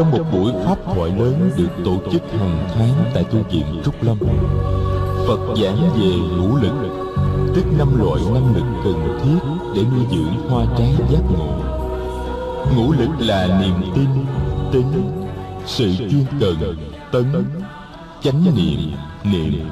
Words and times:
Trong 0.00 0.10
một 0.10 0.24
buổi 0.32 0.52
pháp 0.64 0.78
thoại 0.84 1.10
lớn 1.18 1.50
được 1.56 1.68
tổ 1.84 1.96
chức 2.12 2.22
hàng 2.38 2.68
tháng 2.74 3.10
tại 3.14 3.24
tu 3.24 3.42
viện 3.50 3.82
Trúc 3.84 4.02
Lâm 4.02 4.18
Phật 5.26 5.54
giảng 5.62 5.90
về 5.94 6.16
ngũ 6.36 6.56
lực 6.56 6.72
Tức 7.54 7.64
năm 7.78 7.98
loại 7.98 8.22
năng 8.34 8.54
lực 8.54 8.64
cần 8.84 9.18
thiết 9.22 9.38
để 9.74 9.82
nuôi 9.82 10.06
dưỡng 10.10 10.50
hoa 10.50 10.66
trái 10.78 10.94
giác 11.10 11.20
ngộ. 11.30 11.62
Ngũ 12.76 12.92
lực 12.92 13.08
là 13.18 13.60
niềm 13.60 13.92
tin, 13.94 14.08
tính, 14.72 15.12
sự 15.66 15.92
chuyên 15.96 16.24
cần, 16.40 16.76
tấn, 17.12 17.44
chánh 18.22 18.44
niệm, 18.56 18.92
niệm 19.24 19.68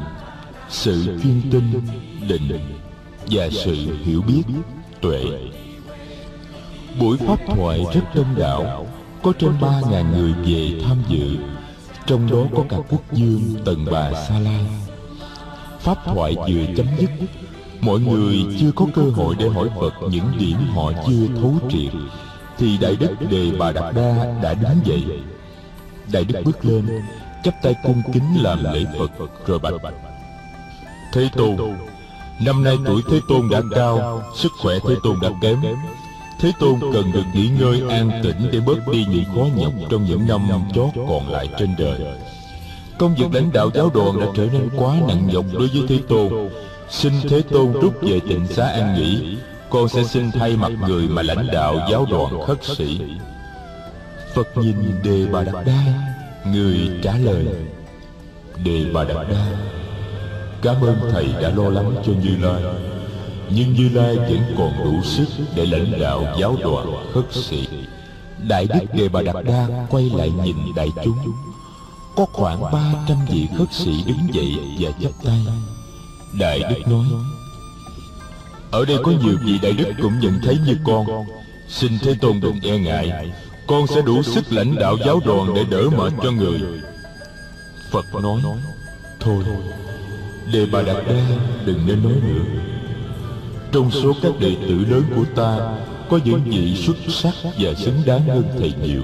Sự 0.69 1.05
chuyên 1.23 1.43
tinh, 1.51 1.81
định 2.29 2.61
và 3.31 3.49
sự 3.51 3.75
hiểu 4.05 4.23
biết, 4.29 4.43
tuệ. 5.01 5.25
Buổi 7.01 7.17
pháp 7.17 7.39
thoại 7.47 7.84
rất 7.95 8.15
đông 8.15 8.34
đảo 8.38 8.87
có 9.23 9.33
trên 9.39 9.61
ba 9.61 9.81
ngàn 9.91 10.13
người 10.13 10.33
về 10.33 10.81
tham 10.87 10.97
dự, 11.09 11.37
Trong 12.07 12.31
đó 12.31 12.39
có 12.57 12.65
cả 12.69 12.77
quốc 12.89 13.13
dương 13.13 13.55
Tần 13.65 13.87
Bà 13.91 14.13
Sa 14.13 14.39
La. 14.39 14.61
Pháp 15.81 15.99
thoại 16.05 16.35
vừa 16.37 16.75
chấm 16.77 16.87
dứt, 17.01 17.11
Mọi 17.81 18.01
người 18.01 18.47
chưa 18.61 18.73
có 18.73 18.87
cơ 18.95 19.03
hội 19.03 19.35
để 19.39 19.49
hỏi 19.49 19.69
Phật 19.81 19.95
những 20.11 20.33
điểm 20.39 20.57
họ 20.75 20.93
chưa 21.07 21.27
thấu 21.41 21.55
triệt, 21.71 21.93
Thì 22.59 22.79
Đại 22.79 22.97
Đức 22.97 23.15
Đề 23.31 23.51
Bà 23.59 23.73
Đạt 23.73 23.95
Đa 23.95 24.41
đã 24.43 24.55
đứng 24.55 24.79
dậy. 24.85 25.03
Đại 26.13 26.25
Đức 26.25 26.43
bước 26.45 26.65
lên, 26.65 26.89
chắp 27.45 27.55
tay 27.63 27.75
cung 27.83 28.03
kính 28.13 28.43
làm 28.43 28.65
lễ 28.65 28.85
Phật, 28.99 29.11
rồi 29.47 29.59
bạch. 29.59 29.95
Thế 31.13 31.30
Tôn, 31.37 31.57
Năm 32.41 32.65
nay 32.65 32.77
tuổi 32.87 33.03
Thế 33.11 33.21
Tôn 33.29 33.49
đã 33.51 33.61
cao, 33.75 34.23
Sức 34.37 34.53
khỏe 34.63 34.75
Thế 34.89 34.95
Tôn 35.03 35.16
đã 35.23 35.29
kém 35.43 35.59
Thế 36.41 36.52
Tôn 36.59 36.80
cần 36.92 37.12
được 37.12 37.24
nghỉ 37.34 37.48
ngơi 37.48 37.83
an 37.88 38.10
tĩnh 38.23 38.48
để 38.52 38.60
bớt 38.60 38.88
đi 38.92 39.06
những 39.10 39.24
khó 39.24 39.46
nhọc 39.57 39.73
trong 39.90 40.04
những 40.04 40.26
năm 40.29 40.49
chót 40.74 40.88
còn 41.09 41.29
lại 41.29 41.49
trên 41.59 41.74
đời. 41.79 42.01
Công 42.99 43.15
việc 43.15 43.26
lãnh 43.32 43.52
đạo 43.52 43.71
giáo 43.74 43.90
đoàn 43.95 44.21
đã 44.21 44.26
trở 44.37 44.46
nên 44.52 44.68
quá 44.76 44.96
nặng 45.09 45.26
nhọc 45.32 45.45
đối 45.52 45.68
với 45.68 45.82
Thế 45.88 45.98
Tôn. 46.09 46.48
Xin 46.90 47.13
Thế 47.29 47.43
Tôn 47.51 47.73
rút 47.73 47.95
về 48.02 48.21
tịnh 48.29 48.46
xá 48.46 48.66
an 48.68 48.95
nghỉ, 48.95 49.37
con 49.71 49.88
sẽ 49.88 50.04
xin 50.04 50.30
thay 50.30 50.57
mặt 50.57 50.73
người 50.88 51.09
mà 51.09 51.23
lãnh 51.23 51.46
đạo 51.52 51.79
giáo 51.90 52.07
đoàn 52.10 52.46
khất 52.46 52.65
sĩ. 52.65 53.01
Phật 54.35 54.57
nhìn 54.57 55.02
Đề 55.04 55.26
Bà 55.32 55.45
Đạt 55.45 55.66
Đa, 55.66 55.82
người 56.46 56.91
trả 57.02 57.18
lời. 57.18 57.46
Đề 58.65 58.85
Bà 58.93 59.04
Đạt 59.04 59.29
Đa, 59.30 59.46
cảm 60.63 60.76
ơn 60.82 60.96
Thầy 61.13 61.26
đã 61.43 61.51
lo 61.51 61.68
lắng 61.68 61.95
cho 62.07 62.13
Như 62.23 62.37
Lai 62.41 62.63
nhưng 63.51 63.73
Như 63.73 63.88
Lai 63.88 64.16
vẫn 64.16 64.54
còn 64.59 64.72
đủ 64.84 65.03
sức 65.03 65.27
để 65.54 65.66
lãnh 65.66 66.00
đạo 66.00 66.37
giáo 66.41 66.56
đoàn 66.62 67.12
khất 67.15 67.25
sĩ. 67.32 67.69
Đại 68.49 68.66
Đức 68.66 68.94
Đề 68.94 69.09
Bà 69.09 69.22
Đạt 69.22 69.37
Đa 69.44 69.69
quay 69.91 70.10
lại 70.15 70.32
nhìn 70.44 70.56
đại 70.77 70.88
chúng. 71.04 71.19
Có 72.16 72.26
khoảng 72.32 72.60
ba 72.60 72.94
trăm 73.09 73.16
vị 73.31 73.49
khất 73.59 73.72
sĩ 73.72 74.04
đứng 74.06 74.34
dậy 74.34 74.56
và 74.78 74.91
chắp 75.03 75.12
tay. 75.25 75.47
Đại 76.38 76.60
Đức 76.60 76.88
nói, 76.88 77.06
Ở 78.71 78.84
đây 78.84 78.97
có 79.04 79.12
nhiều 79.12 79.37
vị 79.44 79.59
Đại 79.62 79.72
Đức 79.72 79.93
cũng 80.03 80.21
nhận 80.21 80.41
thấy 80.43 80.59
như 80.66 80.76
con. 80.84 81.06
Xin 81.69 81.93
Thế 82.03 82.15
Tôn 82.21 82.41
đừng 82.41 82.60
e 82.62 82.78
ngại, 82.78 83.31
con 83.66 83.87
sẽ 83.87 84.03
đủ 84.03 84.22
sức 84.22 84.53
lãnh 84.53 84.75
đạo 84.75 84.97
giáo 85.06 85.21
đoàn 85.25 85.54
để 85.54 85.65
đỡ 85.71 85.82
mệt 85.97 86.12
cho 86.22 86.31
người. 86.31 86.60
Phật 87.91 88.04
nói, 88.22 88.41
Thôi, 89.21 89.44
Đề 90.53 90.66
Bà 90.72 90.82
Đạt 90.82 90.97
Đa 91.09 91.26
đừng 91.65 91.87
nên 91.87 92.03
nói 92.03 92.12
nữa 92.12 92.68
trong 93.72 93.91
số 93.91 94.12
các 94.22 94.33
đệ 94.41 94.56
tử 94.61 94.84
lớn 94.88 95.03
của 95.16 95.25
ta, 95.37 95.59
Có 96.11 96.19
những 96.25 96.41
vị 96.44 96.77
xuất 96.77 96.97
sắc 97.09 97.34
và 97.59 97.75
xứng 97.75 98.03
đáng 98.06 98.28
hơn 98.28 98.44
thầy 98.59 98.72
nhiều. 98.83 99.03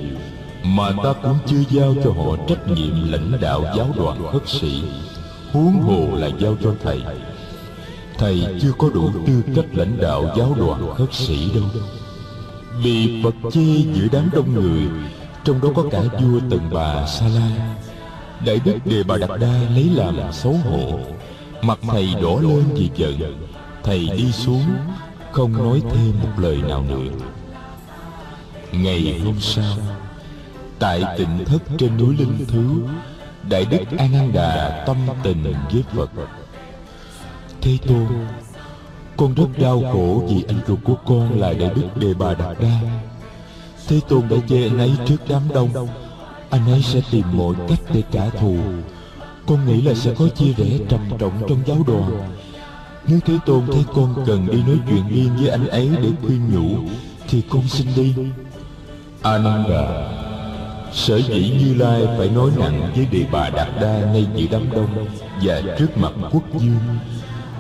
Mà 0.64 0.90
ta 1.04 1.12
cũng 1.12 1.38
chưa 1.46 1.62
giao 1.70 1.94
cho 2.04 2.10
họ 2.12 2.36
trách 2.48 2.68
nhiệm 2.68 3.12
lãnh 3.12 3.40
đạo 3.40 3.64
giáo 3.76 3.88
đoàn 3.96 4.32
hất 4.32 4.48
sĩ. 4.48 4.82
Huống 5.52 5.80
hồ 5.80 6.16
là 6.16 6.30
giao 6.38 6.56
cho 6.62 6.74
thầy. 6.82 7.02
Thầy 8.18 8.46
chưa 8.60 8.72
có 8.78 8.88
đủ 8.94 9.10
tư 9.26 9.42
cách 9.56 9.64
lãnh 9.72 10.00
đạo 10.00 10.34
giáo 10.36 10.54
đoàn 10.58 10.94
hất 10.94 11.14
sĩ 11.14 11.50
đâu. 11.54 11.64
Bị 12.84 13.22
Phật 13.22 13.34
chê 13.52 13.60
giữa 13.94 14.08
đám 14.12 14.30
đông 14.32 14.54
người, 14.54 14.82
Trong 15.44 15.60
đó 15.60 15.68
có 15.76 15.84
cả 15.90 16.00
vua 16.00 16.40
Tần 16.50 16.60
Bà 16.72 17.06
Sa 17.06 17.26
La. 17.28 17.76
Đại 18.46 18.60
đức 18.64 18.76
Đề 18.84 19.02
Bà 19.02 19.16
Đạt 19.16 19.30
Đa 19.40 19.60
lấy 19.74 19.90
làm 19.94 20.32
xấu 20.32 20.52
hổ. 20.52 20.98
Mặt 21.62 21.78
thầy 21.82 22.14
đỏ 22.22 22.40
lên 22.42 22.64
vì 22.74 22.90
giận 22.96 23.34
thầy 23.84 24.08
đi 24.16 24.32
xuống 24.32 24.64
không 25.32 25.52
nói 25.52 25.82
thêm 25.90 26.12
một 26.22 26.30
lời 26.36 26.56
nào 26.68 26.84
nữa. 26.88 27.26
ngày 28.72 29.20
hôm 29.24 29.40
sau 29.40 29.76
tại 30.78 31.02
tịnh 31.18 31.44
thất 31.44 31.62
trên 31.78 31.96
núi 31.96 32.16
linh 32.18 32.44
thứ 32.48 32.82
đại 33.48 33.64
đức 33.64 33.78
a 33.98 34.08
nan 34.12 34.32
đà 34.32 34.84
tâm 34.86 34.96
tình 35.22 35.54
với 35.72 35.82
phật. 35.92 36.10
Thế 37.60 37.78
tôn 37.86 38.06
con 39.16 39.34
rất 39.34 39.46
đau 39.58 39.82
khổ 39.92 40.22
vì 40.28 40.44
anh 40.48 40.60
ruột 40.66 40.78
của 40.84 40.94
con 41.06 41.40
là 41.40 41.52
đại 41.52 41.70
đức 41.74 41.88
đề 41.96 42.14
bà 42.18 42.34
đạt 42.34 42.56
đa. 42.60 42.80
Thế 43.88 44.00
tôn 44.08 44.28
đã 44.28 44.36
chê 44.48 44.62
anh 44.62 44.78
ấy 44.78 44.92
trước 45.06 45.16
đám 45.28 45.42
đông. 45.54 45.88
anh 46.50 46.70
ấy 46.70 46.82
sẽ 46.82 47.00
tìm 47.10 47.24
mọi 47.32 47.54
cách 47.68 47.80
để 47.94 48.02
trả 48.12 48.28
thù. 48.28 48.56
con 49.46 49.66
nghĩ 49.66 49.82
là 49.82 49.94
sẽ 49.94 50.14
có 50.18 50.28
chia 50.28 50.52
rẽ 50.56 50.78
trầm 50.88 51.00
trọng 51.18 51.42
trong 51.48 51.58
giáo 51.66 51.78
đoàn 51.86 52.34
nếu 53.08 53.18
Thế 53.26 53.34
Tôn 53.46 53.62
thấy 53.72 53.84
con 53.94 54.24
cần 54.26 54.46
đi 54.50 54.62
nói 54.62 54.78
chuyện 54.88 55.08
riêng 55.08 55.36
với 55.38 55.48
anh 55.48 55.68
ấy 55.68 55.90
để 56.02 56.08
khuyên 56.22 56.40
nhủ, 56.54 56.78
Thì 57.28 57.42
con 57.50 57.68
xin 57.68 57.86
đi. 57.96 58.14
Ananda, 59.22 60.14
Sở 60.92 61.16
dĩ 61.16 61.50
Như 61.58 61.74
Lai 61.74 62.02
phải 62.18 62.28
nói 62.28 62.50
nặng 62.58 62.92
với 62.96 63.06
Đề 63.10 63.26
Bà 63.32 63.50
Đạt 63.50 63.68
Đa 63.80 64.00
ngay 64.12 64.26
giữa 64.36 64.46
đám 64.50 64.70
đông 64.72 65.06
Và 65.42 65.62
trước 65.78 65.98
mặt 65.98 66.12
quốc 66.32 66.42
dương 66.58 66.98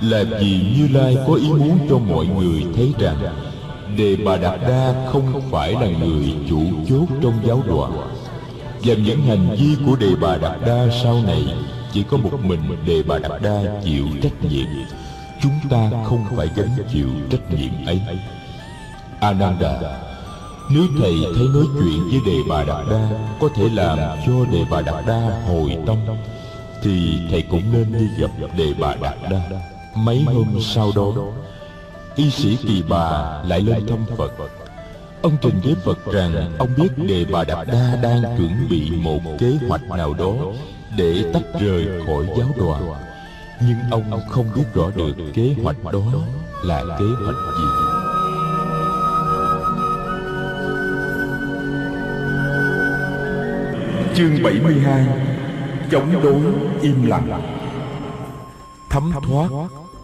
Là 0.00 0.24
vì 0.40 0.60
Như 0.76 0.88
Lai 0.98 1.16
có 1.26 1.34
ý 1.34 1.48
muốn 1.48 1.78
cho 1.90 1.98
mọi 1.98 2.26
người 2.26 2.64
thấy 2.76 2.94
rằng 2.98 3.16
Đề 3.96 4.16
Bà 4.16 4.36
Đạt 4.36 4.60
Đa 4.60 4.94
không 5.12 5.40
phải 5.50 5.72
là 5.72 5.86
người 5.86 6.34
chủ 6.48 6.60
chốt 6.88 7.06
trong 7.22 7.34
giáo 7.46 7.62
đoàn. 7.68 7.92
Và 8.84 8.94
những 8.94 9.22
hành 9.22 9.56
vi 9.58 9.76
của 9.86 9.96
Đề 9.96 10.10
Bà 10.20 10.36
Đạt 10.36 10.60
Đa 10.66 10.86
sau 11.02 11.22
này 11.26 11.54
Chỉ 11.92 12.02
có 12.10 12.16
một 12.16 12.30
mình 12.42 12.60
Đề 12.86 13.02
Bà 13.02 13.18
Đạt 13.18 13.42
Đa 13.42 13.62
chịu 13.84 14.06
trách 14.22 14.44
nhiệm 14.50 14.66
chúng 15.44 15.70
ta 15.70 15.90
không 16.04 16.24
phải 16.36 16.48
gánh 16.56 16.76
chịu 16.92 17.08
trách 17.30 17.50
nhiệm 17.50 17.86
ấy. 17.86 18.00
Ananda, 19.20 19.72
nếu 20.70 20.82
thầy 21.00 21.14
thấy 21.34 21.46
nói 21.54 21.64
chuyện 21.78 22.00
với 22.10 22.20
đề 22.26 22.38
bà 22.48 22.64
đạt 22.64 22.86
đa, 22.90 23.08
có 23.40 23.48
thể 23.56 23.68
làm 23.72 23.98
cho 24.26 24.32
đề 24.52 24.64
bà 24.70 24.80
đạt 24.80 25.06
đa 25.06 25.42
hồi 25.46 25.78
tâm, 25.86 25.98
thì 26.82 27.18
thầy 27.30 27.42
cũng 27.42 27.72
nên 27.72 27.92
đi 27.92 28.08
gặp 28.18 28.30
đề 28.56 28.74
bà 28.78 28.94
đạt 29.02 29.14
đa. 29.30 29.40
Mấy 29.94 30.22
hôm 30.22 30.60
sau 30.60 30.92
đó, 30.96 31.12
y 32.16 32.30
sĩ 32.30 32.56
kỳ 32.56 32.82
bà 32.88 33.42
lại 33.46 33.60
lên 33.60 33.86
thăm 33.86 34.04
phật. 34.16 34.32
Ông 35.22 35.36
trình 35.42 35.60
với 35.64 35.74
phật 35.84 36.12
rằng 36.12 36.54
ông 36.58 36.68
biết 36.76 36.88
đề 37.08 37.24
bà 37.32 37.44
đạt 37.44 37.66
đa 37.66 37.96
đang 38.02 38.22
chuẩn 38.22 38.68
bị 38.70 38.90
một 38.90 39.20
kế 39.38 39.58
hoạch 39.68 39.82
nào 39.82 40.14
đó 40.14 40.32
để 40.96 41.24
tách 41.32 41.60
rời 41.60 41.86
khỏi 42.06 42.26
giáo 42.38 42.48
đoàn 42.58 42.94
nhưng 43.68 43.90
ông 43.90 44.20
không 44.30 44.46
biết 44.54 44.64
rõ 44.74 44.90
được 44.96 45.12
kế 45.34 45.54
hoạch 45.62 45.84
đó 45.84 46.02
là 46.62 46.84
kế 46.98 47.04
hoạch 47.24 47.36
gì? 47.58 47.64
Chương 54.14 54.42
72 54.42 55.06
Chống 55.90 56.22
đối 56.22 56.42
im 56.82 57.06
lặng. 57.06 57.42
Thấm 58.90 59.12
thoát 59.22 59.48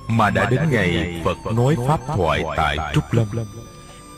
Mà 0.09 0.31
đã 0.31 0.51
đến 0.51 0.61
ngày 0.71 1.21
Phật 1.25 1.53
nói 1.57 1.77
Pháp 1.89 2.01
thoại 2.17 2.45
tại 2.57 2.77
Trúc 2.95 3.05
Lâm. 3.13 3.27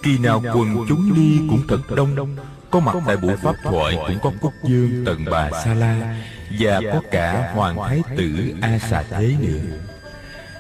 Kỳ 0.02 0.18
nào 0.18 0.42
quần 0.54 0.76
chúng 0.88 1.14
đi 1.14 1.40
cũng 1.50 1.60
thật 1.68 1.80
đông 1.96 2.36
Có 2.72 2.80
mặt 2.80 2.94
tại 3.06 3.16
buổi 3.16 3.36
Pháp 3.36 3.56
thoại 3.62 3.96
cũng 4.06 4.18
có 4.22 4.32
Quốc 4.40 4.52
Dương, 4.64 5.04
Tần 5.06 5.24
Bà 5.30 5.50
Sa 5.64 5.74
La 5.74 6.16
và 6.58 6.80
có 6.92 7.00
cả 7.10 7.52
hoàng 7.54 7.76
thái 7.88 8.02
tử 8.16 8.54
a 8.60 8.78
xà 8.78 9.02
thế 9.10 9.34
nữa 9.40 9.78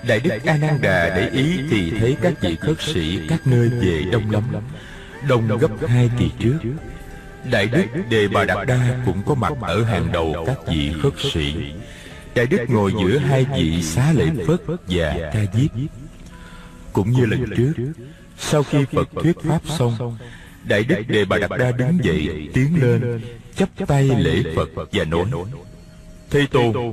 đại 0.08 0.20
đức 0.20 0.30
a 0.44 0.56
nan 0.56 0.80
đà 0.80 1.16
để 1.16 1.28
ý 1.28 1.60
thì 1.70 1.90
thấy 2.00 2.16
các 2.22 2.32
vị 2.40 2.56
khất 2.56 2.80
sĩ 2.80 3.20
các 3.28 3.46
nơi 3.46 3.68
về 3.68 4.04
đông 4.12 4.30
lắm. 4.30 4.42
đông 5.28 5.58
gấp 5.58 5.70
hai 5.86 6.10
kỳ 6.18 6.30
trước. 6.38 6.58
đại 7.50 7.66
đức 7.66 7.86
đề 8.08 8.28
bà 8.28 8.44
đạt 8.44 8.66
đa 8.66 9.02
cũng 9.06 9.22
có 9.26 9.34
mặt 9.34 9.52
ở 9.60 9.84
hàng 9.84 10.12
đầu 10.12 10.44
các 10.46 10.58
vị 10.66 10.92
khất 11.02 11.12
sĩ. 11.32 11.54
đại 12.34 12.46
đức 12.46 12.60
ngồi 12.68 12.92
giữa 12.92 13.18
hai 13.18 13.46
vị 13.56 13.82
xá 13.82 14.12
lệ 14.12 14.26
phất 14.46 14.60
và 14.88 15.30
ca 15.32 15.40
diếp. 15.54 15.70
Cũng 16.92 17.10
như 17.10 17.26
lần 17.26 17.44
trước 17.56 17.72
sau 18.38 18.62
khi 18.62 18.84
phật 18.92 19.08
thuyết 19.22 19.36
pháp 19.42 19.60
xong 19.78 20.16
đại 20.64 20.84
đức 20.84 21.02
đề 21.08 21.24
bà 21.24 21.38
đạt 21.38 21.50
đa 21.58 21.70
đứng 21.70 21.98
dậy 22.02 22.50
tiến 22.54 22.68
lên 22.82 23.20
chắp 23.56 23.68
tay 23.86 24.10
lễ 24.18 24.42
phật 24.56 24.70
và 24.92 25.04
nói 25.04 25.26
Thế 26.30 26.46
Tôn 26.50 26.92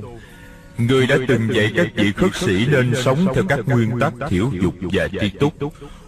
Người 0.78 1.06
đã 1.06 1.16
từng 1.28 1.54
dạy 1.54 1.72
các 1.76 1.86
vị 1.94 2.12
khất 2.12 2.34
sĩ 2.34 2.66
nên 2.66 2.92
sống 3.04 3.26
theo 3.34 3.44
các 3.48 3.58
nguyên 3.66 3.90
tắc 4.00 4.12
thiểu 4.28 4.50
dục 4.62 4.74
và 4.80 5.08
tri 5.20 5.30
túc. 5.30 5.54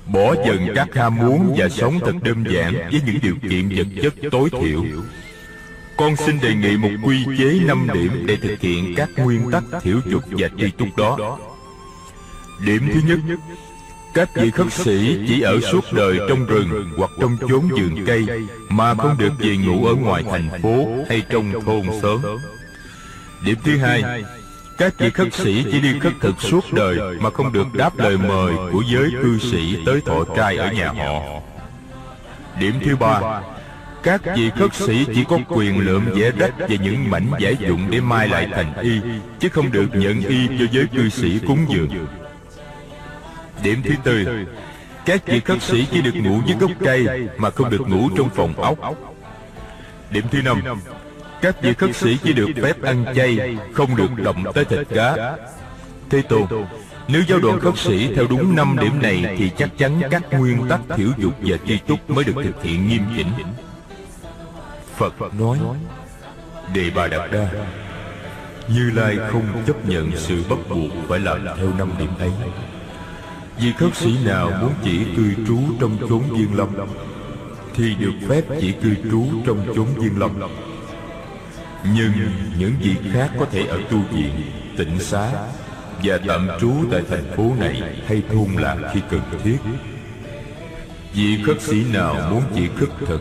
Bỏ 0.07 0.35
dần 0.47 0.69
các 0.75 0.95
ham 0.95 1.17
muốn 1.17 1.55
và 1.59 1.69
sống 1.69 1.99
thật 2.01 2.13
đơn 2.23 2.45
giản 2.55 2.75
với 2.75 3.01
những 3.07 3.19
điều 3.23 3.35
kiện 3.51 3.69
vật 3.69 3.87
chất 4.03 4.15
tối 4.31 4.51
thiểu. 4.51 4.85
Con 5.97 6.17
xin 6.17 6.41
đề 6.41 6.55
nghị 6.55 6.77
một 6.77 6.91
quy 7.05 7.25
chế 7.39 7.61
5 7.67 7.89
điểm 7.95 8.27
Để 8.27 8.37
thực 8.37 8.61
hiện 8.61 8.95
các 8.97 9.11
nguyên 9.17 9.51
tắc 9.51 9.65
thiểu 9.83 10.01
dục 10.07 10.23
và 10.31 10.49
tri 10.59 10.71
túc 10.71 10.97
đó. 10.97 11.39
Điểm 12.67 12.83
thứ 12.95 13.01
nhất 13.07 13.19
các 14.15 14.29
vị 14.35 14.51
khất 14.51 14.73
sĩ 14.73 15.19
chỉ 15.29 15.41
ở 15.41 15.61
suốt 15.61 15.85
đời 15.93 16.19
trong 16.29 16.47
rừng 16.47 16.91
hoặc 16.97 17.11
trong 17.21 17.37
chốn 17.49 17.69
vườn 17.69 18.05
cây 18.07 18.27
mà 18.69 18.95
không 18.95 19.19
được 19.19 19.33
về 19.39 19.57
ngủ 19.57 19.87
ở 19.87 19.95
ngoài 19.95 20.25
thành 20.31 20.63
phố 20.63 20.87
hay 21.09 21.23
trong 21.29 21.53
thôn 21.67 21.83
xóm. 22.03 22.21
Điểm 23.45 23.57
thứ 23.65 23.77
hai, 23.77 24.03
các 24.79 24.95
vị 24.99 25.11
khất 25.11 25.35
sĩ 25.35 25.65
chỉ 25.73 25.81
đi 25.81 25.99
khất 25.99 26.13
thực 26.21 26.41
suốt 26.41 26.65
đời 26.73 27.19
mà 27.21 27.31
không 27.31 27.53
được 27.53 27.67
đáp 27.75 27.99
lời 27.99 28.19
mời 28.19 28.53
của 28.73 28.83
giới 28.93 29.11
cư 29.23 29.39
sĩ 29.39 29.77
tới 29.87 30.01
thọ 30.07 30.25
trai 30.37 30.57
ở 30.57 30.73
nhà 30.73 30.93
họ. 30.93 31.41
Điểm 32.61 32.75
thứ 32.85 32.97
ba, 32.97 33.41
các 34.03 34.21
vị 34.37 34.51
khất 34.59 34.75
sĩ 34.75 35.07
chỉ 35.15 35.25
có 35.29 35.39
quyền 35.49 35.79
lượm 35.79 36.05
vẽ 36.15 36.31
rách 36.31 36.55
và 36.59 36.77
những 36.83 37.11
mảnh 37.11 37.31
giải 37.39 37.57
dụng 37.61 37.91
để 37.91 38.01
mai 38.01 38.29
lại 38.29 38.49
thành 38.53 38.75
y, 38.83 39.01
chứ 39.41 39.49
không 39.49 39.73
được 39.73 39.89
nhận 39.95 40.21
y 40.21 40.47
cho 40.59 40.65
giới 40.73 40.87
cư 40.87 41.09
sĩ 41.09 41.39
cúng 41.47 41.67
dường. 41.69 42.07
Điểm 43.63 43.83
thứ 43.85 43.95
tư. 44.05 44.27
Các 45.05 45.27
vị 45.27 45.41
khất 45.41 45.63
sĩ 45.63 45.87
chỉ 45.93 46.03
được 46.03 46.15
ngủ 46.15 46.41
dưới 46.47 46.57
gốc 46.61 46.71
cây 46.81 47.29
Mà 47.37 47.51
không 47.51 47.71
được 47.71 47.89
ngủ 47.89 48.09
trong 48.17 48.31
phòng 48.31 48.55
ốc. 48.57 48.79
Điểm 50.11 50.25
thứ 50.31 50.43
năm. 50.43 50.63
Các 51.43 51.63
vị 51.63 51.75
khất 51.75 51.97
sĩ 51.97 52.19
chỉ 52.25 52.33
được 52.33 52.49
phép 52.63 52.83
ăn 52.83 53.05
chay, 53.17 53.57
Không 53.73 53.97
được 53.97 54.11
động 54.17 54.45
tới 54.55 54.65
thịt 54.65 54.89
cá. 54.95 55.37
Thế 56.11 56.23
Tôn, 56.23 56.43
Nếu 57.09 57.23
giáo 57.29 57.39
đoàn 57.39 57.61
khất 57.61 57.79
sĩ 57.79 58.15
theo 58.15 58.27
đúng 58.27 58.57
năm 58.57 58.77
điểm 58.81 59.03
này 59.03 59.37
Thì 59.39 59.51
chắc 59.59 59.79
chắn 59.79 60.01
các 60.11 60.23
nguyên 60.31 60.69
tắc 60.69 60.81
thiểu 60.97 61.09
dục 61.19 61.33
và 61.41 61.57
tri 61.67 61.79
túc 61.79 62.11
Mới 62.11 62.25
được 62.25 62.35
thực 62.45 62.63
hiện 62.63 62.89
nghiêm 62.89 63.03
chỉnh. 63.17 63.33
Phật 64.97 65.35
nói, 65.39 65.59
Đề 66.75 66.91
Bà 66.95 67.07
Đạt 67.07 67.33
Đa, 67.33 67.49
Như 68.69 68.91
Lai 68.95 69.17
không 69.31 69.63
chấp 69.67 69.89
nhận 69.89 70.11
sự 70.17 70.45
bắt 70.51 70.59
buộc 70.69 71.09
Phải 71.09 71.21
làm 71.21 71.47
theo 71.57 71.69
năm 71.79 71.91
điểm 71.99 72.11
ấy. 72.19 72.31
Vị 73.59 73.73
khất 73.79 73.97
sĩ 73.97 74.25
nào 74.25 74.51
muốn 74.61 74.73
chỉ 74.85 75.05
cư 75.17 75.35
trú 75.47 75.59
trong 75.81 75.97
chốn 76.09 76.23
viên 76.23 76.57
lâm 76.57 76.69
Thì 77.75 77.95
được 77.95 78.13
phép 78.29 78.43
chỉ 78.61 78.73
cư 78.73 78.95
trú 79.11 79.25
trong 79.47 79.67
chốn 79.77 79.87
viên 79.97 80.19
lâm. 80.19 80.31
Nhưng 81.95 82.13
những 82.59 82.73
vị 82.81 82.95
khác 83.13 83.31
có 83.39 83.47
thể 83.53 83.67
ở 83.67 83.79
tu 83.91 83.99
viện, 84.13 84.43
tịnh 84.77 85.01
xá 85.01 85.31
Và 86.03 86.19
tạm 86.27 86.49
trú 86.61 86.73
tại 86.91 87.03
thành 87.11 87.37
phố 87.37 87.51
này 87.59 87.83
hay 88.07 88.23
thôn 88.33 88.63
làng 88.63 88.83
khi 88.93 89.01
cần 89.11 89.21
thiết. 89.45 89.59
Vị 91.15 91.43
khất 91.47 91.63
sĩ 91.63 91.85
nào 91.93 92.31
muốn 92.31 92.43
chỉ 92.55 92.69
khất 92.77 92.89
thực 93.07 93.21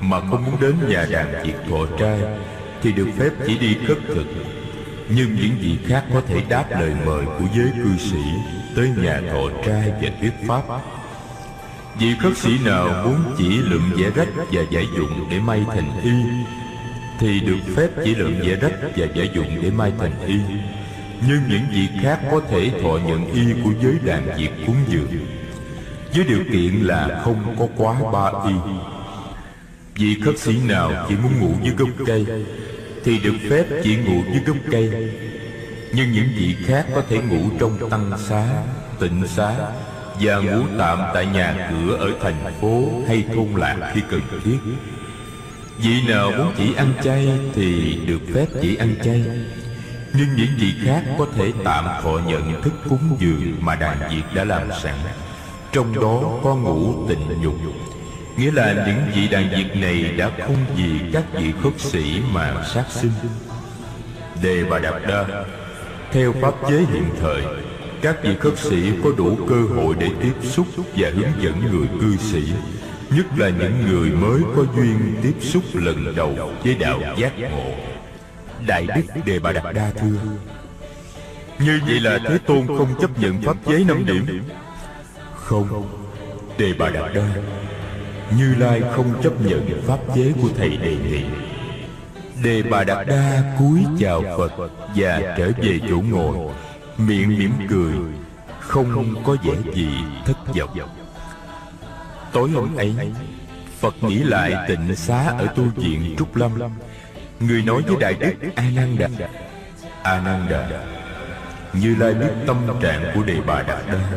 Mà 0.00 0.20
không 0.20 0.44
muốn 0.44 0.60
đến 0.60 0.74
nhà 0.88 1.06
đàn 1.10 1.44
diệt 1.46 1.56
thọ 1.70 1.86
trai 1.98 2.20
Thì 2.82 2.92
được 2.92 3.08
phép 3.18 3.30
chỉ 3.46 3.58
đi 3.58 3.76
khất 3.88 3.98
thực. 4.08 4.26
Nhưng 5.08 5.34
những 5.34 5.56
vị 5.60 5.78
khác 5.86 6.04
có 6.14 6.20
thể 6.26 6.42
đáp 6.48 6.64
lời 6.70 6.92
mời 7.06 7.24
của 7.24 7.46
giới 7.56 7.70
cư 7.84 7.96
sĩ 7.98 8.22
tới 8.76 8.90
nhà 9.02 9.20
thọ 9.30 9.48
trai 9.66 9.92
và 10.02 10.08
thuyết 10.20 10.32
pháp. 10.46 10.62
Vị 11.98 12.14
khất 12.20 12.36
sĩ 12.36 12.50
nào 12.64 13.04
muốn 13.04 13.34
chỉ 13.38 13.48
lượng 13.48 13.90
vẽ 13.96 14.10
rách 14.14 14.28
và 14.36 14.62
giải 14.70 14.86
dụng 14.96 15.26
để 15.30 15.40
may 15.40 15.64
thành 15.74 16.00
y, 16.04 16.10
Thì 17.18 17.40
được 17.40 17.74
phép 17.76 17.88
chỉ 18.04 18.14
lượng 18.14 18.40
vẽ 18.40 18.56
rách 18.56 18.74
và 18.96 19.06
giải 19.14 19.30
dụng 19.34 19.62
để 19.62 19.70
may 19.70 19.92
thành 19.98 20.26
y. 20.26 20.36
Nhưng 21.28 21.40
những 21.48 21.62
vị 21.70 21.88
khác 22.02 22.20
có 22.30 22.40
thể 22.50 22.70
thọ 22.82 22.98
nhận 23.06 23.26
y 23.32 23.62
của 23.64 23.70
giới 23.82 23.94
đàn 24.04 24.38
diệt 24.38 24.50
cúng 24.66 24.76
dường. 24.88 25.26
Với 26.14 26.24
điều 26.24 26.44
kiện 26.52 26.80
là 26.80 27.20
không 27.24 27.56
có 27.58 27.66
quá 27.76 27.94
ba 28.12 28.48
y. 28.48 28.54
Vị 29.94 30.20
khất 30.24 30.38
sĩ 30.38 30.52
nào 30.68 31.06
chỉ 31.08 31.14
muốn 31.22 31.40
ngủ 31.40 31.54
dưới 31.62 31.74
gốc 31.74 31.88
cây, 32.06 32.26
Thì 33.04 33.18
được 33.18 33.34
phép 33.50 33.64
chỉ 33.84 33.96
ngủ 33.96 34.22
dưới 34.32 34.42
gốc 34.46 34.56
cây 34.70 34.90
nhưng 35.94 36.12
những 36.12 36.28
vị 36.36 36.56
khác 36.66 36.86
có 36.94 37.02
thể 37.08 37.18
ngủ 37.18 37.50
trong 37.60 37.90
tăng 37.90 38.12
xá, 38.18 38.46
tịnh 39.00 39.26
xá 39.26 39.54
và 40.20 40.36
ngủ 40.36 40.62
tạm 40.78 40.98
tại 41.14 41.26
nhà 41.26 41.70
cửa 41.70 41.96
ở 41.96 42.12
thành 42.22 42.54
phố 42.60 42.88
hay 43.08 43.24
thôn 43.34 43.46
lạc 43.56 43.90
khi 43.94 44.00
cần 44.10 44.20
thiết. 44.44 44.58
Vị 45.78 46.08
nào 46.08 46.30
muốn 46.30 46.52
chỉ 46.58 46.74
ăn 46.74 46.92
chay 47.04 47.28
thì 47.54 47.98
được 48.06 48.20
phép 48.34 48.46
chỉ 48.62 48.76
ăn 48.76 48.94
chay. 49.04 49.24
Nhưng 50.12 50.36
những 50.36 50.50
vị 50.58 50.74
khác 50.84 51.02
có 51.18 51.26
thể 51.36 51.52
tạm 51.64 51.84
thọ 52.02 52.20
nhận 52.26 52.62
thức 52.62 52.72
cúng 52.88 53.16
dường 53.18 53.56
mà 53.60 53.74
đàn 53.74 53.98
diệt 54.10 54.34
đã 54.34 54.44
làm 54.44 54.68
sẵn. 54.82 54.94
Trong 55.72 55.94
đó 55.94 56.40
có 56.44 56.56
ngủ 56.56 57.08
tịnh 57.08 57.40
nhục. 57.42 57.54
Nghĩa 58.36 58.50
là 58.50 58.84
những 58.86 59.02
vị 59.14 59.28
đàn 59.28 59.50
diệt 59.56 59.76
này 59.76 60.02
đã 60.02 60.30
không 60.46 60.64
vì 60.76 61.00
các 61.12 61.24
vị 61.32 61.52
khất 61.62 61.80
sĩ 61.80 62.20
mà 62.32 62.54
sát 62.74 62.84
sinh. 62.90 63.12
Đề 64.42 64.64
bà 64.70 64.78
đạt 64.78 64.94
đa 65.08 65.44
theo 66.14 66.32
pháp 66.32 66.54
chế 66.68 66.76
hiện 66.76 67.04
thời 67.20 67.42
Các 68.02 68.16
vị 68.22 68.36
khất 68.40 68.58
sĩ 68.58 68.92
có 69.04 69.10
đủ 69.16 69.36
cơ 69.48 69.62
hội 69.76 69.96
để 70.00 70.08
tiếp 70.22 70.32
xúc 70.42 70.66
và 70.76 71.10
hướng 71.14 71.42
dẫn 71.42 71.60
người 71.72 71.88
cư 72.00 72.16
sĩ 72.16 72.42
Nhất 73.10 73.26
là 73.36 73.48
những 73.48 73.86
người 73.88 74.10
mới 74.10 74.40
có 74.56 74.64
duyên 74.76 75.16
tiếp 75.22 75.34
xúc 75.40 75.62
lần 75.74 76.14
đầu 76.16 76.50
với 76.64 76.74
đạo 76.74 77.00
giác 77.16 77.32
ngộ. 77.38 77.70
Đại 78.66 78.86
Đức 78.96 79.02
Đề 79.24 79.38
Bà 79.38 79.52
Đạt 79.52 79.74
Đa 79.74 79.90
thưa. 79.90 80.16
Như 81.58 81.80
vậy 81.86 82.00
là 82.00 82.18
Thế 82.28 82.38
Tôn 82.46 82.66
không 82.66 82.94
chấp 83.00 83.18
nhận 83.18 83.42
pháp 83.42 83.56
chế 83.66 83.84
năm 83.84 84.06
điểm. 84.06 84.42
Không. 85.34 85.88
Đề 86.58 86.72
Bà 86.78 86.90
Đạt 86.90 87.14
Đa. 87.14 87.28
Như 88.38 88.54
Lai 88.58 88.82
không 88.96 89.22
chấp 89.22 89.40
nhận 89.40 89.82
pháp 89.86 89.98
chế 90.14 90.32
của 90.42 90.48
Thầy 90.56 90.76
đề 90.76 90.96
nghị 91.10 91.24
Đề 92.42 92.62
Bà 92.62 92.84
Đạt 92.84 93.06
Đa 93.06 93.42
cúi 93.58 93.84
chào 94.00 94.22
Phật 94.38 94.52
Và 94.94 95.34
trở 95.38 95.50
về 95.62 95.80
chỗ 95.88 95.96
ngồi. 96.10 96.54
Miệng 96.98 97.38
mỉm 97.38 97.52
cười 97.68 97.94
Không 98.60 99.14
có 99.24 99.36
vẻ 99.42 99.52
gì 99.74 99.88
thất 100.26 100.36
vọng. 100.56 100.88
Tối 102.32 102.50
hôm 102.50 102.76
ấy 102.76 102.94
Phật 103.80 103.94
nghĩ 104.00 104.18
lại 104.18 104.54
tịnh 104.68 104.96
xá 104.96 105.34
ở 105.38 105.46
tu 105.46 105.64
viện 105.76 106.14
Trúc 106.18 106.36
Lâm. 106.36 106.52
Người 107.40 107.62
nói 107.62 107.82
với 107.82 107.96
Đại 108.00 108.14
Đức 108.14 108.32
A 108.54 108.70
Nan 108.76 108.98
Đà 108.98 109.08
A 110.02 110.20
Nan 110.20 110.46
Đà 110.50 110.84
Như 111.72 111.96
Lai 111.98 112.14
biết 112.14 112.30
tâm 112.46 112.56
trạng 112.82 113.12
của 113.14 113.22
Đề 113.22 113.36
Bà 113.46 113.62
Đạt 113.62 113.86
Đa. 113.86 114.10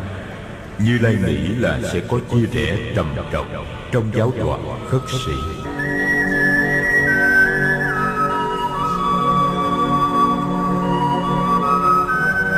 Như 0.79 0.97
Lai 1.01 1.15
nghĩ 1.25 1.37
là 1.37 1.79
sẽ 1.93 1.99
có 1.99 2.19
chia 2.31 2.45
rẽ 2.53 2.77
trầm 2.95 3.15
trọng 3.31 3.65
Trong 3.91 4.11
giáo 4.15 4.33
đoàn 4.37 4.87
khất 4.89 5.01
sĩ 5.25 5.56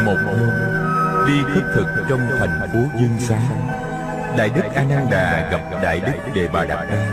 Một 0.10 0.18
hôm 0.26 0.50
Đi 1.28 1.34
khất 1.54 1.64
thực 1.76 1.86
trong 2.10 2.20
thành 2.40 2.70
phố 2.74 2.80
Dương 3.00 3.20
Xá. 3.20 3.40
Đại 4.38 4.50
Đức 4.56 4.62
A 4.76 4.84
Nan 4.84 5.08
Đà 5.12 5.50
gặp 5.52 5.80
Đại 5.84 6.00
Đức 6.00 6.34
Đề 6.34 6.50
Bà 6.54 6.66
Đạt 6.66 6.88
Đa 6.90 7.06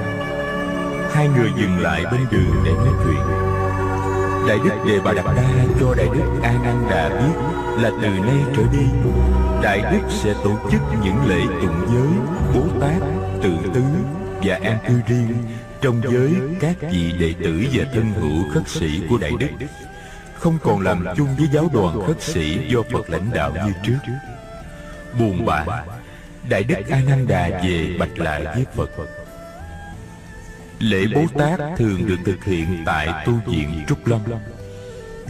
Hai 1.13 1.29
người 1.29 1.51
dừng 1.57 1.79
lại 1.79 2.05
bên 2.13 2.21
đường 2.31 2.63
để 2.65 2.73
nói 2.73 2.95
chuyện. 3.05 3.21
Đại 4.49 4.59
Đức 4.65 4.71
Đề 4.87 5.01
Bà 5.05 5.13
Đạt 5.13 5.25
Đa 5.25 5.65
cho 5.81 5.95
Đại 5.97 6.07
Đức 6.15 6.41
A 6.43 6.53
Nan 6.53 6.87
Đà 6.91 7.09
biết 7.09 7.57
Là 7.83 7.91
từ 8.03 8.09
nay 8.09 8.45
trở 8.57 8.63
đi 8.73 8.87
Đại 9.63 9.81
Đức 9.93 10.09
sẽ 10.09 10.35
tổ 10.45 10.59
chức 10.71 10.81
những 11.05 11.27
lễ 11.29 11.41
tụng 11.63 11.87
giới 11.89 12.37
Bố 12.55 12.81
Tát, 12.81 13.03
Tự 13.43 13.57
Tứ 13.75 13.83
và 14.43 14.59
An 14.63 14.79
Cư 14.89 14.95
riêng 15.07 15.35
Trong 15.81 16.03
giới 16.03 16.35
các 16.61 16.77
vị 16.93 17.13
đệ 17.21 17.35
tử 17.45 17.65
và 17.73 17.85
thân 17.95 18.13
hữu 18.13 18.51
khất 18.55 18.69
sĩ 18.69 19.03
của 19.09 19.19
Đại 19.19 19.33
Đức 19.39 19.67
không 20.39 20.59
còn 20.63 20.81
làm 20.81 21.07
chung 21.17 21.37
với 21.37 21.49
giáo 21.53 21.71
đoàn 21.73 22.01
khất 22.07 22.23
sĩ 22.23 22.69
do 22.69 22.83
Phật 22.93 23.11
lãnh 23.11 23.31
đạo 23.35 23.53
như 23.67 23.73
trước. 23.83 23.99
Buồn 25.19 25.47
bã, 25.47 25.65
Đại 26.49 26.65
Đức 26.65 26.77
A 26.91 27.01
Nan 27.09 27.27
Đà 27.27 27.49
về 27.49 27.97
bạch 27.99 28.19
lại 28.19 28.45
với 28.45 28.65
Phật. 28.77 28.91
Lễ 30.79 31.07
Bố 31.15 31.25
Tát 31.39 31.61
thường 31.77 32.07
được 32.07 32.19
thực 32.25 32.45
hiện 32.45 32.83
tại 32.87 33.27
tu 33.27 33.33
viện 33.47 33.85
Trúc 33.89 34.07
Lâm. 34.07 34.21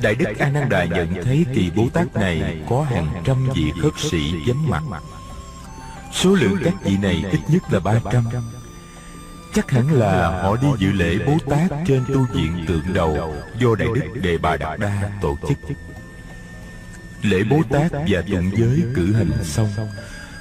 Đại 0.02 0.14
Đức 0.14 0.38
A 0.38 0.48
Nan 0.48 0.68
Đà 0.68 0.84
nhận 0.84 1.14
thấy 1.24 1.46
kỳ 1.54 1.70
Bố 1.76 1.88
Tát 1.92 2.14
này 2.14 2.58
có 2.68 2.82
hàng 2.82 3.22
trăm 3.24 3.48
vị 3.54 3.72
khất 3.82 3.92
sĩ 4.10 4.32
vắng 4.46 4.70
mặt. 4.70 4.82
Số 6.12 6.34
lượng 6.34 6.56
các 6.64 6.74
vị 6.82 6.96
này 7.02 7.24
ít 7.30 7.40
nhất 7.48 7.62
là 7.70 7.80
ba 7.80 7.94
trăm 8.12 8.24
Chắc 9.56 9.70
hẳn 9.70 9.92
là 9.92 10.40
họ 10.42 10.56
đi 10.56 10.68
dự 10.78 10.92
lễ 10.92 11.18
Bố 11.26 11.36
Tát 11.50 11.70
trên 11.86 12.04
tu 12.08 12.26
viện 12.34 12.64
tượng 12.68 12.94
đầu 12.94 13.34
do 13.58 13.74
Đại 13.78 13.88
Đức 13.94 14.20
Đề 14.22 14.38
Bà 14.38 14.56
Đạt 14.56 14.78
Đa 14.78 15.10
tổ 15.22 15.36
chức. 15.48 15.58
Lễ 17.22 17.42
Bố 17.50 17.62
Tát 17.70 17.92
và 17.92 18.22
tụng 18.30 18.50
giới 18.56 18.82
cử 18.94 19.12
hành 19.12 19.30
xong, 19.44 19.68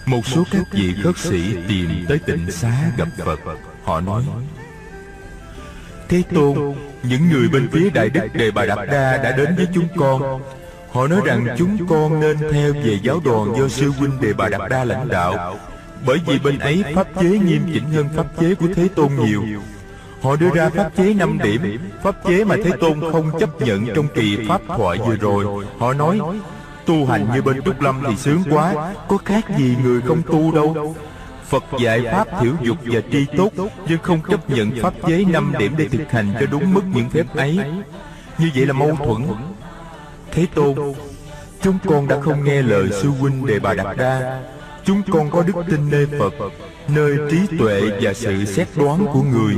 một 0.05 0.27
số 0.27 0.43
các 0.51 0.61
vị 0.71 0.95
khất 1.03 1.17
sĩ 1.17 1.55
tìm 1.67 2.05
tới 2.09 2.19
tịnh 2.25 2.51
xá 2.51 2.91
gặp 2.97 3.07
Phật. 3.25 3.39
Họ 3.83 4.01
nói, 4.01 4.23
Thế 6.09 6.23
Tôn, 6.35 6.75
những 7.03 7.29
người 7.29 7.47
bên 7.47 7.69
phía 7.71 7.89
Đại 7.89 8.09
Đức 8.09 8.27
Đề 8.33 8.51
Bà 8.51 8.65
Đạt 8.65 8.77
Đa 8.87 9.17
đã 9.17 9.31
đến 9.37 9.55
với 9.55 9.67
chúng 9.73 9.87
con. 9.97 10.41
Họ 10.91 11.07
nói 11.07 11.21
rằng 11.25 11.55
chúng 11.57 11.87
con 11.87 12.19
nên 12.19 12.37
theo 12.51 12.73
về 12.73 12.99
giáo 13.03 13.21
đoàn 13.25 13.53
do 13.57 13.67
Sư 13.67 13.89
Huynh 13.89 14.21
Đề 14.21 14.33
Bà 14.33 14.49
Đạt 14.49 14.61
Đa 14.69 14.83
lãnh 14.83 15.07
đạo 15.07 15.57
bởi 16.05 16.19
vì 16.25 16.39
bên 16.39 16.59
ấy 16.59 16.83
pháp 16.95 17.07
chế 17.21 17.29
nghiêm 17.29 17.61
chỉnh 17.73 17.83
hơn 17.93 18.09
pháp 18.15 18.25
chế 18.39 18.55
của 18.55 18.67
Thế 18.75 18.87
Tôn 18.95 19.09
nhiều. 19.15 19.43
Họ 20.21 20.35
đưa 20.35 20.49
ra 20.49 20.69
pháp 20.69 20.89
chế 20.97 21.13
5 21.13 21.39
điểm. 21.43 21.79
Pháp 22.03 22.15
chế 22.27 22.43
mà 22.43 22.55
Thế 22.63 22.71
Tôn 22.79 23.11
không 23.11 23.39
chấp 23.39 23.61
nhận 23.61 23.87
trong 23.95 24.07
kỳ 24.15 24.37
Pháp 24.47 24.61
thoại 24.67 24.97
vừa 25.07 25.15
rồi. 25.15 25.65
Họ 25.79 25.93
nói, 25.93 26.19
Tu 26.85 27.05
hành 27.05 27.27
như 27.33 27.41
bên 27.41 27.61
Trúc 27.61 27.81
Lâm 27.81 28.03
thì 28.07 28.15
sướng 28.15 28.43
quá. 28.49 28.93
Có 29.07 29.17
khác 29.17 29.45
gì 29.57 29.75
người 29.83 30.01
không 30.01 30.21
tu 30.21 30.51
đâu. 30.51 30.95
Phật 31.49 31.63
dạy 31.79 32.01
Pháp 32.11 32.27
thiểu 32.41 32.53
dục 32.61 32.77
và 32.83 33.01
tri 33.11 33.25
tốt, 33.37 33.49
Nhưng 33.87 33.99
không 34.01 34.19
chấp 34.29 34.49
nhận 34.49 34.71
Pháp 34.81 34.93
chế 35.07 35.23
5 35.25 35.53
điểm 35.59 35.73
để 35.77 35.87
thực 35.87 36.11
hành 36.11 36.33
cho 36.39 36.45
đúng 36.45 36.73
mức 36.73 36.83
những 36.93 37.09
phép 37.09 37.35
ấy. 37.35 37.59
Như 38.37 38.49
vậy 38.55 38.65
là 38.65 38.73
mâu 38.73 38.95
thuẫn. 38.95 39.27
Thế 40.31 40.45
Tôn, 40.55 40.75
Chúng 41.61 41.77
con 41.85 42.07
đã 42.07 42.21
không 42.21 42.43
nghe 42.43 42.61
lời 42.61 42.89
sư 42.91 43.09
huynh 43.09 43.45
Đề 43.45 43.59
Bà 43.59 43.73
Đạt 43.73 43.97
Đa. 43.97 44.41
Chúng 44.85 45.01
con 45.11 45.29
có 45.29 45.43
đức 45.43 45.53
tin 45.69 45.89
nơi 45.91 46.07
Phật, 46.19 46.33
Nơi 46.87 47.17
trí 47.31 47.57
tuệ 47.57 47.81
và 48.01 48.13
sự 48.13 48.45
xét 48.45 48.67
đoán 48.75 49.05
của 49.13 49.21
người. 49.21 49.55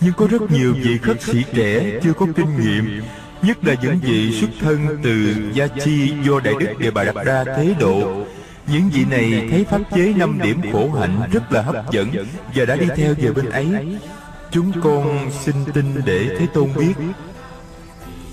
Nhưng 0.00 0.12
có 0.12 0.26
rất 0.30 0.50
nhiều 0.50 0.74
vị 0.82 0.98
khất 0.98 1.22
sĩ 1.22 1.44
trẻ 1.54 2.00
chưa 2.02 2.12
có 2.12 2.26
kinh 2.36 2.60
nghiệm, 2.60 3.02
Nhất 3.42 3.64
là 3.64 3.74
những 3.82 3.98
vị 4.02 4.40
xuất 4.40 4.50
thân 4.60 4.98
từ 5.02 5.34
Gia 5.54 5.66
Chi, 5.66 6.12
do 6.24 6.40
Đại 6.40 6.54
Đức 6.60 6.78
Đề 6.78 6.90
Bà 6.90 7.04
Đạt 7.04 7.14
Đa 7.26 7.44
thế 7.44 7.74
độ. 7.80 8.24
Những 8.66 8.90
vị 8.92 9.04
này 9.04 9.48
thấy 9.50 9.64
pháp 9.64 9.80
chế 9.94 10.12
năm 10.16 10.38
điểm 10.42 10.60
khổ 10.72 10.90
hạnh 10.90 11.20
rất 11.32 11.52
là 11.52 11.62
hấp 11.62 11.92
dẫn 11.92 12.08
Và 12.54 12.64
đã 12.64 12.76
đi 12.76 12.86
theo 12.96 13.14
về 13.18 13.30
bên 13.30 13.50
ấy. 13.50 13.68
Chúng 14.50 14.72
con 14.82 15.30
xin 15.44 15.54
tin 15.74 16.02
để 16.06 16.36
Thế 16.38 16.46
Tôn 16.54 16.68
biết. 16.76 16.94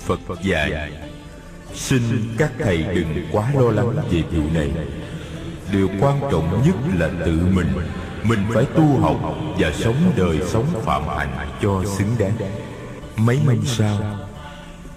Phật 0.05 0.19
dạy, 0.43 0.91
Xin 1.73 2.01
các 2.37 2.51
thầy 2.59 2.77
đừng 2.77 3.25
quá 3.31 3.51
lo 3.53 3.71
lắng 3.71 3.95
về 4.11 4.21
vụ 4.21 4.43
này. 4.53 4.71
Điều 5.71 5.89
quan 5.99 6.19
trọng 6.31 6.61
nhất 6.65 6.75
là 6.99 7.09
tự 7.25 7.47
mình. 7.53 7.67
Mình 8.23 8.39
phải 8.53 8.65
tu 8.65 8.99
học 8.99 9.15
và 9.57 9.71
sống 9.71 10.11
đời 10.15 10.39
sống 10.47 10.65
phạm 10.85 11.07
hạnh 11.07 11.49
cho 11.61 11.83
xứng 11.97 12.15
đáng. 12.19 12.37
Mấy 13.17 13.39
năm 13.47 13.61
sau, 13.65 13.97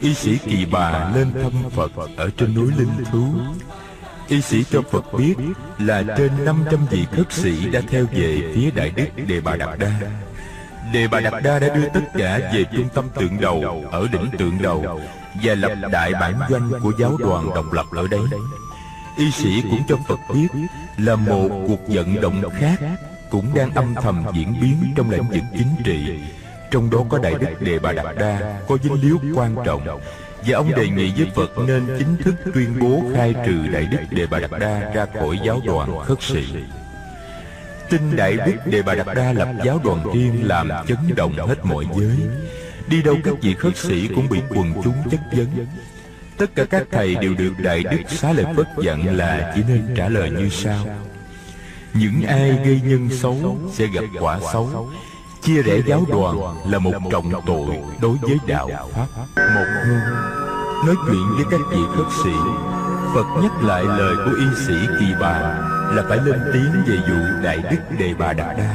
Y 0.00 0.15
sĩ 0.15 0.39
Kỳ 0.39 0.67
Bà 0.71 1.11
lên 1.15 1.33
thăm 1.43 1.53
Phật 1.71 1.91
ở 2.17 2.31
trên 2.37 2.55
núi 2.55 2.73
Linh 2.79 3.05
Thú. 3.12 3.25
Y 4.29 4.41
sĩ 4.41 4.65
cho 4.65 4.83
Phật 4.91 5.05
biết 5.19 5.35
là 5.79 6.03
trên 6.19 6.45
500 6.45 6.87
vị 6.91 7.07
khất 7.12 7.33
sĩ 7.33 7.71
đã 7.71 7.81
theo 7.89 8.05
về 8.12 8.53
phía 8.55 8.71
Đại 8.71 8.91
Đức 8.91 9.07
Đề 9.27 9.41
Bà 9.41 9.57
Đạt 9.57 9.79
Đa. 9.79 9.91
Đề 10.93 11.09
Bà 11.09 11.21
Đạt 11.21 11.43
Đa 11.43 11.59
đã 11.59 11.75
đưa 11.75 11.89
tất 11.95 12.00
cả 12.19 12.39
về 12.55 12.65
trung 12.73 12.89
tâm 12.95 13.05
tượng 13.15 13.41
đầu, 13.41 13.85
ở 13.91 14.09
đỉnh 14.12 14.31
tượng 14.39 14.62
đầu, 14.62 15.00
và 15.43 15.55
lập 15.55 15.75
đại 15.93 16.12
bản 16.12 16.35
doanh 16.50 16.71
của 16.83 16.93
giáo 16.99 17.17
đoàn 17.19 17.50
độc 17.55 17.73
lập 17.73 17.87
ở 17.97 18.07
đấy. 18.11 18.21
Y 19.21 19.31
sĩ 19.31 19.62
cũng 19.62 19.83
cho 19.89 19.97
Phật 20.09 20.21
biết 20.35 20.49
là 20.99 21.17
một 21.17 21.49
cuộc 21.69 21.89
vận 21.89 22.21
động 22.21 22.43
khác 22.59 22.81
cũng 23.31 23.55
đang 23.55 23.75
âm 23.75 23.95
thầm 23.95 24.25
diễn 24.35 24.55
biến 24.61 24.77
trong 24.97 25.11
lĩnh 25.11 25.29
vực 25.29 25.43
chính 25.53 25.75
trị. 25.85 26.21
Trong 26.71 26.91
đó 26.91 27.05
có 27.09 27.19
Đại 27.19 27.35
Đức 27.41 27.61
Đề 27.61 27.79
Bà 27.79 27.93
Đạt 27.93 28.17
Đa 28.17 28.61
có 28.69 28.79
dính 28.83 29.03
líu 29.03 29.19
quan 29.35 29.57
trọng 29.65 30.00
và 30.47 30.57
ông 30.57 30.75
đề 30.75 30.89
nghị 30.89 31.12
với 31.17 31.31
Phật 31.35 31.59
nên 31.67 31.87
chính 31.99 32.17
thức 32.17 32.35
tuyên 32.55 32.79
bố 32.81 33.03
khai 33.15 33.35
trừ 33.47 33.67
Đại 33.73 33.87
Đức 33.87 33.99
Đề 34.11 34.27
Bà 34.27 34.39
Đạt 34.39 34.50
Đa 34.61 34.93
ra 34.95 35.07
khỏi 35.19 35.41
giáo 35.45 35.61
đoàn 35.67 36.00
khất 36.05 36.23
sĩ. 36.23 36.45
Tin 37.91 38.17
Đại 38.17 38.37
Đức 38.37 38.57
Đề 38.67 38.83
Bà 38.83 38.95
Đạt 38.95 39.07
Đa 39.17 39.33
lập 39.33 39.49
giáo 39.65 39.81
đoàn 39.85 40.05
riêng 40.15 40.49
làm 40.49 40.69
chấn 40.87 40.99
động 41.17 41.33
hết 41.37 41.65
mọi 41.65 41.85
giới. 41.97 42.17
Đi 42.89 43.03
đâu 43.03 43.17
các 43.25 43.35
vị 43.43 43.55
khất 43.55 43.77
sĩ 43.77 44.09
cũng 44.09 44.29
bị 44.29 44.41
quần 44.50 44.73
chúng 44.85 44.95
chất 45.11 45.21
vấn 45.33 45.67
Tất 46.40 46.54
cả 46.54 46.64
các 46.64 46.87
thầy 46.90 47.14
đều 47.14 47.35
được 47.35 47.52
Đại 47.59 47.82
Đức 47.82 47.99
Xá 48.09 48.32
Lợi 48.32 48.44
Phất 48.56 48.66
dặn 48.82 49.16
là 49.16 49.52
chỉ 49.54 49.62
nên 49.68 49.94
trả 49.97 50.09
lời 50.09 50.30
như 50.30 50.49
sau. 50.49 50.87
Những 51.94 52.23
ai 52.26 52.50
gây 52.64 52.80
nhân 52.85 53.09
xấu 53.12 53.59
sẽ 53.73 53.87
gặp 53.94 54.04
quả 54.20 54.40
xấu. 54.52 54.90
Chia 55.42 55.62
rẽ 55.62 55.80
giáo 55.87 56.04
đoàn 56.09 56.37
là 56.70 56.78
một 56.78 56.92
trọng 57.11 57.32
tội 57.47 57.66
đối 58.02 58.16
với 58.23 58.38
đạo 58.47 58.70
Pháp. 58.94 59.06
Một 59.54 59.66
hôm, 59.85 60.00
nói 60.87 60.97
chuyện 61.06 61.25
với 61.37 61.44
các 61.50 61.61
vị 61.70 61.80
khất 61.97 62.06
sĩ 62.25 62.30
Phật 63.14 63.26
nhắc 63.42 63.62
lại 63.62 63.85
lời 63.85 64.14
của 64.25 64.37
y 64.38 64.47
sĩ 64.66 64.75
Kỳ 65.00 65.06
Bà 65.20 65.40
Là 65.90 66.02
phải 66.09 66.18
lên 66.18 66.40
tiếng 66.52 66.82
về 66.87 66.97
vụ 66.97 67.42
Đại 67.42 67.59
Đức 67.70 67.97
Đề 67.99 68.14
Bà 68.18 68.32
Đạt 68.32 68.56
Đa. 68.59 68.75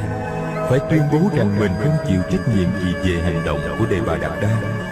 Phải 0.70 0.78
tuyên 0.90 1.02
bố 1.12 1.30
rằng 1.36 1.60
mình 1.60 1.72
không 1.84 1.96
chịu 2.08 2.20
trách 2.30 2.48
nhiệm 2.56 2.68
gì 2.84 2.92
về 3.04 3.22
hành 3.22 3.42
động 3.46 3.60
của 3.78 3.86
Đề 3.86 4.00
Bà 4.06 4.16
Đạt 4.16 4.32
Đa 4.42 4.85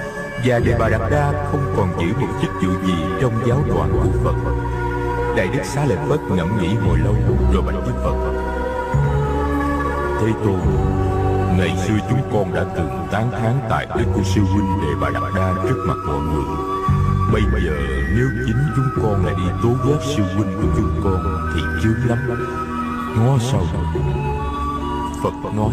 và 0.44 0.58
Đề 0.58 0.74
Bà 0.78 0.88
Đạt 0.88 1.00
Đa 1.10 1.48
không 1.50 1.74
còn 1.76 1.88
giữ 2.00 2.14
một 2.20 2.28
chức 2.42 2.50
vụ 2.62 2.86
gì 2.86 2.94
trong 3.20 3.32
giáo 3.46 3.64
đoàn 3.68 3.90
của 3.92 4.18
Phật. 4.24 4.34
Đại 5.36 5.48
Đức 5.48 5.64
Xá 5.64 5.84
Lợi 5.84 5.98
Phất 6.08 6.20
ngẫm 6.20 6.62
nghĩ 6.62 6.74
hồi 6.74 6.98
lâu, 6.98 7.16
rồi 7.52 7.62
bạch 7.62 7.74
với 7.84 7.94
Phật. 8.04 8.14
Thế 10.20 10.32
Tôn, 10.44 10.60
Ngày 11.58 11.76
xưa 11.86 11.94
chúng 12.10 12.20
con 12.32 12.54
đã 12.54 12.64
từng 12.76 13.06
tán 13.12 13.30
thán 13.30 13.60
tại 13.70 13.86
đức 13.96 14.04
của 14.14 14.22
sư 14.22 14.40
huynh 14.40 14.80
Đề 14.82 14.88
Bà 15.00 15.10
Đạt 15.10 15.22
Đa 15.34 15.54
trước 15.62 15.84
mặt 15.86 15.96
mọi 16.06 16.20
người. 16.20 16.44
Bây 17.32 17.42
giờ 17.64 17.72
nếu 18.16 18.26
chính 18.46 18.56
chúng 18.76 19.02
con 19.02 19.26
lại 19.26 19.34
đi 19.38 19.50
tố 19.62 19.68
giác 19.88 19.98
sư 20.16 20.22
huynh 20.36 20.56
của 20.62 20.68
chúng 20.76 21.00
con 21.04 21.50
Thì 21.54 21.60
chướng 21.82 22.08
lắm. 22.08 22.18
Ngó 23.16 23.38
sau. 23.38 23.62
Phật 25.22 25.54
nói, 25.56 25.70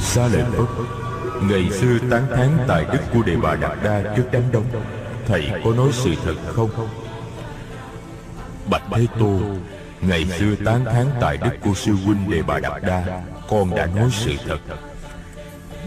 Xá 0.00 0.28
Lợi 0.28 0.44
Phất 0.56 1.01
Ngày 1.48 1.70
xưa 1.70 1.98
tán 2.10 2.26
thán 2.36 2.58
tài 2.68 2.84
đức 2.92 2.98
của 3.14 3.22
Đề 3.22 3.36
Bà 3.36 3.54
Đạt 3.54 3.78
Đa 3.84 4.02
trước 4.16 4.24
đám 4.32 4.42
đông, 4.52 4.64
Thầy 5.26 5.50
có 5.64 5.72
nói 5.72 5.88
sự 5.92 6.14
thật 6.24 6.34
không? 6.54 6.70
Bạch 8.70 8.82
Thế 8.90 9.06
Tô, 9.18 9.40
Ngày 10.00 10.26
xưa 10.38 10.54
tán 10.64 10.84
thán 10.84 11.06
tài 11.20 11.36
đức 11.36 11.50
của 11.60 11.74
sư 11.74 11.92
huynh 12.04 12.30
Đề 12.30 12.42
Bà 12.42 12.60
Đạt 12.60 12.82
Đa, 12.82 13.22
Con 13.48 13.74
đã 13.74 13.86
nói 13.86 14.10
sự 14.12 14.30
thật 14.46 14.58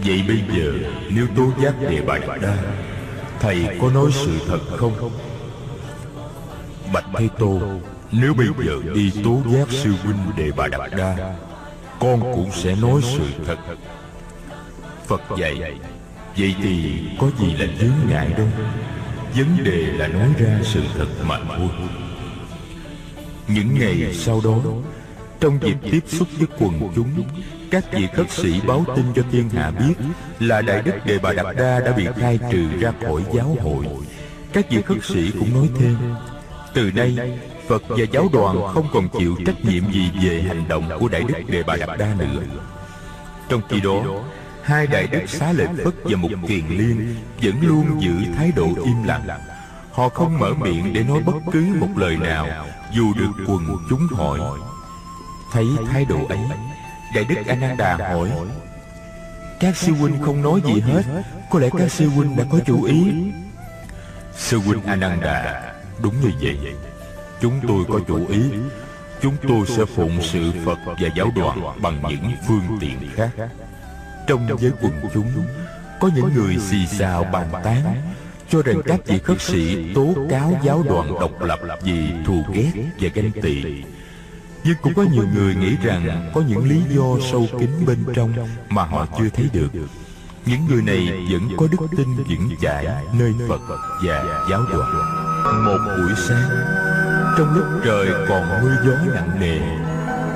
Vậy 0.06 0.24
bây 0.28 0.44
giờ, 0.58 0.74
nếu 1.10 1.28
tố 1.38 1.64
giác 1.64 1.74
Đề 1.90 2.02
Bà 2.08 2.18
Đạt 2.18 2.42
Đa, 2.42 2.58
Thầy 3.40 3.78
có 3.82 3.90
nói 3.90 4.12
sự 4.14 4.32
thật 4.48 4.60
không? 4.78 5.12
Bạch 6.94 7.06
Thế 7.18 7.28
Tô, 7.40 7.60
Nếu 8.12 8.34
bây 8.34 8.48
giờ 8.48 8.94
đi 8.94 9.12
tố 9.24 9.42
giác 9.52 9.68
sư 9.70 9.94
huynh 10.04 10.18
Đề 10.38 10.52
Bà 10.58 10.68
Đạt 10.68 10.92
Đa, 10.98 11.36
Con 12.00 12.22
cũng 12.22 12.52
sẽ 12.52 12.76
nói 12.76 13.02
sự 13.04 13.26
thật 13.48 13.58
Phật 15.08 15.22
dạy, 15.38 15.78
Vậy 16.38 16.56
thì 16.64 17.00
có 17.20 17.28
gì 17.40 17.54
là 17.54 17.66
chướng 17.80 18.10
ngại 18.10 18.34
đâu? 18.38 18.48
Vấn 19.36 19.64
đề 19.64 19.78
là 19.98 20.08
nói 20.08 20.30
ra 20.40 20.60
sự 20.64 20.82
thật 20.98 21.08
mà 21.28 21.40
thôi. 21.58 21.70
Những 23.48 23.80
ngày 23.80 24.14
sau 24.14 24.42
đó, 24.44 24.58
Trong 25.40 25.60
dịp 25.62 25.78
tiếp 25.92 26.04
xúc 26.08 26.28
với 26.38 26.48
quần 26.60 26.92
chúng, 26.96 27.24
Các 27.72 27.86
vị 27.94 28.08
khất 28.14 28.32
sĩ 28.32 28.62
báo 28.68 28.86
tin 28.96 29.06
cho 29.16 29.22
thiên 29.32 29.50
hạ 29.50 29.72
biết 29.72 29.94
Là 30.40 30.62
Đại 30.62 30.82
Đức 30.82 31.06
Đề 31.06 31.20
Bà 31.20 31.34
Đạt 31.34 31.56
Đa 31.56 31.80
đã 31.80 31.92
bị 31.92 32.08
khai 32.20 32.40
trừ 32.52 32.68
ra 32.80 32.94
khỏi 33.08 33.22
giáo 33.34 33.58
hội. 33.64 33.86
Các 34.54 34.70
vị 34.70 34.82
khất 34.82 34.98
sĩ 35.04 35.32
cũng 35.40 35.54
nói 35.54 35.70
thêm, 35.80 35.96
Từ 36.74 36.92
nay, 36.92 37.40
Phật 37.68 37.84
và 37.90 38.06
giáo 38.12 38.30
đoàn 38.34 38.74
không 38.74 38.88
còn 38.94 39.08
chịu 39.20 39.36
trách 39.46 39.66
nhiệm 39.66 39.92
gì 39.92 40.12
về 40.24 40.42
hành 40.42 40.68
động 40.68 40.90
của 41.00 41.08
Đại 41.08 41.24
Đức 41.28 41.36
Đề 41.48 41.64
Bà 41.64 41.76
Đạt 41.76 42.00
Đa 42.00 42.16
nữa. 42.20 42.42
Trong 43.50 43.62
khi 43.70 43.80
đó 43.82 44.04
Hai 44.66 44.88
đại 44.88 45.08
đức 45.08 45.22
xá 45.28 45.52
lợi 45.52 45.68
Phất 45.84 45.94
và 46.04 46.18
một 46.18 46.30
kiền 46.48 46.68
liên 46.68 47.16
Vẫn 47.42 47.62
luôn 47.62 48.02
giữ 48.02 48.12
thái 48.36 48.52
độ 48.56 48.68
im 48.86 49.04
lặng. 49.04 49.28
Họ 49.92 50.10
không 50.10 50.40
mở 50.40 50.54
miệng 50.54 50.94
để 50.94 51.04
nói 51.04 51.22
bất 51.26 51.36
cứ 51.52 51.66
một 51.80 51.88
lời 51.96 52.18
nào. 52.18 52.48
Dù 52.94 53.14
được 53.14 53.32
quần 53.48 53.78
chúng 53.90 54.08
hỏi. 54.12 54.40
Thấy 55.52 55.66
thái 55.92 56.06
độ 56.06 56.26
ấy 56.30 56.40
Đại 57.16 57.24
đức 57.24 57.36
Ananda 57.48 57.98
hỏi 57.98 58.32
Các 59.60 59.78
sư 59.78 59.94
huynh 59.94 60.22
không 60.22 60.42
nói 60.42 60.62
gì 60.66 60.82
hết? 60.82 61.02
Có 61.52 61.60
lẽ 61.60 61.70
các 61.78 61.92
sư 61.92 62.10
huynh 62.10 62.36
đã 62.36 62.44
có 62.52 62.60
chủ 62.66 62.84
ý. 62.84 63.14
Sư 64.36 64.58
huynh 64.58 64.84
Ananda 64.84 65.62
Đúng 66.02 66.22
như 66.22 66.32
vậy. 66.42 66.58
Chúng 67.42 67.60
tôi 67.68 67.86
có 67.90 68.00
chủ 68.08 68.28
ý. 68.28 68.42
Chúng 69.22 69.36
tôi 69.48 69.66
sẽ 69.68 69.86
phụng 69.86 70.22
sự 70.22 70.52
Phật 70.66 70.78
và 70.86 71.10
giáo 71.16 71.32
đoàn 71.36 71.82
Bằng 71.82 72.02
những 72.10 72.32
phương 72.48 72.78
tiện 72.80 72.98
khác 73.16 73.30
trong 74.28 74.48
giới 74.60 74.72
quần 74.82 74.94
chúng 75.14 75.32
Có 76.00 76.10
những 76.16 76.34
người 76.34 76.58
xì 76.60 76.88
xào 76.88 77.24
bàn 77.24 77.48
tán 77.64 77.84
Cho 78.50 78.62
rằng 78.62 78.82
các 78.86 79.00
vị 79.06 79.20
khất 79.20 79.42
sĩ 79.42 79.94
tố 79.94 80.14
cáo 80.30 80.54
giáo 80.64 80.84
đoàn 80.90 81.20
độc 81.20 81.42
lập 81.42 81.60
Vì 81.84 82.08
thù 82.26 82.44
ghét 82.54 82.72
và 83.00 83.10
ganh 83.14 83.32
tị. 83.32 83.64
Nhưng 84.64 84.76
cũng 84.82 84.94
có 84.94 85.04
nhiều 85.14 85.26
người 85.36 85.56
nghĩ 85.56 85.76
rằng 85.84 86.32
Có 86.34 86.42
những 86.48 86.70
lý 86.70 86.82
do 86.90 87.06
sâu 87.32 87.48
kín 87.60 87.70
bên 87.86 87.98
trong 88.14 88.34
Mà 88.70 88.84
họ 88.84 89.08
chưa 89.18 89.30
thấy 89.30 89.50
được. 89.54 89.70
Những 90.46 90.66
người 90.70 90.82
này 90.82 91.10
vẫn 91.32 91.50
có 91.58 91.68
đức 91.72 91.88
tin 91.98 92.16
vững 92.16 92.50
chãi 92.62 92.88
Nơi 93.14 93.34
Phật 93.50 93.62
và 94.04 94.48
giáo 94.52 94.62
đoàn. 94.72 94.92
Một 95.66 95.78
buổi 95.98 96.14
sáng 96.28 96.50
Trong 97.38 97.56
lúc 97.56 97.66
trời 97.86 98.08
còn 98.30 98.62
mưa 98.62 98.76
gió 98.86 99.14
nặng 99.14 99.40
nề 99.40 99.85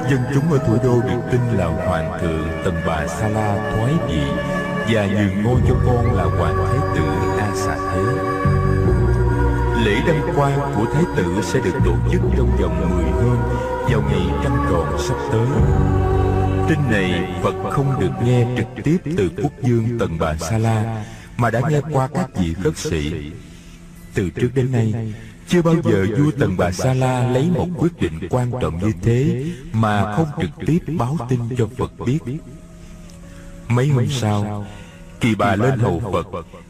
dân 0.10 0.20
chúng 0.34 0.52
ở 0.52 0.58
thủ 0.68 0.78
đô 0.84 1.02
được 1.02 1.22
tin 1.32 1.42
là 1.58 1.66
hoàng 1.66 2.20
thượng 2.22 2.48
tần 2.66 2.76
bà 2.88 3.08
sa 3.08 3.28
la 3.28 3.74
thoái 3.76 3.94
vị 4.08 4.22
và 4.94 5.08
nhường 5.08 5.44
ngôi 5.44 5.62
cho 5.68 5.76
con 5.86 6.16
là 6.16 6.24
hoàng 6.24 6.56
thái 6.68 6.80
tử 6.96 7.04
a 7.40 7.52
xà 7.56 7.76
thế 7.76 8.40
lễ 9.86 10.02
đăng 10.08 10.36
quang 10.36 10.74
của 10.76 10.86
thái 10.94 11.04
tử 11.16 11.42
sẽ 11.44 11.60
được 11.60 11.80
tổ 11.86 11.96
chức 12.12 12.22
trong 12.38 12.58
vòng 12.62 12.96
10 12.96 13.06
hôm 13.06 13.38
vào 13.90 14.02
ngày 14.02 14.44
trăng 14.44 14.66
tròn 14.70 14.98
sắp 15.08 15.16
tới. 15.32 15.48
Tin 16.70 16.80
này 16.92 17.36
Phật 17.44 17.70
không 17.72 18.00
được 18.00 18.12
nghe 18.24 18.48
trực 18.58 18.84
tiếp 18.84 18.98
từ 19.18 19.32
quốc 19.44 19.52
dương 19.62 20.00
Tần 20.00 20.18
Bà 20.20 20.36
Sa 20.36 20.58
La 20.58 21.06
Mà 21.38 21.50
đã 21.50 21.62
nghe 21.70 21.82
qua 21.92 22.08
các 22.14 22.30
vị 22.36 22.54
khất 22.64 22.78
sĩ. 22.78 23.32
Từ 24.14 24.30
trước 24.30 24.50
đến 24.54 24.72
nay 24.72 25.14
chưa 25.50 25.62
bao 25.62 25.76
giờ 25.84 26.06
vua 26.18 26.32
Tần 26.40 26.58
Bà 26.58 26.72
Sa 26.72 26.94
La 26.94 27.28
lấy 27.28 27.50
một 27.50 27.68
quyết 27.78 28.02
định 28.02 28.20
quan 28.30 28.52
trọng 28.62 28.80
như 28.80 28.92
thế 29.02 29.46
Mà 29.74 30.16
không 30.16 30.28
trực 30.42 30.50
tiếp 30.66 30.80
báo 30.98 31.18
tin 31.30 31.40
cho 31.58 31.68
Phật 31.78 31.92
biết. 32.06 32.20
Mấy 33.68 33.88
hôm 33.88 34.08
sau 34.10 34.66
Kỳ 35.20 35.36
bà 35.36 35.56
lên 35.56 35.80
hầu 35.80 36.02
Phật 36.14 36.28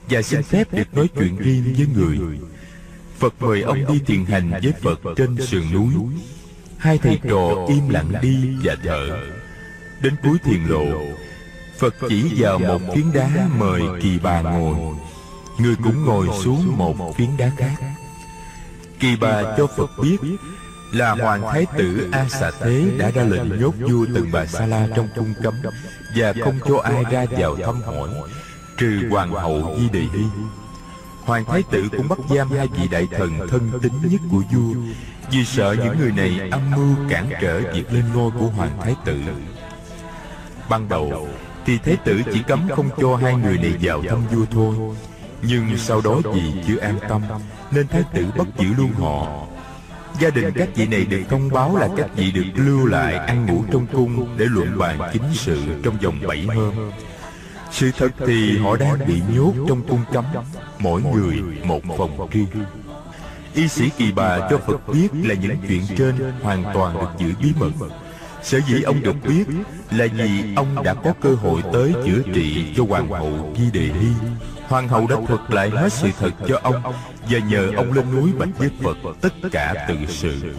Và 0.10 0.22
xin 0.22 0.44
phép 0.44 0.74
được 0.74 0.94
nói 0.94 1.08
chuyện 1.16 1.38
riêng 1.38 1.74
với 1.78 1.88
người. 1.96 2.40
Phật 3.18 3.34
mời 3.40 3.62
ông 3.62 3.86
đi 3.88 4.00
thiền 4.06 4.26
hành 4.26 4.52
với 4.52 4.74
Phật 4.82 5.00
trên 5.16 5.38
sườn 5.48 5.64
núi. 5.74 5.94
Hai 6.78 6.98
thầy 6.98 7.20
trò 7.30 7.66
im 7.68 7.90
lặng 7.90 8.12
đi 8.22 8.38
và 8.64 8.76
thở. 8.84 9.20
Đến 10.02 10.16
cuối 10.24 10.38
thiền 10.44 10.64
lộ 10.66 10.86
Phật 11.78 11.96
chỉ 12.10 12.32
vào 12.38 12.60
một 12.60 12.80
phiến 12.96 13.06
đá 13.14 13.48
mời 13.58 13.82
kỳ 14.02 14.20
bà 14.24 14.42
ngồi 14.42 14.76
Người 15.60 15.76
cũng 15.84 16.06
ngồi. 16.06 16.28
xuống 16.44 16.78
một 16.78 17.16
phiến 17.18 17.30
đá 17.38 17.52
khác 17.58 17.99
Kỳ 19.00 19.16
bà 19.22 19.44
cho 19.58 19.68
Phật 19.68 19.90
biết 20.02 20.18
Là 20.92 21.12
Hoàng 21.12 21.42
Thái 21.42 21.66
tử 21.78 22.10
A 22.12 22.30
Xà 22.30 22.52
Thế 22.60 22.92
đã 22.98 23.12
ra 23.12 23.24
lệnh 23.24 23.62
nhốt 23.62 23.74
vua 23.80 24.06
Tần 24.16 24.30
Bà 24.32 24.46
Sa 24.46 24.66
La 24.66 24.88
trong 24.96 25.08
cung 25.16 25.34
cấm 25.44 25.54
Và 26.16 26.34
không 26.44 26.60
cho 26.68 26.78
ai 26.78 27.04
ra 27.12 27.26
vào 27.30 27.56
thăm 27.56 27.82
hỏi 27.82 28.10
Trừ 28.78 29.02
Hoàng 29.10 29.32
hậu 29.32 29.78
Di 29.80 29.90
Đề 29.90 30.00
Hy 30.00 30.24
Hoàng 31.30 31.46
Thái 31.46 31.64
tử 31.72 31.90
cũng 31.98 32.10
bắt 32.10 32.20
giam 32.30 32.52
hai 32.52 32.68
vị 32.68 32.88
đại 32.92 33.08
thần 33.12 33.48
thân 33.50 33.72
tín 33.82 33.92
nhất 34.04 34.22
của 34.32 34.42
vua. 34.52 34.74
Vì 35.32 35.46
sợ 35.46 35.76
những 35.84 36.00
người 36.00 36.12
này 36.12 36.50
âm 36.52 36.72
mưu 36.72 37.10
cản 37.10 37.30
trở 37.42 37.62
việc 37.74 37.94
lên 37.94 38.04
ngôi 38.14 38.32
của 38.32 38.48
Hoàng 38.48 38.78
Thái 38.82 38.96
tử. 39.06 39.22
Ban 40.70 40.90
đầu 40.90 41.28
thì 41.66 41.78
Thái 41.78 41.98
tử 42.06 42.22
chỉ 42.34 42.44
cấm 42.48 42.70
không 42.76 42.90
cho 43.02 43.16
hai 43.16 43.36
người 43.36 43.58
này 43.58 43.74
vào 43.82 44.04
thăm 44.10 44.28
vua 44.32 44.46
thôi. 44.52 44.76
Nhưng 45.42 45.78
sau 45.78 46.02
đó 46.02 46.22
vì 46.34 46.54
chưa 46.68 46.80
an 46.80 47.00
tâm 47.10 47.22
Nên 47.72 47.88
Thái 47.88 48.04
tử 48.14 48.26
bắt 48.38 48.48
giữ 48.58 48.68
luôn 48.78 48.92
họ. 48.92 49.46
Gia 50.20 50.30
đình 50.30 50.52
các 50.56 50.70
vị 50.76 50.88
này 50.88 51.06
được 51.06 51.22
thông 51.30 51.50
báo 51.50 51.78
là 51.78 51.88
các 51.98 52.08
vị 52.16 52.32
được 52.32 52.44
lưu 52.56 52.86
lại 52.86 53.16
ăn 53.16 53.46
ngủ 53.46 53.64
trong 53.72 53.86
cung 53.88 54.38
Để 54.38 54.46
luận 54.50 54.78
bàn 54.78 55.00
chính 55.14 55.24
sự 55.34 55.62
trong 55.84 55.98
vòng 55.98 56.20
bảy 56.28 56.48
hôm. 56.56 56.92
sự 57.72 57.92
thật 57.98 58.10
thì 58.28 58.58
họ 58.58 58.78
đang 58.78 59.08
bị 59.08 59.22
nhốt 59.36 59.54
trong 59.68 59.88
cung 59.88 60.04
cấm 60.14 60.26
Mỗi 60.80 61.02
người 61.02 61.44
một 61.64 61.82
phòng 61.98 62.30
riêng. 62.32 62.48
Y 63.54 63.68
sĩ 63.68 63.90
kỳ 63.98 64.12
bà 64.12 64.40
cho 64.50 64.58
Phật 64.58 64.88
biết 64.94 65.08
là 65.14 65.34
những 65.34 65.58
chuyện 65.68 65.82
trên 65.98 66.16
hoàn 66.42 66.64
toàn 66.74 66.94
được 66.94 67.10
giữ 67.18 67.34
bí 67.44 67.54
mật. 67.60 67.88
Sở 68.44 68.60
dĩ 68.68 68.82
ông 68.82 69.02
được 69.02 69.16
biết 69.28 69.44
là 69.92 70.06
vì 70.14 70.56
ông 70.56 70.84
đã 70.84 70.94
có 70.94 71.14
cơ 71.22 71.30
hội 71.30 71.62
tới 71.74 71.94
chữa 72.06 72.22
trị 72.34 72.74
cho 72.78 72.84
Hoàng 72.90 73.10
hậu 73.10 73.56
Di 73.58 73.72
Đề 73.80 73.86
Hy. 74.00 74.10
Hoàng 74.68 74.88
hậu 74.88 75.08
đã 75.08 75.16
thuật 75.28 75.42
lại 75.50 75.70
hết 75.70 75.94
sự 75.94 76.10
thật 76.20 76.32
cho 76.48 76.60
ông 76.64 76.94
Và 77.30 77.40
nhờ 77.40 77.72
ông 77.76 77.94
lên 77.94 78.06
núi 78.12 78.32
bạch 78.40 78.58
với 78.58 78.70
Phật 78.84 78.98
tất 79.22 79.34
cả 79.52 79.86
tự 79.88 79.96
sự. 80.08 80.54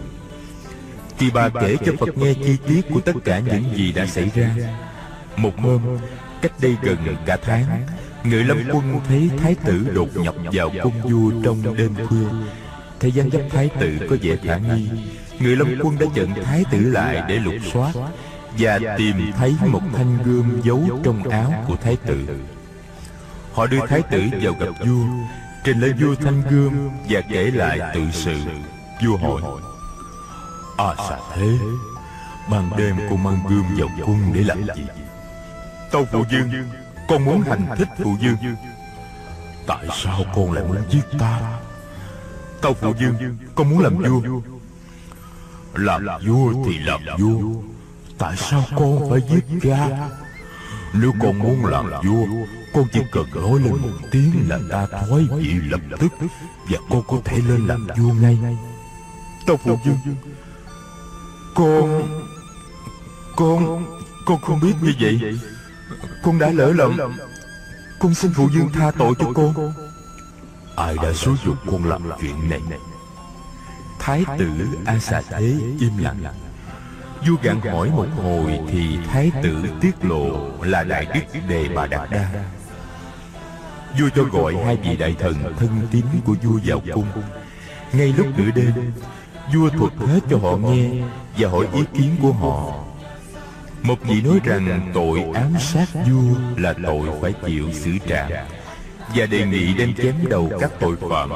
Kỳ 1.18 1.30
bà 1.34 1.48
kể 1.48 1.76
cho 1.86 1.92
Phật 1.98 2.18
nghe 2.18 2.34
chi 2.34 2.56
tiết 2.66 2.80
của 2.90 3.00
tất 3.00 3.12
cả 3.24 3.38
những 3.38 3.64
gì 3.74 3.92
đã 3.92 4.06
xảy 4.06 4.30
ra. 4.34 4.56
Một 5.36 5.58
hôm 5.58 5.98
Cách 6.42 6.52
đây 6.60 6.76
gần 6.82 7.16
cả 7.26 7.36
tháng 7.42 7.86
Người 8.24 8.44
lâm 8.44 8.58
quân 8.72 9.00
thấy 9.08 9.30
thái 9.38 9.54
tử 9.54 9.86
đột 9.94 10.08
nhập 10.16 10.34
vào 10.52 10.72
cung 10.82 11.00
vua 11.02 11.42
trong 11.44 11.76
đêm 11.76 11.94
khuya. 12.06 12.28
Thời 13.00 13.12
gian 13.12 13.30
dấp 13.30 13.40
thái 13.50 13.70
tử 13.80 13.98
có 14.10 14.16
vẻ 14.22 14.36
khả 14.36 14.56
nghi 14.56 14.88
Người 15.40 15.56
lâm 15.56 15.68
quân 15.82 15.98
đã 15.98 16.06
chặn 16.14 16.44
thái 16.44 16.64
tử 16.70 16.80
lại 16.80 17.22
để 17.28 17.38
lục 17.38 17.54
soát 17.72 17.92
Và 18.58 18.78
tìm 18.98 19.16
thấy 19.38 19.54
một 19.66 19.82
thanh 19.96 20.18
gươm 20.24 20.60
giấu 20.64 21.00
trong 21.04 21.28
áo 21.28 21.64
của 21.68 21.76
thái 21.76 21.96
tử. 21.96 22.28
Họ 23.52 23.66
đưa 23.66 23.86
thái 23.86 24.02
tử. 24.10 24.22
vào 24.42 24.54
gặp 24.60 24.86
vua 24.86 25.04
Trình 25.64 25.80
lên 25.80 25.96
vua 26.00 26.14
thanh 26.14 26.42
gươm 26.50 26.90
Và 27.08 27.20
kể 27.20 27.50
lại 27.50 27.80
tự 27.94 28.00
sự 28.12 28.36
Vua 29.04 29.16
hỏi 29.16 29.42
À 30.76 30.94
xà 31.08 31.18
thế 31.34 31.58
Ban 32.50 32.70
đêm 32.76 32.96
cô 33.10 33.16
mang 33.16 33.38
gươm 33.48 33.64
vào 33.78 33.88
cung 34.06 34.32
để 34.34 34.42
làm 34.42 34.62
gì? 34.76 34.86
Tâu 35.90 36.06
phụ 36.12 36.24
dương, 36.30 36.50
Con 37.08 37.24
muốn 37.24 37.42
hành 37.42 37.66
thích 37.76 37.88
phụ 37.98 38.16
dương. 38.20 38.36
Tại 39.66 39.86
sao 39.92 40.24
con 40.34 40.52
lại 40.52 40.64
muốn 40.64 40.76
giết 40.90 41.18
ta? 41.18 41.58
Tâu 42.60 42.74
phụ 42.74 42.94
dương, 42.98 43.36
Con 43.54 43.70
muốn 43.70 43.78
làm 43.80 43.98
vua. 43.98 44.40
Làm 45.74 46.06
vua 46.26 46.52
thì 46.66 46.78
làm 46.78 47.00
vua. 47.18 47.60
Tại 48.18 48.36
sao 48.36 48.64
con 48.76 49.10
phải 49.10 49.20
giết 49.30 49.44
cha? 49.62 49.88
Nếu 50.92 51.12
con 51.20 51.38
muốn 51.38 51.66
làm 51.66 51.90
vua, 52.04 52.26
Con 52.74 52.84
chỉ 52.92 53.00
cần 53.12 53.26
nói 53.34 53.60
lên 53.60 53.72
một 53.72 53.98
tiếng 54.10 54.48
là 54.48 54.58
ta 54.70 54.86
thoái 54.86 55.26
vị 55.38 55.54
lập 55.70 55.80
tức, 55.98 56.12
Và 56.68 56.78
con 56.90 57.02
có 57.08 57.16
thể 57.24 57.38
lên 57.48 57.66
làm 57.66 57.86
vua 57.96 58.12
ngay. 58.12 58.38
Tâu 59.46 59.56
phụ 59.56 59.78
dương 59.84 60.16
Con 61.54 62.08
Con 63.36 63.86
Con 64.26 64.40
không 64.40 64.60
biết 64.60 64.74
như 64.82 64.92
vậy. 65.00 65.38
Con 66.22 66.38
đã 66.38 66.50
lỡ 66.50 66.72
lầm 66.72 66.96
Con 68.00 68.14
xin 68.14 68.32
phụ 68.34 68.48
dương 68.54 68.68
tha 68.72 68.90
tội 68.90 69.14
cho 69.18 69.32
con. 69.34 69.72
Ai 70.76 70.96
đã 71.02 71.12
xúi 71.12 71.36
dục 71.44 71.56
con 71.66 71.84
làm 71.84 72.02
chuyện 72.20 72.50
này? 72.50 72.60
Thái 73.98 74.24
tử 74.38 74.50
A 74.86 74.98
Xà 74.98 75.22
Thế 75.30 75.56
im 75.80 75.98
lặng. 75.98 76.49
Vua 77.26 77.36
gạn 77.42 77.60
hỏi 77.60 77.90
một 77.90 78.06
hồi 78.16 78.60
Thì 78.68 78.98
thái 79.08 79.30
tử 79.42 79.64
tiết 79.80 80.04
lộ 80.04 80.50
Là 80.62 80.84
đại 80.84 81.06
đức 81.14 81.40
Đề 81.48 81.68
Bà 81.74 81.86
Đạt 81.86 82.10
Đa. 82.10 82.30
Vua 83.98 84.08
cho 84.16 84.24
gọi 84.24 84.56
hai 84.64 84.76
vị 84.76 84.96
đại 84.96 85.14
thần 85.18 85.34
thân 85.58 85.86
tín 85.90 86.04
của 86.24 86.34
vua 86.42 86.58
vào 86.64 86.82
cung. 86.94 87.06
Ngay 87.92 88.14
lúc 88.16 88.26
nửa 88.36 88.50
đêm, 88.54 88.92
Vua 89.54 89.68
thuật 89.68 89.92
hết 90.08 90.20
cho 90.30 90.38
họ 90.38 90.56
nghe 90.56 90.88
Và 91.38 91.48
hỏi 91.48 91.66
ý 91.74 91.80
kiến 91.94 92.16
của 92.22 92.32
họ. 92.32 92.84
Một 93.82 93.98
vị 94.02 94.22
nói 94.22 94.40
rằng 94.44 94.90
tội 94.94 95.24
ám 95.34 95.52
sát 95.60 95.86
vua 95.94 96.34
là 96.56 96.74
tội 96.82 97.00
phải 97.22 97.32
chịu 97.46 97.72
xử 97.72 97.90
trảm 98.08 98.30
Và 99.14 99.26
đề 99.26 99.46
nghị 99.46 99.74
đem 99.74 99.94
chém 99.94 100.14
đầu 100.28 100.50
các 100.60 100.70
tội 100.80 100.96
phạm. 101.10 101.30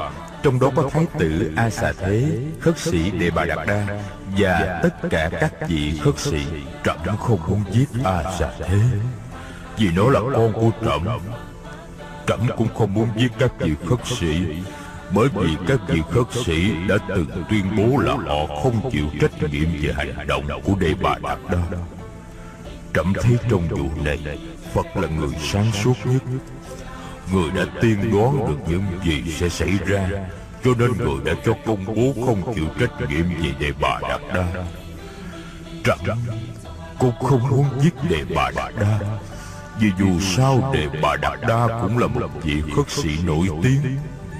Trong 0.45 0.59
đó 0.59 0.71
có 0.75 0.89
Thái 0.91 1.05
tử 1.19 1.51
A 1.55 1.69
Xà 1.69 1.91
Thế, 1.97 2.39
khất 2.59 2.79
sĩ 2.79 3.11
Đệ 3.11 3.31
Bà 3.31 3.45
Đạt 3.45 3.67
Đa 3.67 3.99
Và 4.37 4.79
tất 4.83 5.09
cả 5.09 5.29
các 5.39 5.53
vị 5.67 5.99
khất 6.03 6.19
sĩ 6.19 6.45
Trẫm 6.83 6.97
không 7.19 7.39
muốn 7.47 7.63
giết 7.71 7.85
A 8.03 8.23
Xà 8.39 8.51
Thế. 8.59 8.79
Vì 9.77 9.89
nó 9.95 10.09
là 10.09 10.19
con 10.19 10.53
của 10.53 10.71
trẫm 10.85 11.05
Trẫm. 12.27 12.39
cũng 12.57 12.67
không 12.77 12.93
muốn 12.93 13.07
giết 13.17 13.31
các 13.39 13.51
vị 13.59 13.73
khất 13.89 13.99
sĩ. 14.05 14.45
Bởi 15.15 15.27
vì 15.35 15.55
các 15.67 15.79
vị 15.87 16.01
khất 16.11 16.43
sĩ 16.45 16.71
đã 16.87 16.95
từng 17.07 17.43
tuyên 17.49 17.65
bố 17.77 17.97
là 17.97 18.13
họ 18.13 18.61
không 18.63 18.91
chịu 18.91 19.05
trách 19.21 19.51
nhiệm 19.51 19.69
về 19.81 19.93
hành 19.95 20.27
động 20.27 20.47
của 20.63 20.75
Đề 20.79 20.93
Bà 21.01 21.15
Đạt 21.23 21.39
Đa. 21.51 21.77
Trẫm 22.93 23.13
thấy 23.21 23.37
trong 23.49 23.67
vụ 23.69 23.89
này 24.03 24.39
Phật 24.73 24.97
là 24.97 25.07
người 25.07 25.35
sáng 25.43 25.71
suốt 25.71 25.93
nhất 26.05 26.21
Người 27.31 27.51
đã 27.51 27.65
tiên 27.81 28.11
đoán 28.11 28.47
được 28.47 28.57
những 28.67 28.83
gì 29.03 29.31
sẽ 29.31 29.49
xảy 29.49 29.71
ra, 29.85 30.09
Cho 30.63 30.71
nên 30.79 30.91
người 30.97 31.17
đã 31.25 31.33
cho 31.45 31.53
công 31.65 31.85
bố 31.85 32.25
không 32.25 32.55
chịu 32.55 32.65
trách 32.79 33.09
nhiệm 33.09 33.29
về 33.43 33.51
đề 33.59 33.71
bà 33.81 33.99
Đạt 34.09 34.21
Đa. 34.33 34.45
Trẫm 35.83 36.17
cũng 36.99 37.15
không 37.29 37.49
muốn 37.49 37.65
giết 37.81 37.93
đề 38.09 38.23
bà 38.35 38.51
Đạt 38.55 38.73
Đa, 38.79 38.99
Vì 39.79 39.91
dù 39.99 40.19
sao 40.19 40.71
đề 40.73 40.87
bà 41.01 41.15
Đạt 41.15 41.39
Đa 41.47 41.67
cũng 41.81 41.97
là 41.97 42.07
một 42.07 42.29
vị 42.43 42.63
khất 42.75 42.89
sĩ 42.89 43.09
nổi 43.23 43.47
tiếng 43.63 43.81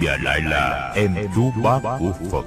Và 0.01 0.17
lại 0.23 0.41
là 0.41 0.93
em 0.95 1.15
chú 1.35 1.51
bác 1.63 1.79
của 1.99 2.11
Phật. 2.31 2.45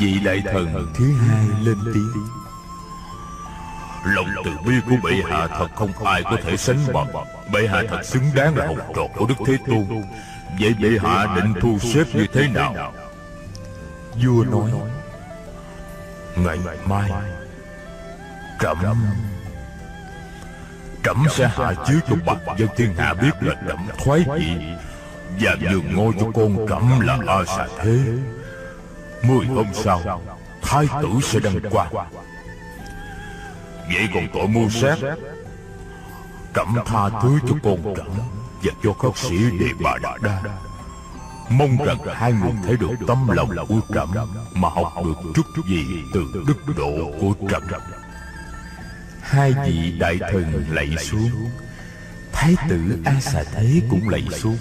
Vị 0.00 0.18
đại 0.24 0.42
thần 0.52 0.92
thứ 0.98 1.12
hai 1.12 1.44
lên 1.64 1.76
tiếng. 1.94 2.12
Lòng 4.14 4.26
từ 4.44 4.50
bi 4.66 4.74
của 4.88 5.08
bệ 5.08 5.16
hạ 5.30 5.46
thật 5.46 5.68
không 5.74 6.04
ai 6.04 6.22
có 6.22 6.36
thể 6.44 6.56
sánh 6.56 6.78
bằng. 6.92 7.06
Bệ 7.52 7.66
hạ 7.66 7.82
thật 7.88 8.02
xứng 8.04 8.24
đáng 8.34 8.56
là 8.56 8.66
học 8.66 8.76
trò 8.96 9.02
của 9.16 9.26
Đức 9.26 9.34
Thế 9.46 9.56
Tôn. 9.66 10.02
Vậy 10.60 10.74
bệ 10.80 10.88
hạ 11.02 11.36
định 11.36 11.54
thu 11.60 11.78
xếp 11.78 12.04
như 12.14 12.26
thế 12.32 12.48
nào? 12.48 12.92
Vua 14.24 14.44
nói 14.44 14.70
Ngày 16.36 16.58
mai 16.86 17.10
Trẫm 18.60 18.78
Trẫm 21.04 21.26
sẽ 21.30 21.48
hạ 21.48 21.74
chiếu 21.86 21.98
cho 22.08 22.16
bậc 22.26 22.38
dân 22.58 22.68
thiên 22.76 22.94
hạ 22.94 23.14
biết 23.14 23.30
là 23.40 23.54
trẫm 23.68 23.78
thoái 24.04 24.24
vị 24.38 24.56
Và 25.40 25.56
nhường 25.60 25.94
ngôi 25.94 26.12
cho 26.20 26.26
con 26.34 26.66
trẫm 26.68 27.00
là 27.00 27.18
A 27.26 27.44
Xà 27.44 27.66
Thế. 27.78 27.98
Mười 29.22 29.46
hôm 29.46 29.66
sau 29.72 30.22
Thái 30.62 30.86
tử 31.02 31.08
sẽ 31.22 31.40
đăng 31.40 31.60
quang. 31.70 31.92
Vậy 33.86 34.08
còn 34.14 34.28
tội 34.34 34.48
mưu 34.48 34.70
sát 34.70 34.98
Trẫm 36.56 36.76
tha 36.86 37.08
thứ 37.22 37.38
cho 37.48 37.54
con 37.62 37.94
trẫm 37.96 38.06
Và 38.62 38.72
cho 38.82 38.92
khất 38.92 39.16
sĩ 39.16 39.50
đề 39.58 39.66
bà 39.80 39.98
Đạt 40.02 40.22
Đa. 40.22 40.42
Mong 41.50 41.76
rằng 41.86 41.98
hai 42.14 42.32
người 42.32 42.52
thấy 42.64 42.76
được 42.76 42.90
tâm 43.06 43.28
lòng 43.28 43.50
của 43.68 43.80
trẫm 43.94 44.08
Mà 44.54 44.68
học 44.68 44.92
được 45.04 45.32
chút 45.34 45.46
gì 45.68 45.86
từ 46.14 46.44
đức 46.46 46.76
độ 46.76 47.12
của 47.20 47.48
trẫm 47.50 47.62
Hai 49.20 49.54
vị 49.66 49.98
đại 49.98 50.18
thần 50.32 50.64
lạy 50.70 50.96
xuống. 51.00 51.30
Thái 52.32 52.54
tử 52.68 52.98
A 53.04 53.20
Xà 53.20 53.44
Thế 53.52 53.82
cũng 53.90 54.08
lạy 54.08 54.22
xuống. 54.32 54.56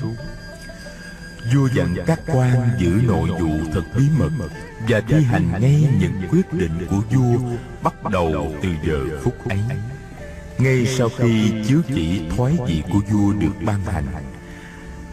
Vua 1.54 1.70
dặn 1.76 1.96
các 2.06 2.20
quan 2.28 2.70
giữ 2.80 3.02
nội 3.08 3.30
vụ 3.40 3.58
thật 3.74 3.84
bí 3.98 4.04
mật 4.18 4.30
Và 4.88 5.02
thi 5.08 5.24
hành 5.24 5.62
ngay 5.62 5.88
những 6.00 6.22
quyết 6.32 6.54
định 6.54 6.88
của 6.90 7.02
vua. 7.12 7.38
Bắt 7.84 7.94
đầu 8.12 8.54
từ 8.62 8.70
giờ 8.84 9.20
phút 9.24 9.50
ấy 9.50 9.60
ngay 10.58 10.86
sau 10.86 11.10
khi 11.18 11.52
chiếu 11.68 11.82
chỉ 11.88 12.22
thoái 12.36 12.58
vị 12.68 12.84
của 12.92 13.00
vua 13.12 13.34
được 13.34 13.54
ban 13.66 13.82
hành, 13.86 14.06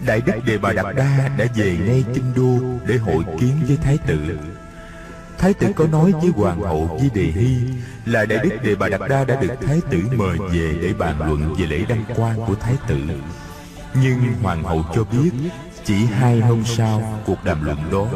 Đại 0.06 0.20
đức 0.26 0.32
Đề 0.46 0.58
Bà 0.58 0.72
Đạt 0.72 0.96
Đa 0.96 1.30
đã 1.38 1.46
về 1.54 1.76
ngay 1.86 2.04
kinh 2.14 2.34
đô 2.36 2.78
Để 2.86 2.96
hội 2.96 3.24
kiến 3.40 3.60
với 3.68 3.76
Thái 3.76 3.98
tử. 4.06 4.38
Thái 5.38 5.54
tử 5.54 5.72
có 5.76 5.86
nói 5.86 6.12
với 6.12 6.30
Hoàng 6.36 6.60
hậu 6.60 6.98
Di 7.02 7.10
Đề 7.14 7.22
Hy 7.22 7.56
Là 8.06 8.24
Đại 8.24 8.38
đức 8.42 8.56
Đề 8.62 8.74
Bà 8.74 8.88
Đạt 8.88 9.00
Đa 9.08 9.24
đã 9.24 9.40
được 9.40 9.54
Thái 9.66 9.80
tử 9.90 10.02
mời 10.16 10.38
về 10.38 10.78
Để 10.82 10.92
bàn 10.98 11.18
luận 11.18 11.54
về 11.58 11.66
lễ 11.66 11.84
đăng 11.88 12.04
quang 12.16 12.46
của 12.46 12.54
Thái 12.54 12.76
tử. 12.88 12.96
Nhưng 14.02 14.18
Hoàng 14.42 14.62
hậu 14.62 14.84
cho 14.94 15.04
biết, 15.04 15.30
Chỉ 15.84 15.94
hai 16.04 16.40
hôm 16.40 16.64
sau 16.64 17.22
cuộc 17.26 17.44
đàm 17.44 17.64
luận 17.64 17.78
đó, 17.92 18.06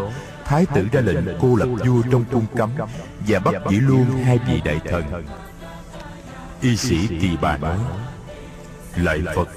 Thái 0.45 0.67
tử 0.75 0.87
ra 0.93 1.01
lệnh 1.01 1.39
cô 1.41 1.57
lập 1.57 1.69
vua 1.87 2.03
trong 2.11 2.25
cung 2.33 2.47
cấm 2.57 2.71
Và 3.29 3.39
bắt 3.39 3.55
giữ 3.71 3.81
luôn 3.81 4.07
hai 4.25 4.39
vị 4.39 4.61
đại 4.65 4.81
thần. 4.91 5.05
Y 6.61 6.77
sĩ 6.77 7.07
Kỳ 7.07 7.31
Bà 7.41 7.57
nói 7.57 7.79
Lạy 8.97 9.23
Phật 9.35 9.49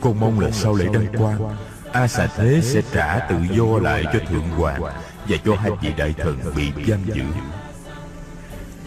Con 0.00 0.20
mong 0.20 0.40
là 0.40 0.50
sau 0.50 0.74
lễ 0.74 0.86
đăng 0.92 1.06
quang 1.18 1.56
A 1.92 2.08
xà 2.08 2.26
thế 2.36 2.60
sẽ 2.62 2.82
trả 2.92 3.18
tự 3.18 3.36
do 3.50 3.78
lại 3.82 4.04
cho 4.12 4.18
Thượng 4.28 4.48
Hoàng 4.48 4.82
Và 5.28 5.36
cho 5.44 5.54
hai 5.54 5.70
vị 5.80 5.92
đại 5.96 6.14
thần 6.18 6.38
bị 6.56 6.72
giam 6.88 7.00
giữ. 7.14 7.24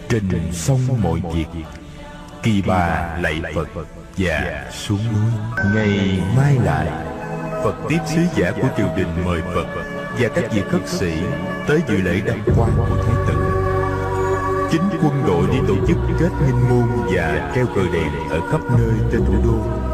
Trình 0.10 0.54
xong 0.54 0.80
mọi 1.04 1.22
việc 1.34 1.64
Kỳ 2.44 2.62
bà 2.62 3.18
lạy 3.22 3.42
Phật 3.56 3.68
Và 4.18 4.66
xuống 4.72 5.00
núi. 5.14 5.32
Ngày 5.76 6.22
mai 6.38 6.56
lại 6.64 6.88
Phật 7.64 7.76
tiếp 7.90 8.00
sứ 8.08 8.22
giả 8.36 8.52
của 8.52 8.68
triều 8.78 8.90
đình 8.98 9.26
mời 9.26 9.42
Phật 9.42 9.68
Và 10.20 10.30
các 10.36 10.52
vị 10.52 10.62
khất 10.72 10.90
sĩ 10.90 11.14
Tới 11.68 11.82
dự 11.90 11.98
lễ 11.98 12.22
đăng 12.26 12.44
quang 12.56 12.72
của 12.78 13.04
Thái 13.04 13.16
tử 13.28 13.47
quân 15.04 15.24
đội 15.28 15.48
đi 15.48 15.58
tổ 15.68 15.76
chức 15.88 15.98
kết 16.20 16.30
minh 16.42 16.70
môn 16.70 16.88
Và 17.12 17.52
treo 17.56 17.66
cờ 17.66 17.82
đèn 17.94 18.30
ở 18.30 18.52
khắp 18.52 18.62
nơi 18.78 18.94
trên 19.12 19.26
thủ 19.26 19.34
đô 19.44 19.88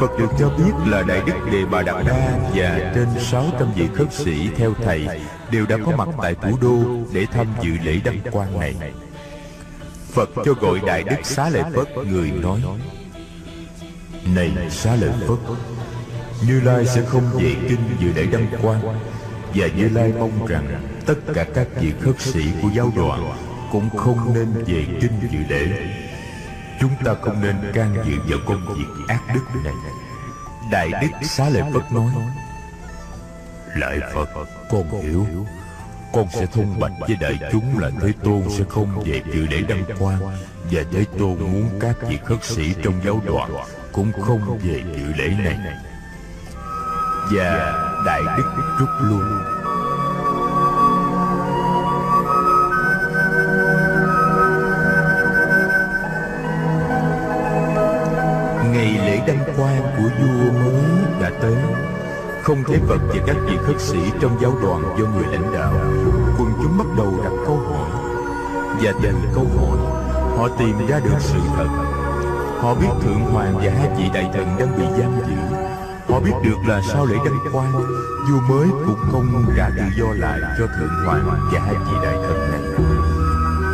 Phật 0.00 0.18
được 0.18 0.30
cho 0.38 0.48
biết 0.48 0.72
là 0.86 1.02
Đại 1.02 1.20
Đức 1.26 1.32
Đề 1.52 1.64
Bà 1.64 1.82
Đạt 1.82 2.06
Đa 2.06 2.38
và 2.54 2.92
trên 2.94 3.06
600 3.20 3.72
vị 3.74 3.88
khất 3.94 4.12
sĩ 4.12 4.48
theo 4.56 4.74
Thầy 4.84 5.08
đều 5.50 5.66
đã 5.66 5.76
có 5.86 5.92
mặt 5.96 6.08
tại 6.22 6.34
thủ 6.34 6.58
đô 6.60 6.78
để 7.12 7.26
tham 7.32 7.46
dự 7.62 7.70
lễ 7.84 8.00
đăng 8.04 8.18
quang 8.30 8.60
này. 8.60 8.74
Phật 10.12 10.30
cho 10.44 10.52
gọi 10.52 10.80
Đại 10.86 11.02
Đức 11.02 11.16
Xá 11.24 11.48
Lợi 11.48 11.62
Phất 11.74 11.88
người 12.06 12.30
nói, 12.30 12.60
Này 14.34 14.70
Xá 14.70 14.96
Lợi 14.96 15.12
Phất, 15.28 15.38
Như 16.46 16.60
Lai 16.60 16.86
sẽ 16.86 17.02
không 17.02 17.30
về 17.34 17.54
kinh 17.68 17.80
dự 18.00 18.12
lễ 18.16 18.26
đăng 18.32 18.46
quang 18.62 18.82
Và 19.54 19.66
Như 19.76 19.88
Lai 19.88 20.12
mong 20.18 20.46
rằng 20.46 20.66
tất 21.06 21.18
cả 21.34 21.46
các 21.54 21.68
vị 21.80 21.92
khất 22.00 22.20
sĩ 22.20 22.44
của 22.62 22.68
giáo 22.74 22.92
đoàn 22.96 23.45
cũng 23.76 23.96
không 23.96 24.34
nên 24.34 24.64
về 24.66 24.86
kinh 25.00 25.20
dự 25.30 25.38
lễ. 25.48 25.66
Chúng 26.80 26.90
ta 27.04 27.14
không 27.22 27.40
nên 27.40 27.56
can 27.74 27.96
dự 28.06 28.16
vào 28.28 28.38
công 28.46 28.74
việc 28.74 29.04
ác 29.08 29.20
đức 29.34 29.44
này. 29.64 29.74
Đại 30.70 30.90
Đức 31.02 31.26
Xá 31.26 31.48
Lợi 31.48 31.62
Phất 31.74 31.92
nói, 31.92 32.12
Lại 33.76 33.98
Phật, 34.14 34.28
Con 34.70 35.02
hiểu. 35.02 35.26
Con 36.12 36.26
sẽ 36.32 36.46
thông 36.46 36.80
bạch 36.80 36.92
với 37.00 37.16
đại 37.20 37.38
chúng 37.52 37.78
là 37.78 37.90
Thế 38.00 38.12
Tôn 38.24 38.42
sẽ 38.50 38.64
không 38.68 39.02
về 39.04 39.22
dự 39.32 39.46
lễ 39.46 39.62
đăng 39.68 39.84
quang, 39.98 40.20
Và 40.70 40.82
Thế 40.92 41.04
Tôn 41.18 41.38
muốn 41.38 41.70
các 41.80 41.96
vị 42.08 42.18
khất 42.24 42.44
sĩ 42.44 42.74
trong 42.82 43.00
giáo 43.04 43.20
đoàn 43.26 43.50
Cũng 43.92 44.12
không 44.22 44.58
về 44.62 44.82
dự 44.96 45.12
lễ 45.16 45.28
này. 45.28 45.58
Và 47.32 47.72
Đại 48.06 48.20
Đức 48.36 48.76
rút 48.78 48.88
luôn 49.00 49.22
đăng 59.26 59.44
quang 59.56 59.82
của 59.96 60.08
vua 60.18 60.52
mới 60.52 60.84
đã 61.20 61.30
tới. 61.42 61.56
Không 62.42 62.64
thấy 62.66 62.78
Phật 62.88 63.00
và 63.08 63.14
các 63.26 63.36
vị 63.46 63.56
khất 63.66 63.80
sĩ 63.80 63.98
trong 64.20 64.38
giáo 64.40 64.52
đoàn 64.62 64.82
do 64.98 65.06
người 65.06 65.24
lãnh 65.32 65.52
đạo 65.54 65.74
Quần 66.38 66.52
chúng 66.62 66.78
bắt 66.78 66.86
đầu 66.98 67.20
đặt 67.24 67.32
câu 67.46 67.56
hỏi. 67.56 67.90
Và 68.80 68.92
từ 69.02 69.10
câu 69.34 69.46
hỏi, 69.58 69.78
Họ 70.36 70.48
tìm 70.58 70.86
ra 70.86 71.00
được 71.04 71.16
sự 71.18 71.38
thật. 71.56 71.68
Họ 72.60 72.74
biết 72.74 72.88
Thượng 73.02 73.20
Hoàng 73.20 73.54
và 73.56 73.72
hai 73.78 73.88
vị 73.98 74.04
đại 74.14 74.30
thần 74.34 74.46
đang 74.58 74.78
bị 74.78 74.84
giam 74.98 75.12
giữ. 75.28 75.56
Họ 76.08 76.20
biết 76.20 76.32
được 76.44 76.56
là 76.68 76.80
sau 76.92 77.06
lễ 77.06 77.16
đăng 77.24 77.52
quang, 77.52 77.72
Vua 78.30 78.40
mới 78.48 78.68
cũng 78.86 78.98
không 79.12 79.44
trả 79.56 79.70
tự 79.76 79.82
do 79.98 80.06
lại 80.16 80.40
cho 80.58 80.66
Thượng 80.66 81.04
Hoàng 81.06 81.48
và 81.52 81.60
hai 81.60 81.74
vị 81.74 81.92
đại 82.02 82.14
thần 82.14 82.50
này. 82.50 82.60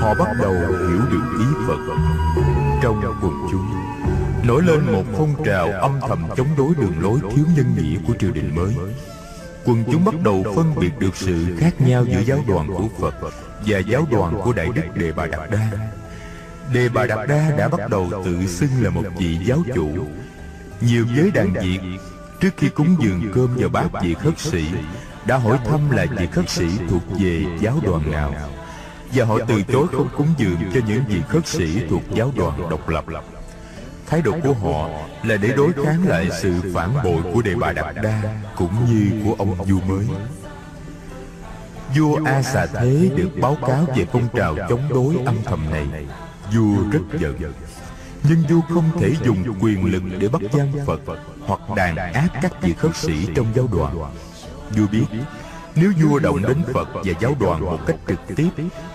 Họ 0.00 0.14
bắt 0.18 0.28
đầu 0.42 0.52
hiểu 0.52 1.00
được 1.10 1.38
ý 1.38 1.44
Phật 1.66 1.78
Trong 2.82 3.02
quần 3.22 3.48
chúng 3.50 3.81
nổi 4.44 4.62
lên 4.62 4.92
một 4.92 5.04
phong 5.18 5.44
trào 5.44 5.72
âm 5.72 6.00
thầm 6.08 6.28
chống 6.36 6.48
đối 6.56 6.74
đường 6.74 6.94
lối 7.00 7.20
thiếu 7.20 7.44
nhân 7.56 7.74
nghĩa 7.76 7.98
của 8.06 8.14
triều 8.18 8.30
đình 8.30 8.54
mới. 8.54 8.74
Quần 9.64 9.84
chúng 9.92 10.04
bắt 10.04 10.14
đầu 10.24 10.44
phân 10.56 10.74
biệt 10.80 10.98
được 10.98 11.16
sự 11.16 11.56
khác 11.58 11.80
nhau 11.80 12.04
giữa 12.04 12.20
giáo 12.20 12.38
đoàn 12.48 12.68
của 12.68 12.88
phật 13.00 13.14
và 13.66 13.78
giáo 13.78 14.06
đoàn 14.10 14.40
của 14.44 14.52
đại 14.52 14.68
đức 14.74 14.82
đề 14.94 15.12
bà 15.12 15.26
đạt 15.26 15.50
đa. 15.50 15.70
Đề 16.72 16.88
bà 16.88 17.06
đạt 17.06 17.28
đa 17.28 17.50
đã 17.58 17.68
bắt 17.68 17.90
đầu 17.90 18.10
tự 18.24 18.46
xưng 18.46 18.70
là 18.80 18.90
một 18.90 19.02
vị 19.18 19.38
giáo 19.44 19.58
chủ. 19.74 19.88
Nhiều 20.80 21.06
giới 21.16 21.30
đàn 21.30 21.52
việt 21.52 21.80
trước 22.40 22.50
khi 22.56 22.68
cúng 22.68 22.96
dường 23.00 23.32
cơm 23.34 23.56
vào 23.56 23.68
bát 23.68 24.02
vị 24.02 24.14
khất 24.14 24.38
sĩ, 24.38 24.64
đã 25.26 25.36
hỏi 25.36 25.58
thăm 25.64 25.90
là 25.90 26.06
vị 26.18 26.26
khất 26.26 26.50
sĩ 26.50 26.66
thuộc 26.88 27.02
về 27.20 27.44
giáo 27.60 27.80
đoàn 27.82 28.10
nào. 28.10 28.34
Và 29.14 29.24
họ 29.24 29.38
từ 29.48 29.62
chối 29.62 29.86
không 29.92 30.08
cúng 30.16 30.28
dường 30.38 30.58
cho 30.74 30.80
những 30.88 31.04
vị 31.08 31.22
khất 31.28 31.46
sĩ 31.46 31.80
thuộc 31.90 32.02
giáo 32.14 32.32
đoàn 32.36 32.70
độc 32.70 32.88
lập. 32.88 33.04
Thái 34.12 34.22
độ 34.22 34.32
của 34.42 34.52
họ 34.52 34.88
là 35.22 35.36
để 35.36 35.48
đối 35.56 35.72
kháng 35.72 36.08
lại 36.08 36.28
sự 36.40 36.52
phản 36.74 36.94
bội 37.04 37.22
của 37.34 37.42
Đề 37.42 37.54
Bà 37.54 37.72
Đạt 37.72 37.94
Đa 37.94 38.22
cũng 38.56 38.72
như 38.86 39.10
của 39.24 39.34
ông 39.38 39.54
vua 39.54 39.80
mới. 39.80 40.06
Vua 41.96 42.18
A 42.24 42.42
Xà 42.42 42.66
Thế 42.66 43.10
được 43.16 43.30
báo 43.40 43.56
cáo 43.66 43.84
về 43.96 44.06
phong 44.12 44.28
trào 44.34 44.56
chống 44.68 44.82
đối 44.88 45.16
âm 45.26 45.36
thầm 45.44 45.70
này. 45.70 45.86
Vua 46.54 46.90
rất 46.90 47.18
giận. 47.20 47.52
Nhưng 48.28 48.42
vua 48.48 48.60
không 48.74 49.00
thể 49.00 49.14
dùng 49.24 49.44
quyền 49.60 49.84
lực 49.84 50.02
để 50.18 50.28
bắt 50.28 50.42
giam 50.52 50.68
Phật 50.86 51.00
hoặc 51.46 51.60
đàn 51.76 51.96
áp 51.96 52.28
các 52.42 52.62
vị 52.62 52.74
khất 52.78 52.96
sĩ 52.96 53.28
trong 53.34 53.46
giáo 53.54 53.68
đoàn. 53.72 53.96
Vua 54.76 54.86
biết 54.92 55.06
nếu 55.76 55.92
vua 56.02 56.18
động 56.18 56.42
đến 56.42 56.62
Phật 56.74 56.88
và 56.94 57.12
giáo 57.20 57.36
đoàn 57.40 57.64
một 57.64 57.78
cách 57.86 57.96
trực 58.08 58.36
tiếp, 58.36 58.48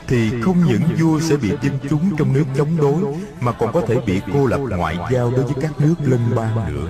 Thì 0.08 0.42
không 0.42 0.66
những 0.66 0.82
vua 1.00 1.20
sẽ 1.20 1.38
bị 1.38 1.50
dân 1.62 1.80
chúng 1.90 2.16
trong 2.18 2.34
nước 2.34 2.46
chống 2.58 2.78
đối, 2.78 3.16
Mà 3.42 3.52
còn 3.52 3.74
có 3.74 3.82
thể 3.82 3.96
bị 4.06 4.22
cô 4.34 4.46
lập 4.46 4.58
ngoại 4.58 4.98
giao 5.12 5.32
đối 5.32 5.44
với 5.44 5.54
các 5.62 5.72
nước 5.80 5.96
lân 6.04 6.36
bang 6.36 6.74
nữa. 6.74 6.88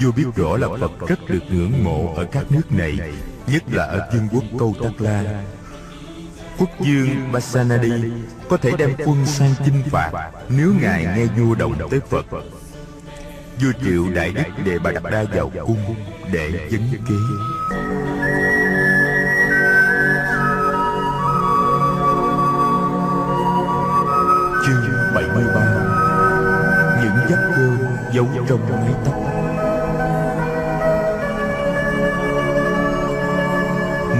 Vua 0.00 0.12
biết 0.12 0.26
rõ 0.36 0.56
là 0.56 0.68
Phật 0.80 1.08
rất 1.08 1.18
được 1.28 1.42
ngưỡng 1.50 1.84
mộ 1.84 2.14
ở 2.16 2.24
các 2.24 2.52
nước 2.52 2.72
này, 2.72 2.98
Nhất 3.46 3.62
là 3.72 3.84
ở 3.84 4.10
vương 4.12 4.28
quốc 4.32 4.44
Câu 4.58 4.74
Tắc 4.82 5.00
La. 5.00 5.42
Quốc 6.58 6.70
dương 6.80 7.32
Basanadi 7.32 7.92
có 8.48 8.56
thể 8.56 8.70
đem 8.78 8.90
quân 9.04 9.26
sang 9.26 9.54
chinh 9.64 9.82
phạt 9.90 10.30
Nếu 10.48 10.74
ngài 10.80 11.04
nghe 11.04 11.26
vua 11.26 11.54
động 11.54 11.74
tới 11.90 12.00
Phật. 12.10 12.26
Vua 13.62 13.72
triệu 13.84 14.04
đại 14.14 14.32
đức 14.32 14.64
đề 14.64 14.78
bà 14.78 14.90
đặt 14.92 15.02
đa 15.04 15.24
vào 15.34 15.50
cung 15.66 15.94
để 16.32 16.68
vấn 16.70 16.88
kế. 17.08 17.14
Giấu 28.12 28.26
trong 28.48 28.60
mái 28.70 28.94
tóc. 29.04 29.14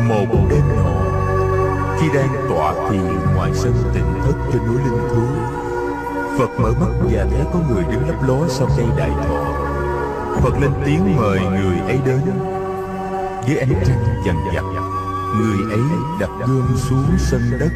Một 0.09 0.47
đêm 0.51 0.63
nọ, 0.77 0.93
Khi 2.01 2.09
đang 2.15 2.49
tọa 2.49 2.75
thiền 2.91 3.35
ngoài 3.35 3.51
sân 3.55 3.73
tịnh 3.95 4.21
thất 4.25 4.35
trên 4.53 4.67
núi 4.67 4.77
Linh 4.77 5.09
Thú, 5.11 5.23
Phật 6.39 6.61
mở 6.61 6.73
mắt 6.81 6.93
và 7.01 7.27
thấy 7.31 7.47
có 7.53 7.59
người 7.69 7.85
đứng 7.85 8.09
lấp 8.09 8.23
ló 8.29 8.49
sau 8.49 8.69
cây 8.77 8.87
đại 8.97 9.11
thọ. 9.11 9.63
Phật 10.41 10.61
lên 10.61 10.71
tiếng 10.85 11.17
mời 11.17 11.41
người 11.41 11.79
ấy 11.87 11.99
đến. 12.07 12.21
Với 13.47 13.59
ánh 13.59 13.83
trăng 13.87 14.23
dằn 14.27 14.37
dặt 14.55 14.65
Người 15.37 15.73
ấy 15.73 15.83
đặt 16.21 16.31
gươm 16.47 16.77
xuống 16.77 17.05
sân 17.19 17.41
đất 17.61 17.71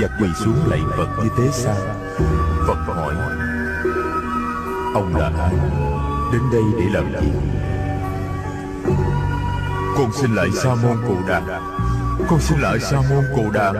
Và 0.00 0.08
quỳ 0.20 0.28
xuống 0.44 0.56
lạy 0.66 0.80
Phật 0.96 1.08
như 1.22 1.28
thế 1.36 1.48
sao? 1.52 1.76
Phật 2.66 2.94
hỏi. 2.94 3.41
Ông 4.94 5.16
là 5.16 5.30
ai? 5.38 5.54
Đến 6.32 6.42
đây 6.52 6.62
để 6.78 6.84
làm 6.92 7.12
gì? 7.12 7.30
Con 9.96 10.10
xin 10.20 10.34
lại 10.34 10.48
Sa 10.62 10.74
môn 10.74 10.96
Cồ 11.08 11.28
Đàm 11.28 11.44
Con 12.28 12.40
xin 12.40 12.58
lại 12.60 12.80
Sa 12.80 12.96
môn 13.10 13.24
Cồ 13.36 13.50
Đàm 13.50 13.76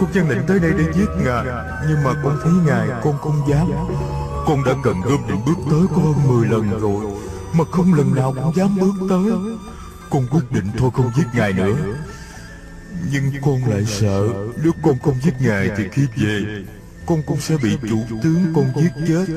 Con 0.00 0.12
chân 0.14 0.28
định 0.28 0.42
tới 0.46 0.58
đây 0.58 0.72
để 0.78 0.84
giết 0.94 1.08
ngài, 1.24 1.44
Nhưng 1.88 2.04
mà 2.04 2.14
con 2.22 2.38
thấy 2.42 2.52
ngài, 2.66 2.88
con 3.04 3.18
không 3.18 3.48
dám. 3.48 3.66
Con 4.46 4.64
đã 4.64 4.72
cần 4.82 5.00
gươm 5.00 5.20
để 5.28 5.34
bước 5.46 5.58
tới 5.70 5.80
có 5.94 6.02
hơn 6.02 6.28
10 6.28 6.48
lần 6.48 6.80
rồi, 6.80 7.04
Mà 7.52 7.64
không 7.70 7.94
lần 7.94 8.14
nào 8.14 8.34
cũng 8.34 8.56
dám 8.56 8.76
bước 8.80 8.94
tới. 9.08 9.32
Con 10.10 10.26
quyết 10.30 10.52
định 10.52 10.66
thôi 10.78 10.90
không 10.94 11.10
giết 11.16 11.26
ngài 11.34 11.52
nữa. 11.52 11.76
Nhưng 13.12 13.32
con 13.42 13.60
lại 13.66 13.84
sợ, 13.84 14.28
Nếu 14.62 14.72
con 14.82 14.94
không 15.02 15.14
giết 15.22 15.34
ngài 15.40 15.70
thì 15.76 15.84
khi 15.92 16.06
về, 16.16 16.64
Con 17.06 17.22
cũng 17.26 17.40
sẽ 17.40 17.56
bị 17.62 17.78
chủ 17.90 17.98
tướng 18.22 18.52
con 18.54 18.72
giết 18.76 18.92
chết. 19.08 19.34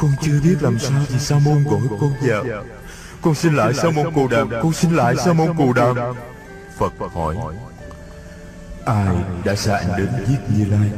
Con 0.00 0.12
chưa 0.22 0.40
biết 0.44 0.56
làm 0.60 0.78
sao 0.78 1.00
thì 1.08 1.18
Sa 1.18 1.38
môn 1.38 1.64
gọi 1.64 1.80
con 2.00 2.12
vào 2.20 2.44
Con 3.22 3.34
xin 3.34 3.54
lại 3.54 3.74
Sa 3.74 3.90
môn 3.90 4.14
Cù 4.14 4.28
Đàm. 4.28 4.50
Con 4.62 4.72
xin 4.72 4.96
lại 4.96 5.14
Sa 5.24 5.32
môn 5.32 5.56
Cù 5.56 5.72
Đàm. 5.72 5.96
Phật 6.78 6.92
hỏi. 7.14 7.36
Ai 8.84 9.16
đã 9.44 9.54
anh 9.72 9.88
đến 9.98 10.08
giết 10.28 10.38
Như 10.56 10.64
Lai? 10.64 10.90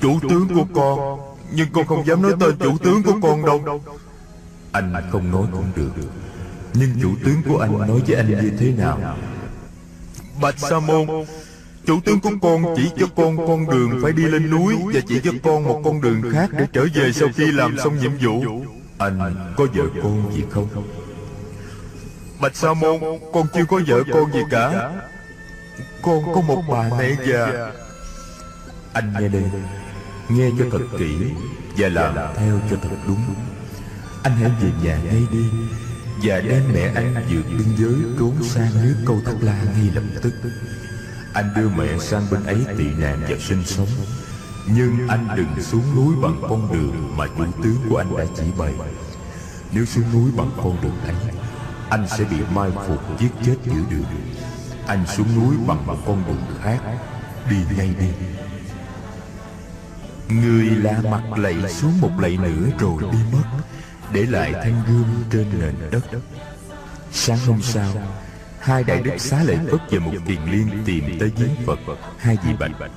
Chủ 0.00 0.18
tướng 0.28 0.48
của 0.54 0.66
con. 0.74 1.20
Nhưng 1.52 1.68
con 1.72 1.86
không 1.86 2.06
dám 2.06 2.22
nói 2.22 2.32
tên 2.40 2.58
chủ 2.58 2.78
tướng 2.78 3.02
của 3.02 3.14
con 3.22 3.46
đâu. 3.46 3.82
Anh 4.72 4.94
không 5.12 5.30
nói 5.30 5.46
cũng 5.52 5.70
được. 5.76 5.92
Nhưng 6.74 6.90
chủ 7.02 7.10
tướng 7.24 7.42
của 7.48 7.58
anh 7.58 7.78
nói 7.78 8.00
với 8.06 8.16
anh 8.16 8.28
như 8.28 8.52
thế 8.58 8.72
nào? 8.78 9.16
Bạch 10.40 10.58
Sa 10.58 10.78
Môn 10.78 11.06
Chủ 11.86 12.00
tướng 12.04 12.20
của 12.20 12.30
con 12.42 12.64
chỉ 12.76 12.90
cho 12.98 13.06
con 13.16 13.46
con 13.46 13.70
đường 13.70 14.00
phải 14.02 14.12
đi 14.12 14.22
lên 14.22 14.50
núi 14.50 14.74
Và 14.94 15.00
chỉ 15.08 15.20
cho 15.24 15.30
con 15.42 15.64
một 15.64 15.80
con 15.84 16.00
đường 16.00 16.22
khác 16.32 16.50
để 16.52 16.66
trở 16.72 16.86
về 16.94 17.12
sau 17.12 17.28
khi 17.36 17.52
làm 17.52 17.76
xong 17.78 17.98
nhiệm 17.98 18.12
vụ. 18.20 18.64
Anh 18.98 19.54
có 19.56 19.66
vợ 19.74 19.84
con 20.02 20.32
gì 20.34 20.44
không? 20.50 20.68
Bạch 22.40 22.56
Sa 22.56 22.74
Môn, 22.74 23.00
Con 23.32 23.46
chưa 23.54 23.64
có 23.64 23.80
vợ 23.86 24.02
con 24.12 24.32
gì 24.32 24.40
cả. 24.50 24.90
Con 26.02 26.34
có 26.34 26.40
một 26.40 26.62
bà 26.68 26.90
mẹ 26.98 27.16
già. 27.28 27.72
Anh 28.92 29.12
nghe 29.20 29.28
đây 29.28 29.44
Nghe 30.28 30.50
cho 30.58 30.64
thật 30.72 30.84
kỹ 30.98 31.16
Và 31.76 31.88
làm 31.88 32.14
theo 32.36 32.60
cho 32.70 32.76
thật 32.82 32.96
đúng. 33.06 33.20
Anh 34.22 34.32
hãy 34.32 34.50
về 34.60 34.70
nhà 34.82 34.98
ngay 35.04 35.22
đi 35.32 35.44
Và 36.22 36.40
đem 36.40 36.62
mẹ 36.74 36.92
anh 36.94 37.14
vượt 37.14 37.42
biên 37.58 37.76
giới 37.78 37.94
Trốn 38.18 38.34
sang 38.42 38.70
nước 38.82 38.94
câu 39.06 39.20
Thất 39.24 39.36
La 39.40 39.62
ngay 39.62 39.90
lập 39.94 40.02
tức. 40.22 40.32
Anh 41.34 41.54
đưa 41.56 41.68
mẹ 41.68 41.98
sang 41.98 42.22
bên 42.30 42.44
ấy 42.44 42.66
tị 42.78 42.84
nạn 42.84 43.20
và 43.28 43.36
sinh 43.40 43.64
sống. 43.64 43.88
Nhưng 44.66 45.08
anh 45.08 45.28
đừng 45.36 45.62
xuống 45.62 45.96
núi 45.96 46.14
bằng 46.22 46.42
con 46.48 46.72
đường 46.72 47.16
Mà 47.16 47.26
chủ 47.38 47.44
tướng 47.62 47.76
của 47.90 47.96
anh 47.96 48.16
đã 48.16 48.24
chỉ 48.36 48.44
bày. 48.58 48.74
Nếu 49.72 49.84
xuống 49.84 50.04
núi 50.12 50.30
bằng 50.36 50.50
con 50.56 50.76
đường 50.82 51.00
ấy, 51.04 51.14
Anh 51.90 52.06
sẽ 52.18 52.24
bị 52.24 52.36
mai 52.54 52.70
phục 52.86 53.20
giết 53.20 53.30
chết 53.46 53.56
giữa 53.64 53.82
đường. 53.90 54.04
Anh 54.86 55.06
xuống 55.06 55.28
núi 55.36 55.56
bằng 55.66 55.86
một 55.86 55.96
con 56.06 56.22
đường 56.26 56.42
khác, 56.62 56.78
Đi 57.50 57.56
ngay 57.76 57.94
đi. 58.00 58.08
Người 60.36 60.64
lạ 60.64 61.00
mặt 61.10 61.38
lạy 61.38 61.54
xuống 61.68 62.00
một 62.00 62.10
lạy 62.18 62.36
nữa 62.36 62.66
rồi 62.78 63.02
đi 63.12 63.18
mất, 63.32 63.44
Để 64.12 64.26
lại 64.26 64.52
thanh 64.52 64.82
gươm 64.88 65.24
trên 65.32 65.46
nền 65.60 65.90
đất. 65.90 66.02
Sáng 67.12 67.38
hôm 67.46 67.62
sau 67.62 67.92
Hai 68.60 68.84
đại 68.84 69.02
đức 69.02 69.18
xá 69.18 69.42
lợi 69.42 69.58
Phất 69.70 69.80
và 69.90 69.98
một 69.98 70.12
tiền 70.26 70.40
liên 70.50 70.68
tìm 70.86 71.04
tới 71.20 71.32
giếng 71.36 71.66
Phật. 71.66 71.78
Hai 72.18 72.36
vị 72.46 72.52
bạch. 72.60 72.90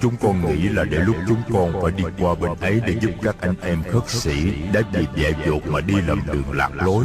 Chúng 0.00 0.16
con 0.16 0.46
nghĩ 0.46 0.68
là 0.68 0.84
để 0.84 0.98
lúc 0.98 1.16
chúng 1.28 1.42
con 1.52 1.82
phải 1.82 1.92
đi 1.92 2.04
qua 2.18 2.34
bên 2.34 2.52
ấy 2.60 2.80
Để 2.86 2.94
giúp 3.00 3.10
các 3.22 3.36
anh 3.40 3.54
em 3.62 3.82
khất 3.92 4.10
sĩ 4.10 4.52
Đã 4.72 4.80
vì 4.92 5.06
dại 5.16 5.34
dột 5.46 5.66
mà 5.66 5.80
đi 5.80 5.94
lầm 6.06 6.20
đường 6.26 6.52
lạc 6.52 6.70
lối. 6.74 7.04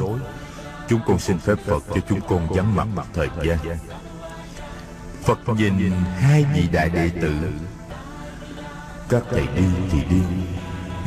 Chúng 0.87 1.01
con 1.07 1.19
xin 1.19 1.39
phép 1.39 1.55
Phật 1.65 1.83
cho 1.87 2.01
chúng 2.09 2.21
con 2.29 2.47
vắng 2.49 2.75
mặt 2.75 2.87
một 2.95 3.03
thời 3.13 3.29
gian. 3.43 3.57
Phật 5.23 5.39
nhìn 5.49 5.91
hai 6.19 6.45
vị 6.55 6.67
đại 6.71 6.89
đệ 6.89 7.09
tử. 7.21 7.33
các 9.09 9.23
thầy 9.31 9.47
đi 9.55 9.63
thì 9.91 9.99
đi 10.09 10.21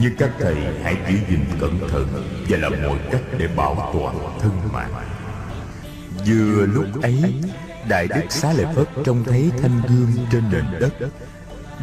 Nhưng 0.01 0.17
các 0.17 0.31
thầy 0.41 0.57
hãy 0.83 0.97
giữ 1.09 1.19
gìn 1.29 1.45
cẩn 1.61 1.89
thận 1.89 2.09
Và 2.49 2.59
làm 2.59 2.73
mọi 2.87 2.99
cách 3.11 3.23
để 3.39 3.49
bảo 3.57 3.91
toàn 3.95 4.39
thân 4.41 4.53
mạng 4.73 4.93
Vừa 6.27 6.67
lúc 6.67 7.03
ấy, 7.03 7.35
Đại 7.89 8.09
Đức 8.09 8.23
Xá 8.31 8.53
Lợi 8.53 8.67
Phất 8.75 8.89
trông 9.05 9.25
thấy 9.25 9.51
thanh 9.63 9.83
gương 9.89 10.27
trên 10.33 10.43
nền 10.53 10.65
đất. 10.81 10.91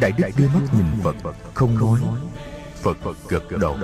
Đại 0.00 0.12
Đức 0.12 0.28
đưa 0.36 0.48
mắt 0.48 0.60
nhìn 0.76 0.86
Phật, 1.02 1.16
Không 1.54 1.78
nói. 1.78 2.00
Phật 2.82 2.96
gật 3.28 3.58
đầu. 3.60 3.76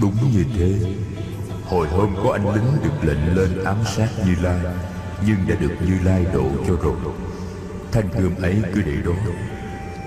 Đúng 0.00 0.14
như 0.32 0.44
thế. 0.58 0.94
Hồi 1.64 1.88
hôm 1.88 2.16
có 2.24 2.32
anh 2.32 2.54
lính 2.54 2.82
được 2.84 3.08
lệnh 3.08 3.36
lên 3.36 3.64
ám 3.64 3.76
sát 3.96 4.08
Như 4.26 4.34
Lai, 4.42 4.60
Nhưng 5.26 5.36
đã 5.48 5.54
được 5.60 5.72
Như 5.86 5.98
Lai 6.04 6.26
độ 6.34 6.50
cho 6.66 6.76
rồi. 6.76 6.96
Thanh 7.92 8.08
gươm 8.18 8.42
ấy 8.42 8.62
cứ 8.74 8.82
để 8.82 8.96
đó. 9.04 9.12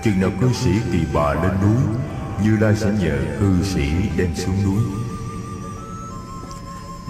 Chừng 0.04 0.20
nào 0.20 0.30
cư 0.40 0.52
sĩ 0.52 0.70
kỳ 0.92 0.98
bà 1.14 1.34
lên 1.34 1.52
núi, 1.62 1.96
Như 2.44 2.56
Lai 2.60 2.76
sẽ 2.76 2.86
nhờ 3.00 3.18
cư 3.40 3.62
sĩ 3.62 3.90
đem 4.16 4.34
xuống 4.34 4.64
núi. 4.64 4.82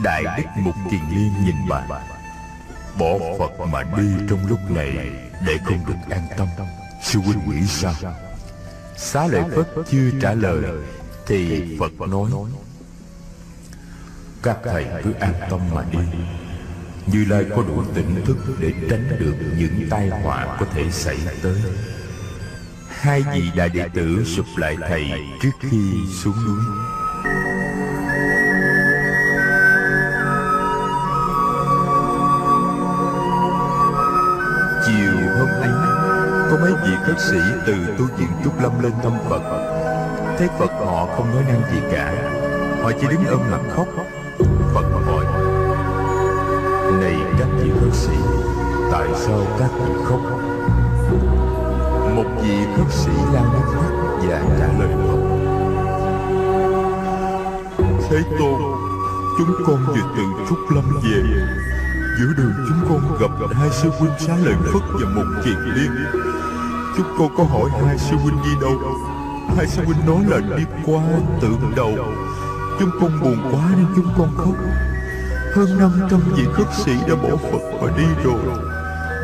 Đại 0.03 0.25
Đức 0.37 0.45
Mục 0.57 0.75
Kiền 0.91 1.01
Liên 1.11 1.33
nhìn 1.45 1.57
bà. 1.69 1.87
Bỏ 2.99 3.19
Phật 3.39 3.67
mà 3.67 3.83
đi 3.83 4.09
trong 4.31 4.47
lúc 4.47 4.59
này 4.71 5.11
Để 5.47 5.59
không 5.65 5.79
được 5.87 6.15
an 6.15 6.23
tâm. 6.37 6.49
Sư 7.03 7.19
huynh 7.19 7.51
nghĩ 7.51 7.67
sao? 7.67 7.95
Xá 8.97 9.27
lợi 9.27 9.43
Phất 9.57 9.69
chưa 9.91 10.11
trả 10.23 10.35
lời 10.35 10.63
Thì 11.27 11.65
Phật 11.79 12.09
nói, 12.09 12.31
Các 14.43 14.59
thầy 14.65 14.87
cứ 15.05 15.13
an 15.13 15.35
tâm 15.51 15.61
mà 15.75 15.85
đi. 15.93 15.99
Như 17.07 17.25
Lai 17.25 17.45
có 17.51 17.63
đủ 17.63 17.85
tỉnh 17.95 18.25
thức 18.27 18.37
Để 18.61 18.73
tránh 18.91 19.17
được 19.21 19.35
những 19.59 19.87
tai 19.91 20.09
họa 20.09 20.57
có 20.61 20.67
thể 20.75 20.91
xảy 20.91 21.19
tới. 21.43 21.63
Hai 22.89 23.23
vị 23.33 23.51
đại 23.57 23.69
đệ 23.69 23.89
tử 23.95 24.25
sụp 24.25 24.47
lại 24.57 24.77
thầy 24.89 25.11
trước 25.43 25.51
khi 25.61 25.91
xuống 26.23 26.45
núi. 26.47 26.65
Vị 36.85 36.91
khất 37.07 37.21
sĩ 37.21 37.39
từ 37.67 37.75
tu 37.99 38.05
viện 38.17 38.29
Trúc 38.45 38.63
Lâm 38.63 38.83
lên 38.83 38.93
thăm 39.03 39.13
Phật. 39.29 39.43
Thấy 40.39 40.49
Phật 40.59 40.71
họ 40.87 41.07
không 41.17 41.31
nói 41.35 41.45
năng 41.49 41.63
gì 41.73 41.81
cả. 41.93 42.13
Họ 42.83 42.93
chỉ 43.01 43.07
đứng 43.11 43.27
ôm 43.27 43.41
mặt 43.51 43.61
khóc. 43.77 43.87
Phật 44.75 44.85
hỏi, 45.07 45.25
Này 47.01 47.17
các 47.39 47.49
vị 47.63 47.71
khất 47.81 47.95
sĩ, 47.95 48.17
Tại 48.93 49.09
sao 49.15 49.41
các 49.59 49.71
vị 49.73 49.93
khóc? 50.05 50.21
Một 52.17 52.27
vị 52.43 52.57
khất 52.77 52.93
sĩ 52.93 53.13
lao 53.33 53.45
nước 53.53 53.75
mắt 53.77 53.91
và 54.29 54.43
trả 54.59 54.79
lời 54.79 54.95
Phật, 55.09 55.23
Thế 58.11 58.23
Tôn, 58.39 58.61
Chúng 59.39 59.55
con 59.67 59.87
vừa 59.87 60.15
từ 60.17 60.23
Trúc 60.49 60.59
Lâm 60.75 60.85
về. 61.03 61.23
Giữa 62.19 62.33
đường 62.37 62.53
chúng 62.69 62.89
con 62.89 63.19
gặp 63.21 63.47
hai 63.53 63.71
sư 63.71 63.91
huynh 63.99 64.13
xá 64.19 64.37
lợi 64.45 64.55
Phất 64.73 64.83
và 64.93 65.09
một 65.15 65.25
kiệt 65.45 65.59
liên. 65.75 65.93
Chúng 66.99 67.07
con 67.19 67.37
có 67.37 67.45
hỏi 67.45 67.71
hai 67.87 67.99
sư 67.99 68.17
huynh 68.17 68.37
đi 68.45 68.51
đâu? 68.61 68.79
Hai 69.57 69.67
sư 69.67 69.83
huynh 69.85 70.07
nói 70.07 70.25
là 70.27 70.57
đi 70.57 70.65
qua 70.87 71.03
tượng 71.41 71.73
đầu. 71.77 71.93
Chúng 72.81 72.91
con 73.01 73.21
buồn 73.21 73.39
quá 73.53 73.71
nên 73.77 73.87
chúng 73.97 74.09
con 74.19 74.35
khóc. 74.37 74.55
Hơn 75.55 75.79
500 75.79 76.21
vị 76.37 76.45
khất 76.53 76.67
sĩ 76.85 76.93
đã 77.09 77.15
bỏ 77.15 77.37
Phật 77.37 77.83
mà 77.83 77.97
đi 77.97 78.05
rồi. 78.25 78.41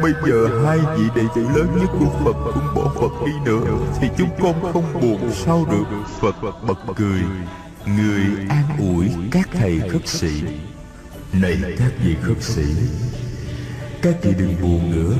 Bây 0.02 0.12
giờ 0.26 0.64
hai 0.64 0.78
vị 0.78 1.04
đệ 1.14 1.22
tử 1.34 1.42
lớn 1.42 1.68
nhất 1.80 1.88
của 2.00 2.24
Phật 2.24 2.52
cũng 2.54 2.74
bỏ 2.74 2.92
Phật 2.94 3.26
đi 3.26 3.32
nữa, 3.44 3.60
Thì 4.00 4.08
chúng 4.18 4.30
con 4.42 4.72
không 4.72 4.92
buồn 5.00 5.30
sao 5.32 5.66
được? 5.70 5.84
Phật 6.20 6.34
bật 6.66 6.94
cười. 6.96 7.20
Người 7.86 8.46
an 8.48 8.64
ủi 8.78 9.10
các 9.30 9.48
thầy 9.52 9.80
khất 9.92 10.08
sĩ. 10.08 10.42
Này 11.32 11.56
các 11.78 11.92
vị 12.04 12.16
khất 12.22 12.42
sĩ, 12.42 12.64
Các 14.02 14.14
vị 14.22 14.34
đừng 14.38 14.54
buồn 14.62 14.92
nữa. 14.92 15.14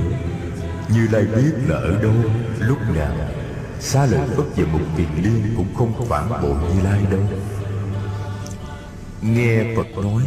Như 0.89 1.09
Lai 1.11 1.25
biết 1.25 1.53
là 1.67 1.77
ở 1.77 2.03
đâu, 2.03 2.13
Lúc 2.59 2.79
nào. 2.95 3.17
Xá 3.81 4.07
lợi 4.07 4.29
Phất 4.37 4.47
và 4.57 4.65
một 4.73 4.81
kiền 4.97 5.09
liên 5.23 5.55
Cũng 5.57 5.75
không 5.75 6.09
phản 6.09 6.29
bội 6.29 6.57
Như 6.75 6.83
Lai 6.83 7.01
đâu. 7.11 7.21
Nghe 9.23 9.77
Phật 9.77 10.03
nói, 10.03 10.23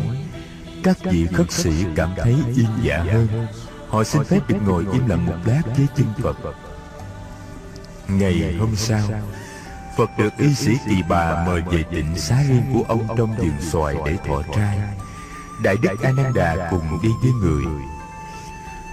Các 0.83 0.97
vị 1.03 1.27
khất 1.33 1.51
sĩ 1.51 1.71
cảm 1.95 2.09
thấy 2.17 2.35
yên 2.55 2.69
dạ 2.81 2.97
hơn. 2.97 3.27
Họ 3.89 4.03
xin 4.03 4.23
phép 4.23 4.39
được 4.47 4.57
ngồi 4.65 4.85
im 4.93 5.07
lặng 5.07 5.25
một 5.25 5.37
lát 5.45 5.61
dưới 5.77 5.87
chân 5.95 6.07
Phật. 6.23 6.35
Ngày 8.07 8.55
hôm 8.59 8.75
sau, 8.75 9.09
Phật 9.97 10.09
được 10.17 10.33
y 10.37 10.53
sĩ 10.53 10.71
Kỳ 10.89 10.95
Bà 11.09 11.45
mời 11.45 11.61
về 11.61 11.83
tịnh 11.91 12.15
xá 12.15 12.43
riêng 12.49 12.63
của 12.73 12.83
ông 12.87 13.07
trong 13.17 13.35
vườn 13.37 13.51
xoài 13.61 13.95
để 14.05 14.17
thọ 14.27 14.41
trai. 14.55 14.79
Đại 15.63 15.75
Đức 15.81 16.01
A 16.03 16.11
Nan 16.11 16.33
Đà 16.33 16.67
cùng 16.71 16.99
đi 17.03 17.09
với 17.21 17.31
người. 17.31 17.63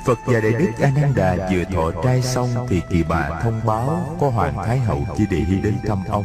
Phật 0.05 0.19
và 0.27 0.40
Đại 0.40 0.53
Đức 0.53 0.71
Ananda 0.81 1.37
vừa 1.53 1.64
thọ 1.64 2.03
trai 2.03 2.23
xong 2.23 2.67
thì 2.69 2.83
Kỳ 2.90 3.03
Bà 3.03 3.40
thông 3.43 3.61
báo 3.67 4.17
có 4.21 4.31
Hoàng 4.31 4.55
Thái 4.67 4.79
Hậu 4.79 5.07
chỉ 5.19 5.25
đề 5.31 5.37
hy 5.37 5.61
đến 5.61 5.75
thăm 5.87 6.05
ông. 6.09 6.25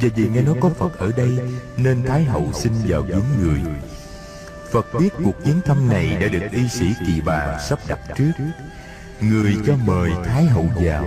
Và 0.00 0.08
vì 0.16 0.28
nghe 0.28 0.42
nói 0.42 0.54
có 0.60 0.68
Phật 0.78 0.98
ở 0.98 1.12
đây, 1.16 1.38
nên 1.76 2.02
Thái 2.06 2.24
Hậu 2.24 2.52
xin 2.52 2.72
vào 2.86 3.02
viếng 3.02 3.24
người. 3.40 3.60
Phật 4.70 4.86
biết 4.98 5.08
cuộc 5.24 5.44
viếng 5.44 5.60
thăm 5.60 5.88
này 5.88 6.16
đã 6.20 6.28
được 6.28 6.48
y 6.52 6.68
sĩ 6.68 6.86
kỳ 7.06 7.20
bà 7.20 7.58
sắp 7.58 7.78
đặt 7.88 7.98
trước. 8.16 8.32
Người 9.20 9.56
cho 9.66 9.74
mời 9.86 10.10
Thái 10.24 10.44
hậu 10.44 10.66
vào. 10.74 11.04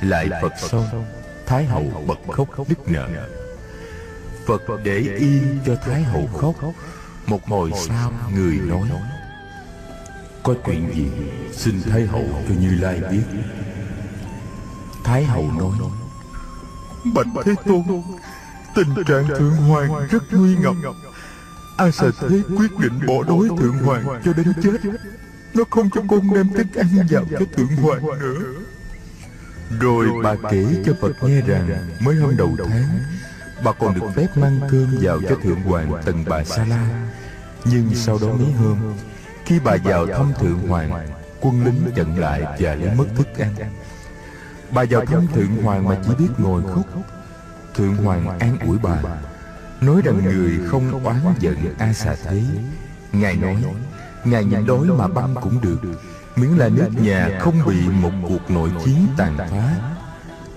Lại 0.00 0.28
Phật 0.42 0.52
xong, 0.58 1.04
Thái 1.46 1.64
hậu 1.64 1.84
bật 2.06 2.18
khóc 2.28 2.68
nức 2.68 2.88
nở. 2.88 3.08
Phật 4.46 4.62
để 4.84 4.98
yên 4.98 5.58
cho 5.66 5.76
Thái 5.76 6.02
hậu 6.02 6.26
khóc. 6.26 6.54
Một 7.26 7.46
hồi 7.46 7.72
sau, 7.88 8.12
người 8.34 8.54
nói 8.54 8.88
có 10.48 10.54
chuyện 10.66 10.92
gì? 10.94 11.06
Xin 11.52 11.82
Thái 11.82 12.06
hậu 12.06 12.24
cho 12.48 12.54
Như 12.60 12.70
Lai 12.80 13.00
biết. 13.10 13.22
Thái 15.04 15.24
hậu 15.24 15.50
nói 15.58 15.78
Bạch 17.14 17.26
Thế 17.44 17.54
Tôn 17.66 17.82
Tình 18.74 19.04
trạng 19.06 19.28
Thượng 19.28 19.56
Hoàng 19.56 20.08
rất 20.10 20.22
nguy 20.32 20.56
ngập. 20.56 20.74
A 21.76 21.90
Xà 21.90 22.06
Thế 22.20 22.40
quyết 22.56 22.78
định 22.78 23.06
bỏ 23.06 23.22
đói 23.22 23.48
Thượng 23.58 23.78
Hoàng 23.78 24.20
cho 24.24 24.32
đến 24.32 24.52
chết. 24.62 24.90
Nó 25.54 25.64
không 25.70 25.90
cho 25.90 26.02
con 26.08 26.34
đem 26.34 26.48
thức 26.48 26.66
ăn 26.74 27.06
vào 27.10 27.24
cho 27.30 27.46
Thượng 27.56 27.76
Hoàng 27.76 28.02
nữa. 28.20 28.38
Rồi 29.80 30.08
bà 30.22 30.34
kể 30.50 30.82
cho 30.86 30.92
Phật 31.00 31.12
nghe 31.22 31.40
rằng 31.40 31.88
Mới 32.00 32.16
hôm 32.16 32.36
đầu 32.36 32.56
tháng 32.68 33.00
Bà 33.64 33.72
còn 33.72 33.94
được 33.94 34.06
phép 34.14 34.28
mang 34.36 34.60
cơm 34.70 34.86
vào 35.00 35.20
cho 35.28 35.36
Thượng 35.42 35.60
Hoàng 35.60 35.92
Tần 36.04 36.24
Bà 36.28 36.44
Sa 36.44 36.64
La. 36.64 37.08
Nhưng 37.64 37.94
sau 37.94 38.18
đó 38.22 38.28
mấy 38.28 38.52
hôm 38.52 38.94
Khi 39.48 39.60
bà 39.64 39.76
vào 39.84 40.06
thăm 40.06 40.32
Thượng 40.38 40.68
Hoàng 40.68 41.08
Quân 41.40 41.64
lính 41.64 41.90
chặn 41.96 42.18
lại 42.18 42.42
và 42.58 42.74
lấy 42.74 42.94
mất 42.94 43.04
thức 43.16 43.28
ăn. 43.38 43.54
Bà 44.70 44.84
vào 44.90 45.04
thăm 45.04 45.26
Thượng 45.34 45.62
Hoàng 45.62 45.88
mà 45.88 45.96
chỉ 46.06 46.14
biết 46.18 46.28
ngồi 46.38 46.62
khóc. 46.74 46.84
Thượng 47.74 47.96
Hoàng 47.96 48.38
an 48.38 48.58
ủi 48.66 48.78
bà 48.82 49.02
Nói 49.80 50.02
rằng 50.04 50.24
người 50.24 50.58
không 50.66 51.04
oán 51.04 51.16
giận 51.38 51.56
A 51.78 51.92
xà 51.92 52.16
thế. 52.24 52.42
Ngài 53.12 53.36
nói 53.36 53.64
Ngài 54.24 54.44
nhịn 54.44 54.66
đói 54.66 54.86
mà 54.86 55.08
băng 55.08 55.34
cũng 55.34 55.60
được. 55.60 55.80
Miễn 56.36 56.50
là 56.50 56.68
nước 56.68 56.90
nhà 57.00 57.38
không 57.40 57.54
bị 57.66 57.88
một 57.88 58.12
cuộc 58.28 58.50
nội 58.50 58.70
chiến 58.84 59.06
tàn 59.16 59.38
phá. 59.38 59.74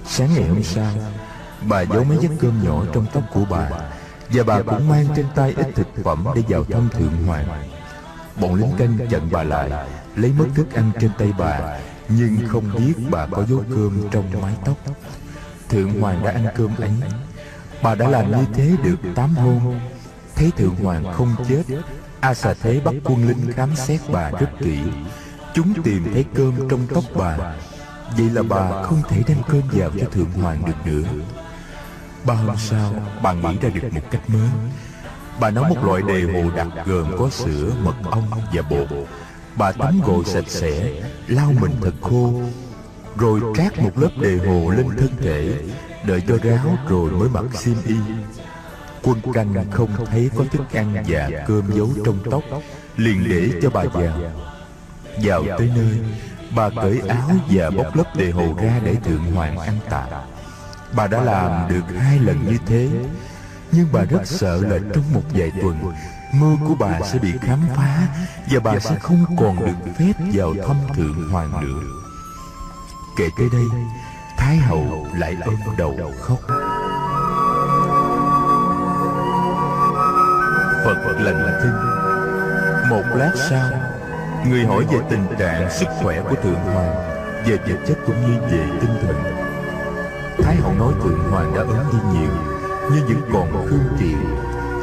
Sáng 0.06 0.34
ngày 0.34 0.48
hôm 0.48 0.64
sau 0.64 0.94
Bà 1.70 1.86
giấu 1.86 2.04
mấy 2.04 2.18
giấc 2.22 2.32
cơm 2.40 2.64
nhỏ 2.64 2.84
trong 2.94 3.06
tóc 3.14 3.24
của 3.34 3.46
bà 3.50 3.70
Và 4.30 4.44
bà 4.44 4.62
cũng 4.62 4.90
mang 4.90 5.06
trên 5.16 5.26
tay 5.36 5.54
ít 5.58 5.68
thực 5.76 5.88
phẩm 6.04 6.26
để 6.36 6.44
vào 6.48 6.64
thăm 6.64 6.90
Thượng 6.90 7.26
Hoàng 7.28 7.48
Bọn 8.42 8.54
lính 8.54 8.72
canh 8.78 8.98
chặn 9.10 9.22
bà 9.32 9.44
lại, 9.44 9.70
Lấy 10.16 10.32
mất 10.38 10.46
thức 10.56 10.74
ăn 10.74 10.92
trên 11.02 11.12
tay 11.18 11.34
bà, 11.38 11.80
Nhưng 12.10 12.48
không 12.48 12.64
biết 12.78 12.94
bà 13.12 13.26
có 13.26 13.46
dấu 13.50 13.64
cơm 13.70 14.10
trong 14.12 14.42
mái 14.42 14.54
tóc. 14.66 14.78
Thượng 15.70 16.02
Hoàng 16.02 16.26
đã 16.26 16.32
ăn 16.32 16.46
cơm 16.56 16.76
ấy. 16.78 16.92
Bà 17.84 17.96
đã 17.96 18.10
làm 18.10 18.32
như 18.32 18.46
thế 18.54 18.72
được 18.84 18.98
tám 19.16 19.36
hôm. 19.36 19.80
Thấy 20.36 20.52
Thượng 20.58 20.76
Hoàng 20.76 21.14
không 21.14 21.36
chết. 21.50 21.64
A 22.20 22.34
xà 22.34 22.54
thế 22.54 22.80
bắt 22.80 22.96
quân 23.04 23.28
lính 23.28 23.54
khám 23.54 23.76
xét 23.76 24.02
bà 24.12 24.30
rất 24.32 24.50
kỹ. 24.60 24.80
Chúng 25.54 25.84
tìm 25.84 26.04
thấy 26.14 26.26
cơm 26.36 26.70
trong 26.70 26.88
tóc 26.94 27.04
bà. 27.16 27.38
Vậy 28.18 28.30
là 28.30 28.44
bà 28.44 28.84
không 28.84 29.02
thể 29.10 29.24
đem 29.28 29.38
cơm 29.50 29.62
vào 29.72 29.92
cho 30.00 30.06
Thượng 30.12 30.32
Hoàng 30.32 30.66
được 30.66 30.86
nữa. 30.86 31.10
Ba 32.26 32.34
hôm 32.34 32.58
sau, 32.58 32.94
Bà 33.24 33.34
nghĩ 33.34 33.58
ra 33.62 33.70
được 33.70 33.94
một 33.94 34.02
cách 34.12 34.30
mới. 34.30 34.50
Bà 35.42 35.50
nấu 35.50 35.64
một 35.64 35.84
loại 35.84 36.02
đề 36.08 36.22
hồ 36.22 36.50
đặc 36.56 36.68
gồm 36.86 37.18
có 37.18 37.30
sữa, 37.30 37.72
mật 37.84 37.96
ong 38.12 38.32
và 38.54 38.62
bột. 38.70 38.88
Bà 39.56 39.72
tắm 39.72 40.02
gội 40.06 40.26
sạch 40.26 40.48
sẽ 40.48 41.02
Lau 41.28 41.54
mình 41.62 41.72
thật 41.82 41.94
khô 42.02 42.34
Rồi 43.18 43.42
trát 43.58 43.80
một 43.80 43.98
lớp 43.98 44.10
đề 44.22 44.38
hồ 44.38 44.72
lên 44.72 44.88
thân 44.98 45.10
thể 45.22 45.54
Đợi 46.06 46.22
cho 46.28 46.38
ráo 46.44 46.78
rồi 46.88 47.12
mới 47.12 47.30
mặc 47.30 47.46
xiêm 47.54 47.76
y. 47.86 47.96
Quân 49.04 49.18
canh 49.34 49.66
không 49.72 50.06
thấy 50.06 50.30
có 50.38 50.46
thức 50.52 50.62
ăn 50.74 51.04
và 51.08 51.30
cơm 51.48 51.64
giấu 51.76 51.90
trong 52.06 52.18
tóc. 52.32 52.44
Liền 52.98 53.30
để 53.30 53.50
cho 53.62 53.70
bà 53.70 53.84
vào 53.84 54.20
Vào 55.24 55.44
tới 55.58 55.72
nơi 55.76 56.00
Bà 56.56 56.70
cởi 56.70 57.02
áo 57.08 57.30
và 57.50 57.70
bóc 57.70 57.96
lớp 57.96 58.16
đề 58.16 58.32
hồ 58.32 58.56
ra 58.64 58.80
để 58.84 58.96
Thượng 58.96 59.32
Hoàng 59.32 59.58
ăn 59.58 59.78
tạm 59.90 60.10
Bà 60.96 61.08
đã 61.08 61.24
làm 61.24 61.70
được 61.70 61.96
hai 62.00 62.20
lần 62.20 62.46
như 62.48 62.58
thế 62.66 62.90
Nhưng 63.72 63.88
bà 63.92 64.04
rất 64.04 64.22
sợ 64.26 64.62
là 64.62 64.78
trong 64.94 65.14
một 65.14 65.22
vài 65.34 65.52
tuần 65.62 65.94
Mưu 66.34 66.58
của 66.68 66.76
bà 66.80 67.00
sẽ 67.02 67.20
bị 67.20 67.34
khám 67.42 67.60
phá 67.76 68.08
Và 68.50 68.60
bà 68.60 68.80
sẽ 68.80 68.96
không 69.00 69.26
còn 69.40 69.60
được 69.66 69.92
phép 69.98 70.14
vào 70.34 70.54
thăm 70.68 70.78
Thượng 70.96 71.30
Hoàng 71.32 71.52
nữa. 71.62 71.80
Kể 73.18 73.30
tới 73.38 73.48
đây 73.52 73.66
Thái 74.38 74.58
hậu 74.58 75.08
lại 75.18 75.38
ôm 75.46 75.56
đầu 75.78 76.12
khóc. 76.22 76.40
Phật 80.86 81.18
lành 81.20 81.60
thinh. 81.64 81.74
Một 82.90 83.04
lát 83.16 83.32
sau 83.50 83.70
Người 84.50 84.66
hỏi 84.66 84.86
về 84.92 85.00
tình 85.10 85.26
trạng 85.40 85.72
sức 85.72 85.88
khỏe 86.02 86.22
của 86.30 86.36
Thượng 86.44 86.64
Hoàng 86.74 86.96
Về 87.46 87.58
vật 87.58 87.80
chất 87.88 87.98
cũng 88.06 88.22
như 88.22 88.42
về 88.42 88.68
tinh 88.82 88.96
thần. 89.02 89.24
Thái 90.44 90.56
hậu 90.56 90.74
nói 90.74 90.94
Thượng 91.04 91.32
Hoàng 91.32 91.54
đã 91.56 91.62
ốm 91.62 91.78
đi 91.92 92.20
nhiều 92.20 92.51
như 92.94 93.06
vẫn 93.08 93.22
còn 93.34 93.68
khương 93.68 93.98
triệt 94.00 94.18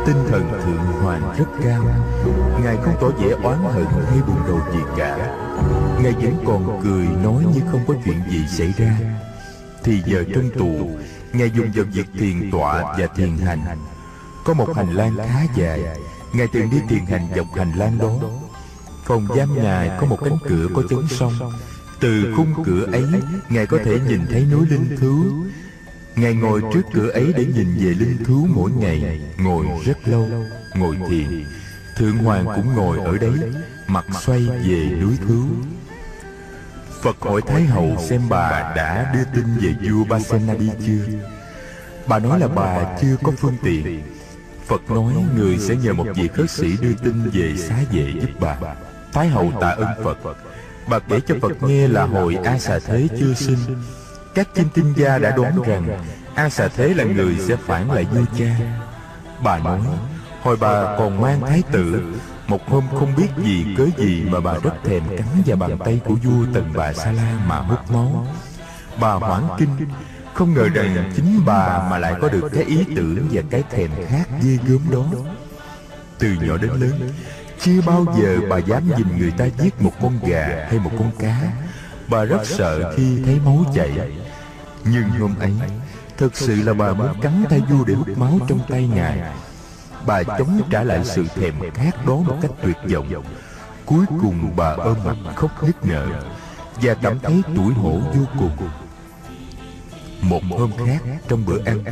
Tinh 0.08 0.24
thần 0.28 0.48
Thượng 0.64 1.02
Hoàng 1.02 1.34
rất 1.38 1.44
cao. 1.64 1.84
Ngài 2.64 2.76
không 2.76 2.94
tỏ 3.00 3.08
vẻ 3.08 3.30
oán 3.42 3.58
hận 3.62 3.86
hay 4.06 4.18
buồn 4.26 4.36
rầu 4.46 4.60
gì 4.72 4.78
cả. 4.96 5.16
Ngài 6.02 6.12
vẫn 6.12 6.44
còn 6.46 6.80
cười 6.84 7.06
nói 7.24 7.44
như 7.54 7.60
không 7.70 7.80
có 7.86 7.94
chuyện 8.04 8.20
gì 8.30 8.46
xảy 8.48 8.74
ra. 8.78 8.98
Thì 9.84 10.02
giờ 10.06 10.24
trong 10.34 10.50
tù, 10.58 10.90
Ngài 11.32 11.50
dùng 11.50 11.70
vào 11.74 11.84
việc 11.92 12.06
thiền 12.18 12.50
tọa 12.50 12.82
và 12.98 13.06
thiền 13.16 13.38
hành. 13.38 13.60
Có 14.44 14.54
một 14.54 14.76
hành 14.76 14.92
lang 14.92 15.16
khá 15.16 15.40
dài. 15.54 15.80
Ngài 16.32 16.46
từng 16.52 16.70
đi 16.70 16.78
thiền 16.88 17.06
hành 17.06 17.28
dọc 17.36 17.46
hành 17.56 17.72
lang 17.72 17.98
đó. 17.98 18.12
Phòng 19.04 19.26
giam 19.36 19.62
Ngài 19.62 19.90
có 20.00 20.06
một 20.06 20.18
cánh 20.24 20.38
cửa 20.48 20.66
có 20.74 20.82
chấn 20.90 21.08
sông. 21.08 21.32
Từ 22.00 22.34
khung 22.36 22.64
cửa 22.64 22.86
ấy, 22.92 23.04
Ngài 23.48 23.66
có 23.66 23.78
thể 23.84 23.98
nhìn 24.08 24.20
thấy 24.30 24.44
núi 24.44 24.66
linh 24.70 24.96
thứ 25.00 25.24
Ngài 26.20 26.34
ngồi 26.34 26.62
trước 26.72 26.82
cửa 26.92 27.10
ấy 27.10 27.32
để 27.36 27.44
nhìn 27.44 27.76
về 27.76 27.94
linh 27.94 28.24
thú 28.24 28.46
mỗi 28.54 28.70
ngày, 28.70 29.20
Ngồi 29.38 29.66
rất 29.84 30.08
lâu, 30.08 30.28
Ngồi 30.74 30.96
thiền. 31.08 31.44
Thượng 31.96 32.16
Hoàng 32.16 32.46
cũng 32.56 32.74
ngồi 32.74 32.98
ở 32.98 33.18
đấy, 33.18 33.52
Mặt 33.86 34.04
xoay 34.20 34.40
về 34.40 34.90
núi 35.00 35.12
thú. 35.28 35.42
Phật 37.02 37.16
hỏi 37.20 37.42
Thái 37.46 37.62
Hậu 37.62 37.96
xem 38.08 38.22
bà 38.28 38.72
đã 38.76 39.12
đưa 39.14 39.24
tin 39.34 39.44
về 39.60 39.90
vua 39.90 40.04
Basenadi 40.04 40.70
chưa? 40.86 41.04
Bà 42.06 42.18
nói 42.18 42.40
là 42.40 42.48
bà 42.48 42.98
chưa 43.00 43.16
có 43.22 43.32
phương 43.38 43.56
tiện. 43.62 44.02
Phật 44.66 44.90
nói 44.90 45.14
người 45.36 45.58
sẽ 45.58 45.76
nhờ 45.76 45.92
một 45.92 46.06
vị 46.14 46.28
khất 46.28 46.50
sĩ 46.50 46.76
đưa 46.80 46.94
tin 47.04 47.30
về 47.32 47.56
xá 47.56 47.76
vệ 47.92 48.12
giúp 48.20 48.30
bà. 48.40 48.56
Thái 49.12 49.28
hậu 49.28 49.52
tạ 49.60 49.68
ơn 49.68 50.04
Phật. 50.04 50.18
Bà 50.88 50.98
kể 50.98 51.20
cho 51.26 51.34
Phật 51.42 51.62
nghe 51.62 51.88
là 51.88 52.04
hồi 52.04 52.38
A 52.44 52.58
xà 52.58 52.78
thế 52.86 53.08
chưa 53.18 53.34
sinh. 53.34 53.58
Các 54.38 54.48
chim 54.54 54.68
tinh 54.74 54.92
gia 54.96 55.18
đã 55.18 55.30
đoán 55.36 55.62
rằng 55.62 55.98
A 56.34 56.48
xà 56.48 56.68
thế 56.68 56.94
là 56.94 57.04
người 57.04 57.36
sẽ 57.38 57.56
phản 57.56 57.90
lại 57.90 58.04
vua 58.04 58.24
cha. 58.38 58.56
Bà 59.42 59.58
nói 59.58 59.80
Hồi 60.42 60.56
bà 60.60 60.96
còn 60.98 61.20
mang 61.20 61.40
thái 61.40 61.62
tử 61.72 62.02
Một 62.46 62.68
hôm 62.68 62.84
không 62.98 63.14
biết 63.16 63.28
gì 63.38 63.66
cớ 63.78 63.86
gì 63.98 64.24
Mà 64.30 64.40
bà 64.40 64.54
rất 64.62 64.74
thèm 64.84 65.02
cắn 65.16 65.26
vào 65.46 65.56
bàn 65.56 65.78
tay 65.78 66.00
của 66.04 66.14
vua 66.14 66.44
Tần 66.54 66.72
bà 66.74 66.92
Sa 66.92 67.12
La 67.12 67.38
mà 67.46 67.56
hút 67.56 67.90
máu. 67.90 68.26
Bà 69.00 69.12
hoảng 69.12 69.48
kinh 69.58 69.88
Không 70.34 70.54
ngờ 70.54 70.68
rằng 70.74 71.12
chính 71.16 71.40
bà 71.46 71.88
mà 71.90 71.98
lại 71.98 72.14
có 72.20 72.28
được 72.28 72.48
cái 72.52 72.64
ý 72.64 72.84
tưởng 72.96 73.28
Và 73.30 73.42
cái 73.50 73.62
thèm 73.70 73.90
khát 74.08 74.24
ghê 74.42 74.58
gớm 74.66 74.80
đó. 74.90 75.04
Từ 76.18 76.28
nhỏ 76.32 76.56
đến 76.56 76.70
lớn 76.70 77.10
chưa 77.60 77.80
bao 77.86 78.04
giờ 78.20 78.38
bà 78.50 78.58
dám 78.58 78.82
nhìn 78.96 79.18
người 79.18 79.32
ta 79.38 79.44
giết 79.58 79.82
một 79.82 79.92
con 80.02 80.18
gà 80.22 80.66
hay 80.68 80.78
một 80.78 80.90
con 80.98 81.10
cá. 81.18 81.52
Bà 82.08 82.24
rất 82.24 82.46
sợ 82.46 82.94
khi 82.96 83.22
thấy 83.24 83.40
máu 83.44 83.64
chảy 83.74 83.90
nhưng 84.90 85.08
hôm 85.08 85.34
ấy, 85.38 85.52
Thực 86.18 86.36
sự 86.36 86.62
là 86.62 86.74
bà 86.74 86.92
muốn 86.92 87.20
cắn 87.22 87.44
tay 87.50 87.60
vua 87.60 87.84
để 87.84 87.94
hút 87.94 88.08
máu 88.18 88.38
trong 88.48 88.60
tay 88.68 88.88
ngài. 88.94 89.20
Bà 90.06 90.22
chống 90.22 90.60
trả 90.70 90.82
lại 90.82 91.04
sự 91.04 91.24
thèm 91.34 91.54
khát 91.74 92.06
đó 92.06 92.16
một 92.16 92.36
cách 92.42 92.50
tuyệt 92.62 92.76
vọng. 92.92 93.24
Cuối 93.86 94.04
cùng 94.20 94.56
bà 94.56 94.70
ôm 94.70 94.96
mặt 95.04 95.16
khóc 95.36 95.62
nức 95.62 95.84
nở 95.84 96.06
Và 96.82 96.94
cảm 96.94 97.18
thấy 97.18 97.42
tủi 97.56 97.74
hổ 97.74 97.90
vô 97.90 98.24
cùng. 98.38 98.68
Một 100.20 100.42
hôm 100.50 100.70
khác, 100.86 101.02
trong 101.28 101.44
bữa 101.46 101.64
ăn, 101.64 101.84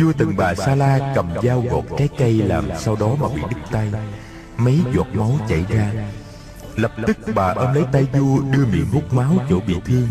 Vua 0.00 0.12
từng 0.18 0.36
bà 0.36 0.54
Sa 0.54 0.74
La 0.74 1.12
cầm 1.14 1.28
dao 1.42 1.64
gọt 1.70 1.84
trái 1.98 2.08
cây 2.18 2.32
làm 2.32 2.64
sau 2.78 2.96
đó 3.00 3.16
mà 3.20 3.28
bị 3.28 3.42
đứt 3.50 3.60
tay. 3.70 3.92
Mấy 4.56 4.80
giọt 4.94 5.06
máu 5.12 5.38
chảy 5.48 5.64
ra. 5.68 5.92
Lập 6.76 6.92
tức 7.06 7.16
bà 7.34 7.52
ôm 7.52 7.74
lấy 7.74 7.84
tay 7.92 8.04
vua 8.04 8.40
Đưa 8.50 8.66
miệng 8.66 8.86
hút 8.92 9.12
máu 9.12 9.34
chỗ 9.50 9.60
bị 9.66 9.74
thương. 9.84 10.08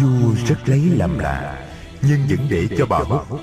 Vua 0.00 0.34
rất 0.46 0.68
lấy 0.68 0.80
làm 0.80 1.18
lạ, 1.18 1.58
Nhưng 2.02 2.26
vẫn 2.28 2.46
để 2.50 2.68
cho 2.78 2.86
bà 2.86 2.98
hút 2.98 3.40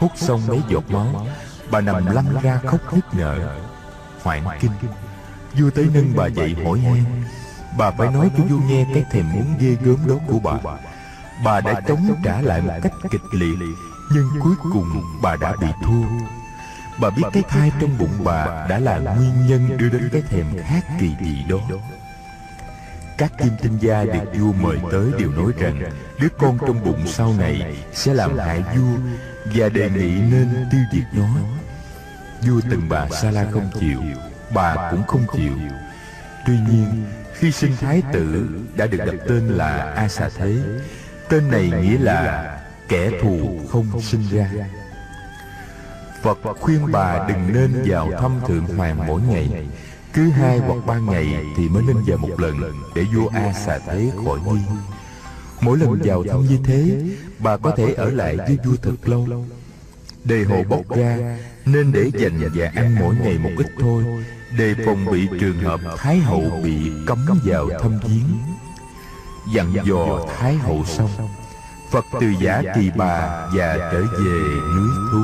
Hút 0.00 0.12
xong 0.16 0.46
mấy 0.46 0.60
giọt 0.68 0.90
máu, 0.90 1.26
Bà 1.70 1.80
nằm 1.80 2.06
lăn 2.06 2.24
ra 2.42 2.60
khóc 2.66 2.94
nức 2.94 3.14
nở. 3.14 3.56
Hoảng 4.22 4.44
kinh 4.60 4.72
Vua 5.58 5.70
tới 5.70 5.86
nâng 5.94 6.12
bà 6.16 6.26
dậy 6.26 6.56
hỏi 6.64 6.78
han, 6.78 7.04
Bà 7.78 7.90
phải 7.90 8.10
nói 8.10 8.30
cho 8.38 8.44
vua 8.44 8.58
nghe 8.58 8.86
cái 8.94 9.04
thèm 9.10 9.32
muốn 9.32 9.54
ghê 9.58 9.76
gớm 9.82 9.96
đó 10.06 10.14
của 10.28 10.38
bà. 10.38 10.52
Bà 11.44 11.60
đã 11.60 11.80
chống 11.88 12.14
trả 12.24 12.40
lại 12.40 12.62
một 12.62 12.72
cách 12.82 12.92
kịch 13.10 13.22
liệt, 13.32 13.56
Nhưng 14.14 14.28
cuối 14.42 14.54
cùng 14.72 15.02
bà 15.22 15.36
đã 15.36 15.52
bị 15.60 15.66
thua. 15.84 16.04
Bà 17.00 17.10
biết 17.10 17.22
cái 17.32 17.42
thai 17.48 17.72
trong 17.80 17.98
bụng 17.98 18.24
bà 18.24 18.66
đã 18.68 18.78
là 18.78 18.98
nguyên 18.98 19.46
nhân 19.46 19.76
đưa 19.76 19.88
đến 19.88 20.08
cái 20.12 20.22
thèm 20.22 20.46
khát 20.64 20.80
kỳ 21.00 21.14
dị 21.24 21.44
đó 21.48 21.56
các 23.22 23.32
kim 23.38 23.52
tinh 23.62 23.78
gia 23.80 24.04
được 24.04 24.38
vua 24.38 24.52
mời 24.52 24.78
tới 24.92 25.10
đều 25.18 25.30
nói 25.30 25.52
rằng 25.58 25.82
đứa 26.20 26.28
con 26.38 26.58
trong 26.58 26.84
bụng 26.84 27.02
sau 27.06 27.34
này 27.38 27.76
sẽ 27.92 28.14
làm 28.14 28.38
hại 28.38 28.62
vua 28.76 28.96
và 29.54 29.68
đề 29.68 29.90
nghị 29.90 30.20
nên 30.30 30.48
tiêu 30.70 30.80
diệt 30.92 31.04
nó. 31.12 31.28
vua 32.46 32.60
từng 32.70 32.88
bà 32.88 33.08
sa 33.08 33.30
la 33.30 33.46
không 33.52 33.70
chịu 33.80 34.00
bà 34.54 34.90
cũng 34.90 35.02
không 35.06 35.26
chịu. 35.32 35.52
tuy 36.46 36.54
nhiên 36.70 37.04
khi 37.34 37.52
sinh 37.52 37.76
thái 37.80 38.02
tử 38.12 38.48
đã 38.76 38.86
được 38.86 38.98
đặt 38.98 39.14
tên 39.28 39.48
là 39.48 39.92
a 39.96 40.08
xà 40.08 40.28
thế 40.36 40.56
tên 41.28 41.50
này 41.50 41.70
nghĩa 41.82 41.98
là 41.98 42.58
kẻ 42.88 43.10
thù 43.22 43.60
không 43.70 44.00
sinh 44.00 44.22
ra. 44.30 44.50
phật 46.22 46.38
khuyên 46.60 46.92
bà 46.92 47.28
đừng 47.28 47.52
nên 47.52 47.82
vào 47.86 48.10
thăm 48.20 48.40
thượng 48.48 48.66
hoàng 48.76 49.06
mỗi 49.06 49.20
ngày 49.28 49.66
cứ 50.14 50.30
hai 50.30 50.58
hoặc 50.58 50.86
ba 50.86 50.98
ngày 50.98 51.46
thì 51.56 51.68
mới 51.68 51.82
nên 51.82 51.96
vào 52.06 52.18
một 52.18 52.40
lần 52.40 52.60
để 52.94 53.04
vua 53.14 53.28
a 53.28 53.52
xà 53.52 53.78
thế 53.78 54.10
khỏi 54.24 54.38
nghi. 54.46 54.60
mỗi 55.60 55.78
lần 55.78 56.00
vào 56.04 56.24
thăm 56.28 56.46
như 56.46 56.58
thế 56.64 57.02
bà 57.38 57.56
có 57.56 57.70
thể 57.76 57.92
ở 57.92 58.10
lại 58.10 58.36
với 58.36 58.58
vua 58.64 58.76
thật 58.82 59.08
lâu. 59.08 59.46
đề 60.24 60.44
hộ 60.44 60.62
bốc 60.68 60.96
ra 60.96 61.38
nên 61.66 61.92
để 61.92 62.10
dành 62.18 62.50
và 62.54 62.72
ăn 62.74 62.96
mỗi 63.00 63.14
ngày 63.22 63.38
một 63.38 63.50
ít 63.56 63.66
thôi. 63.80 64.04
đề 64.58 64.74
phòng 64.86 65.04
bị 65.12 65.28
trường 65.40 65.58
hợp 65.58 65.80
thái 65.96 66.18
hậu 66.18 66.60
bị 66.64 66.92
cấm 67.06 67.18
vào 67.44 67.68
thăm 67.82 67.98
viếng. 68.08 68.38
Dặn 69.54 69.74
dò 69.84 70.26
thái 70.38 70.54
hậu 70.54 70.84
xong 70.84 71.10
phật 71.92 72.04
từ 72.20 72.26
giả 72.40 72.62
kỳ 72.74 72.90
bà 72.96 73.46
và 73.54 73.76
trở 73.92 74.02
về 74.02 74.40
núi 74.76 74.88
thú 75.12 75.18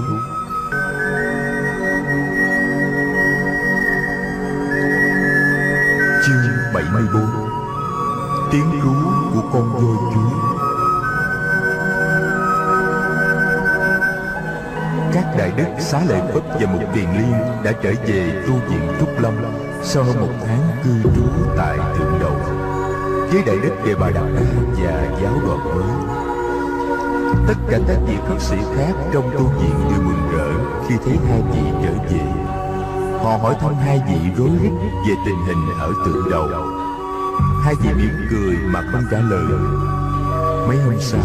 74 6.95 7.22
Tiếng 8.53 8.80
rú 8.82 8.93
của 9.34 9.49
con 9.53 9.72
voi 9.72 9.97
chúa. 10.14 10.49
Các 15.12 15.24
đại 15.39 15.53
đức 15.57 15.64
xá 15.78 16.01
lợi 16.09 16.20
Phất 16.34 16.43
và 16.61 16.72
một 16.72 16.80
Kiền 16.95 17.05
Liên 17.18 17.32
đã 17.64 17.72
trở 17.82 17.93
về 18.07 18.43
tu 18.47 18.53
viện 18.53 18.89
Trúc 19.01 19.09
Lâm 19.20 19.34
sau 19.82 20.05
hơn 20.05 20.20
một 20.20 20.32
tháng 20.47 20.61
cư 20.84 20.91
trú 21.03 21.22
tại 21.57 21.78
Thượng 21.99 22.18
Đầu. 22.20 22.36
Với 23.30 23.43
đại 23.47 23.57
đức 23.62 23.74
Đề 23.86 23.95
Bà 23.95 24.11
Đạt 24.11 24.24
Đa 24.34 24.43
và 24.76 25.18
giáo 25.22 25.32
đoàn 25.47 25.64
mới. 25.64 26.18
Tất 27.49 27.55
cả 27.70 27.78
các 27.89 27.99
vị 28.07 28.14
khất 28.28 28.43
sĩ 28.43 28.57
khác 28.76 28.93
trong 29.12 29.30
tu 29.39 29.45
viện 29.45 29.74
đều 29.91 30.01
mừng 30.03 30.28
rỡ 30.32 30.49
khi 30.89 30.95
thấy 31.05 31.16
hai 31.28 31.43
vị 31.53 31.61
trở 31.82 31.93
về. 32.11 32.49
Họ 33.22 33.36
hỏi 33.36 33.55
thăm 33.61 33.74
hai 33.74 34.03
vị 34.09 34.30
rối 34.36 34.51
rít 34.62 34.70
về 35.09 35.14
tình 35.26 35.39
hình 35.47 35.78
ở 35.80 35.93
tượng 36.05 36.30
đầu. 36.30 36.77
Hai 37.68 37.74
vị 37.82 37.88
mỉm 37.96 38.26
cười 38.30 38.56
mà 38.56 38.82
không 38.92 39.02
trả 39.10 39.18
lời. 39.18 39.44
Mấy 40.68 40.76
hôm 40.76 40.94
sau, 41.00 41.20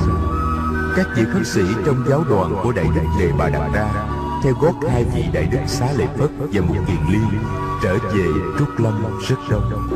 Các 0.95 1.07
vị 1.15 1.23
khất 1.33 1.47
sĩ 1.47 1.61
trong 1.85 2.05
giáo 2.09 2.23
đoàn 2.29 2.55
của 2.63 2.71
Đại 2.71 2.85
Đức 2.95 3.01
Đề 3.19 3.31
Bà 3.37 3.49
Đạt 3.49 3.71
Đa, 3.73 4.07
Theo 4.43 4.53
gót 4.61 4.73
hai 4.91 5.05
vị 5.15 5.23
Đại 5.33 5.47
Đức 5.51 5.59
Xá 5.67 5.87
Lợi 5.97 6.07
Phất 6.17 6.29
và 6.39 6.61
một 6.61 6.75
Kiền 6.87 6.95
Liên, 7.09 7.27
Trở 7.83 7.93
về 7.93 8.25
Trúc 8.59 8.79
Lâm 8.79 9.19
rất 9.27 9.35
đông. 9.49 9.89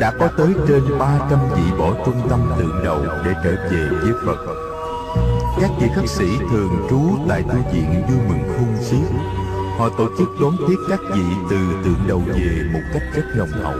Đã 0.00 0.12
có 0.18 0.28
tới 0.36 0.54
trên 0.68 0.98
300 0.98 1.38
vị 1.56 1.62
bỏ 1.78 1.94
trung 2.06 2.26
tâm 2.30 2.40
tượng 2.58 2.84
đầu 2.84 3.04
để 3.24 3.32
trở 3.44 3.68
về 3.70 3.88
với 4.02 4.12
Phật. 4.26 4.38
Các 5.60 5.70
vị 5.80 5.86
khất 5.96 6.08
sĩ 6.08 6.38
thường 6.50 6.86
trú 6.90 7.00
tại 7.28 7.42
tu 7.42 7.72
viện 7.72 8.02
vui 8.08 8.18
mừng 8.28 8.48
khôn 8.56 8.76
xiết 8.82 9.10
Họ 9.78 9.88
tổ 9.88 10.08
chức 10.18 10.28
đón 10.40 10.56
tiếp 10.68 10.76
các 10.88 11.00
vị 11.14 11.24
từ 11.50 11.56
tượng 11.84 12.08
đầu 12.08 12.22
về 12.26 12.70
một 12.72 12.80
cách 12.92 13.02
rất 13.14 13.24
nồng 13.36 13.52
hậu. 13.62 13.76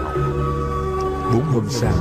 Bốn 1.32 1.44
hôm 1.44 1.66
sau, 1.70 1.92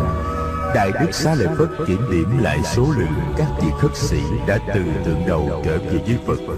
Đại 0.76 0.92
Đức 0.92 1.12
Xá 1.12 1.36
Lợi 1.36 1.48
Phất 1.58 1.70
kiểm 1.88 2.02
điểm 2.12 2.38
lại 2.44 2.60
số 2.74 2.88
lượng 2.98 3.34
các 3.38 3.48
vị 3.62 3.68
khất 3.80 3.92
sĩ 3.98 4.22
đã 4.48 4.58
từ 4.74 4.84
tượng 5.06 5.28
đầu 5.28 5.62
trở 5.66 5.78
về 5.78 6.00
với 6.08 6.20
Phật. 6.28 6.56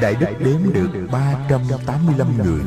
Đại 0.00 0.14
Đức 0.14 0.26
đếm 0.38 0.72
được 0.72 1.06
385 1.12 2.38
người. 2.44 2.60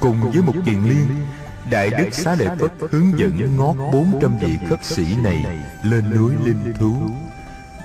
Cùng 0.00 0.30
với 0.32 0.42
một 0.42 0.52
kiền 0.66 0.84
liên, 0.84 1.26
Đại 1.70 1.90
Đức 1.90 2.08
Xá 2.12 2.36
Lợi 2.38 2.48
Phất 2.58 2.72
hướng 2.90 3.18
dẫn 3.18 3.56
ngót 3.56 3.76
400 3.92 4.38
vị 4.38 4.58
khất 4.68 4.84
sĩ 4.84 5.16
này 5.22 5.46
lên 5.82 6.16
núi 6.16 6.32
Linh 6.44 6.74
Thú. 6.78 6.96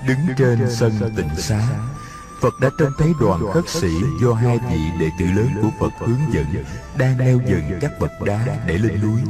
Đứng 0.08 0.36
trên 0.38 0.58
sân 0.70 0.92
tịnh 1.16 1.36
xá, 1.36 1.60
Phật 2.40 2.60
đã 2.60 2.70
trông 2.78 2.92
thấy 2.98 3.12
đoàn 3.20 3.40
khất 3.52 3.68
sĩ 3.68 3.92
do 4.22 4.34
hai 4.34 4.58
vị 4.70 4.78
đệ 5.00 5.10
tử 5.18 5.26
lớn 5.26 5.48
của 5.62 5.70
Phật 5.80 6.06
hướng 6.06 6.32
dẫn 6.34 6.46
đang 6.98 7.18
leo 7.18 7.40
dần 7.46 7.78
các 7.80 7.90
bậc 8.00 8.10
đá 8.24 8.46
để 8.66 8.78
lên 8.78 9.00
núi. 9.02 9.20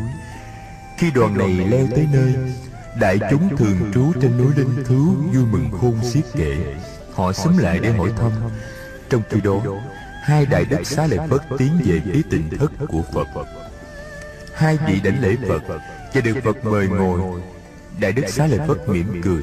Khi 0.99 1.11
đoàn 1.11 1.39
này 1.39 1.53
leo 1.53 1.87
tới 1.91 2.09
nơi, 2.13 2.35
đại 3.01 3.19
chúng 3.31 3.57
thường 3.57 3.91
trú 3.95 4.13
trên 4.21 4.37
núi 4.37 4.53
Linh 4.57 4.85
Thú 4.85 5.15
vui 5.33 5.45
mừng 5.51 5.71
khôn 5.81 5.99
xiết 6.13 6.25
kệ. 6.35 6.57
Họ 7.15 7.33
xúm 7.33 7.57
lại 7.57 7.79
để 7.79 7.93
hỏi 7.93 8.13
thăm. 8.17 8.33
Trong 9.11 9.23
khi 9.31 9.41
đó, 9.41 9.63
hai 10.23 10.47
đại 10.47 10.65
đức 10.65 10.85
xá 10.85 11.07
lợi 11.07 11.29
Phất 11.31 11.41
tiến 11.59 11.73
về 11.85 12.01
phía 12.05 12.23
tình 12.31 12.49
thất 12.59 12.73
của 12.89 13.03
Phật. 13.15 13.47
Hai 14.55 14.79
vị 14.87 15.01
đảnh 15.05 15.23
lễ 15.23 15.37
Phật 15.49 15.63
và 16.15 16.21
được 16.21 16.35
Phật 16.45 16.65
mời 16.65 16.89
ngồi. 16.89 17.41
Đại 18.01 18.13
đức 18.13 18.29
xá 18.29 18.47
lợi 18.47 18.61
Phất 18.69 18.89
mỉm 18.89 19.23
cười. 19.23 19.43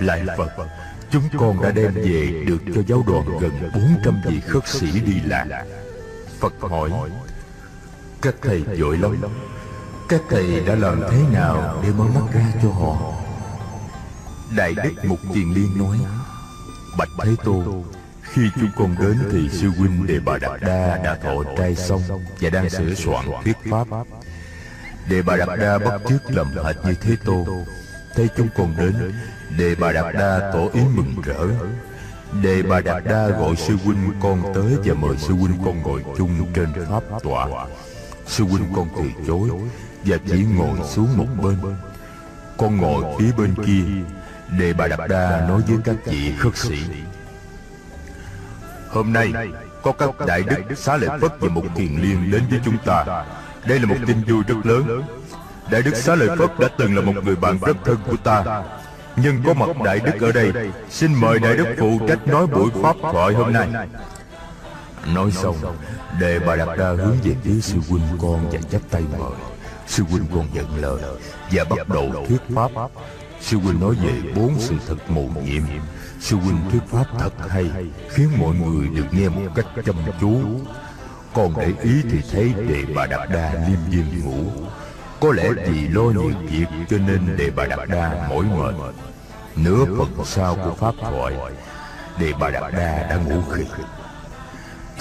Lại 0.00 0.24
Phật, 0.36 0.68
Chúng 1.12 1.22
con 1.38 1.62
đã 1.62 1.70
đem 1.70 1.94
về 1.94 2.44
được 2.46 2.58
cho 2.74 2.82
giáo 2.86 3.04
đoàn 3.06 3.38
gần 3.40 3.52
400 3.74 4.20
vị 4.26 4.40
khất 4.40 4.68
sĩ 4.68 5.00
đi 5.00 5.20
lạc 5.24 5.64
Phật 6.40 6.52
hỏi 6.60 6.90
Các 8.22 8.34
thầy 8.42 8.62
vội 8.62 8.98
lắm 8.98 9.16
các 10.12 10.20
thầy 10.30 10.60
đã 10.66 10.74
làm 10.74 11.02
thế 11.10 11.22
nào 11.32 11.80
để 11.82 11.88
mở 11.98 12.04
mắt 12.04 12.34
ra 12.34 12.52
cho 12.62 12.70
họ? 12.70 13.12
Đại 14.56 14.74
Đức 14.84 15.04
Mục 15.04 15.18
Kiền 15.34 15.52
Liên 15.54 15.78
nói, 15.78 15.98
Bạch 16.98 17.08
Thế 17.22 17.30
Tôn, 17.44 17.82
Khi 18.22 18.42
chúng 18.54 18.70
con 18.76 18.94
đến 19.00 19.18
thì 19.32 19.48
sư 19.48 19.68
huynh 19.78 20.06
Đề 20.06 20.20
Bà 20.24 20.38
Đạt 20.38 20.60
Đa 20.60 20.98
đã 21.04 21.14
thọ 21.14 21.42
trai 21.58 21.76
xong 21.76 22.02
Và 22.40 22.50
đang 22.50 22.70
sửa 22.70 22.94
soạn 22.94 23.24
thuyết 23.44 23.56
pháp. 23.70 23.86
Đề 25.08 25.22
Bà 25.22 25.36
Đạt 25.36 25.48
Đa 25.58 25.78
bắt 25.78 26.00
chước 26.08 26.30
làm 26.30 26.46
hệt 26.64 26.76
như 26.84 26.94
Thế 27.00 27.16
Tôn. 27.24 27.44
Thấy 28.14 28.28
chúng 28.36 28.48
con 28.56 28.74
đến, 28.78 29.12
Đề 29.58 29.74
Bà 29.74 29.92
Đạt 29.92 30.14
Đa 30.14 30.50
tỏ 30.52 30.60
ý 30.72 30.80
mừng 30.94 31.14
rỡ. 31.24 31.46
Đề 32.42 32.62
Bà 32.62 32.80
Đạt 32.80 33.04
Đa 33.04 33.28
gọi 33.28 33.56
sư 33.56 33.76
huynh 33.84 34.12
con 34.22 34.42
tới 34.54 34.76
Và 34.84 34.94
mời 34.94 35.16
sư 35.16 35.34
huynh 35.34 35.58
con 35.64 35.82
ngồi 35.82 36.04
chung 36.16 36.52
trên 36.54 36.68
pháp 36.88 37.02
tọa. 37.22 37.66
Sư 38.26 38.44
huynh 38.44 38.64
con 38.74 38.88
từ 38.96 39.24
chối 39.26 39.50
và 40.04 40.16
chỉ 40.26 40.44
ngồi 40.56 40.78
xuống 40.88 41.16
một 41.16 41.26
bên. 41.42 41.56
Con 42.56 42.76
ngồi 42.76 43.04
phía 43.18 43.32
bên 43.38 43.54
kia, 43.66 43.84
Đề 44.58 44.72
Bà 44.72 44.86
Đạt 44.86 45.00
Đa 45.08 45.46
nói 45.48 45.62
với 45.68 45.78
các 45.84 45.96
vị 46.04 46.32
khất 46.38 46.56
sĩ. 46.56 46.78
Hôm 48.90 49.12
nay, 49.12 49.32
có 49.82 49.92
các 49.92 50.10
đại 50.26 50.42
đức 50.42 50.78
xá 50.78 50.96
lợi 50.96 51.18
Phất 51.20 51.40
và 51.40 51.48
một 51.48 51.64
kiền 51.76 52.00
liên 52.02 52.30
đến 52.30 52.42
với 52.50 52.60
chúng 52.64 52.78
ta. 52.84 53.24
Đây 53.66 53.78
là 53.78 53.86
một 53.86 53.96
tin 54.06 54.22
vui 54.28 54.42
rất 54.46 54.56
lớn. 54.64 55.02
Đại 55.70 55.82
đức 55.82 55.96
xá 55.96 56.14
lợi 56.14 56.28
Phất 56.38 56.58
đã 56.58 56.68
từng 56.78 56.96
là 56.96 57.02
một 57.02 57.12
người 57.24 57.36
bạn 57.36 57.58
rất 57.66 57.76
thân 57.84 57.96
của 58.06 58.16
ta. 58.16 58.62
Nhưng 59.16 59.42
có 59.46 59.54
mặt 59.54 59.68
Đại 59.84 60.00
Đức 60.00 60.20
ở 60.20 60.32
đây, 60.32 60.52
Xin 60.90 61.14
mời 61.14 61.38
Đại 61.38 61.56
Đức 61.56 61.74
phụ 61.78 61.98
trách 62.08 62.26
nói 62.26 62.46
buổi 62.46 62.70
Pháp 62.82 62.96
thoại 63.02 63.34
hôm 63.34 63.52
nay. 63.52 63.68
Nói 65.14 65.30
xong, 65.30 65.56
Đề 66.20 66.38
bà 66.38 66.56
Đạt 66.56 66.78
Đa 66.78 66.88
hướng 66.88 67.16
về 67.24 67.36
phía 67.42 67.60
sư 67.60 67.78
huynh 67.88 68.18
con 68.22 68.50
và 68.50 68.58
chắp 68.70 68.80
tay 68.90 69.02
mời. 69.18 69.51
Sư 69.92 70.04
huynh 70.10 70.26
còn 70.34 70.46
nhận 70.52 70.76
lời 70.76 71.02
Và 71.50 71.64
bắt 71.64 71.88
đầu 71.88 72.26
thuyết 72.28 72.40
Pháp. 72.54 72.90
Sư 73.40 73.58
huynh 73.58 73.80
nói 73.80 73.94
về 73.94 74.32
bốn 74.36 74.54
sự 74.58 74.74
thật 74.86 74.96
mù 75.08 75.28
nhiệm. 75.44 75.62
Sư 76.20 76.36
huynh 76.36 76.60
thuyết 76.70 76.82
Pháp 76.90 77.04
thật 77.18 77.30
hay, 77.48 77.70
Khiến 78.10 78.28
mọi 78.38 78.54
người 78.54 78.88
được 78.88 79.06
nghe 79.10 79.28
một 79.28 79.50
cách 79.54 79.66
chăm 79.86 79.96
chú. 80.20 80.40
Còn 81.34 81.54
để 81.56 81.72
ý 81.82 81.92
thì 82.10 82.18
thấy 82.32 82.52
Đề 82.68 82.84
bà 82.94 83.06
Đạt 83.06 83.30
Đa 83.30 83.52
liêm 83.68 83.78
diêm 83.92 84.24
ngủ. 84.24 84.50
Có 85.20 85.32
lẽ 85.32 85.50
vì 85.66 85.88
lo 85.88 86.02
nhiều 86.02 86.32
việc 86.50 86.66
cho 86.90 86.98
nên 86.98 87.36
Đề 87.36 87.50
Bà 87.56 87.66
Đạt 87.66 87.88
Đa 87.88 88.26
mỏi 88.28 88.44
mệt. 88.44 88.94
Nửa 89.56 89.84
phần 89.84 90.24
sau 90.24 90.54
của 90.54 90.74
Pháp 90.74 90.94
thoại, 91.00 91.34
Đề 92.18 92.32
Bà 92.40 92.50
Đạt 92.50 92.72
Đa 92.72 93.06
đã 93.10 93.16
ngủ 93.16 93.42
khỉ 93.50 93.64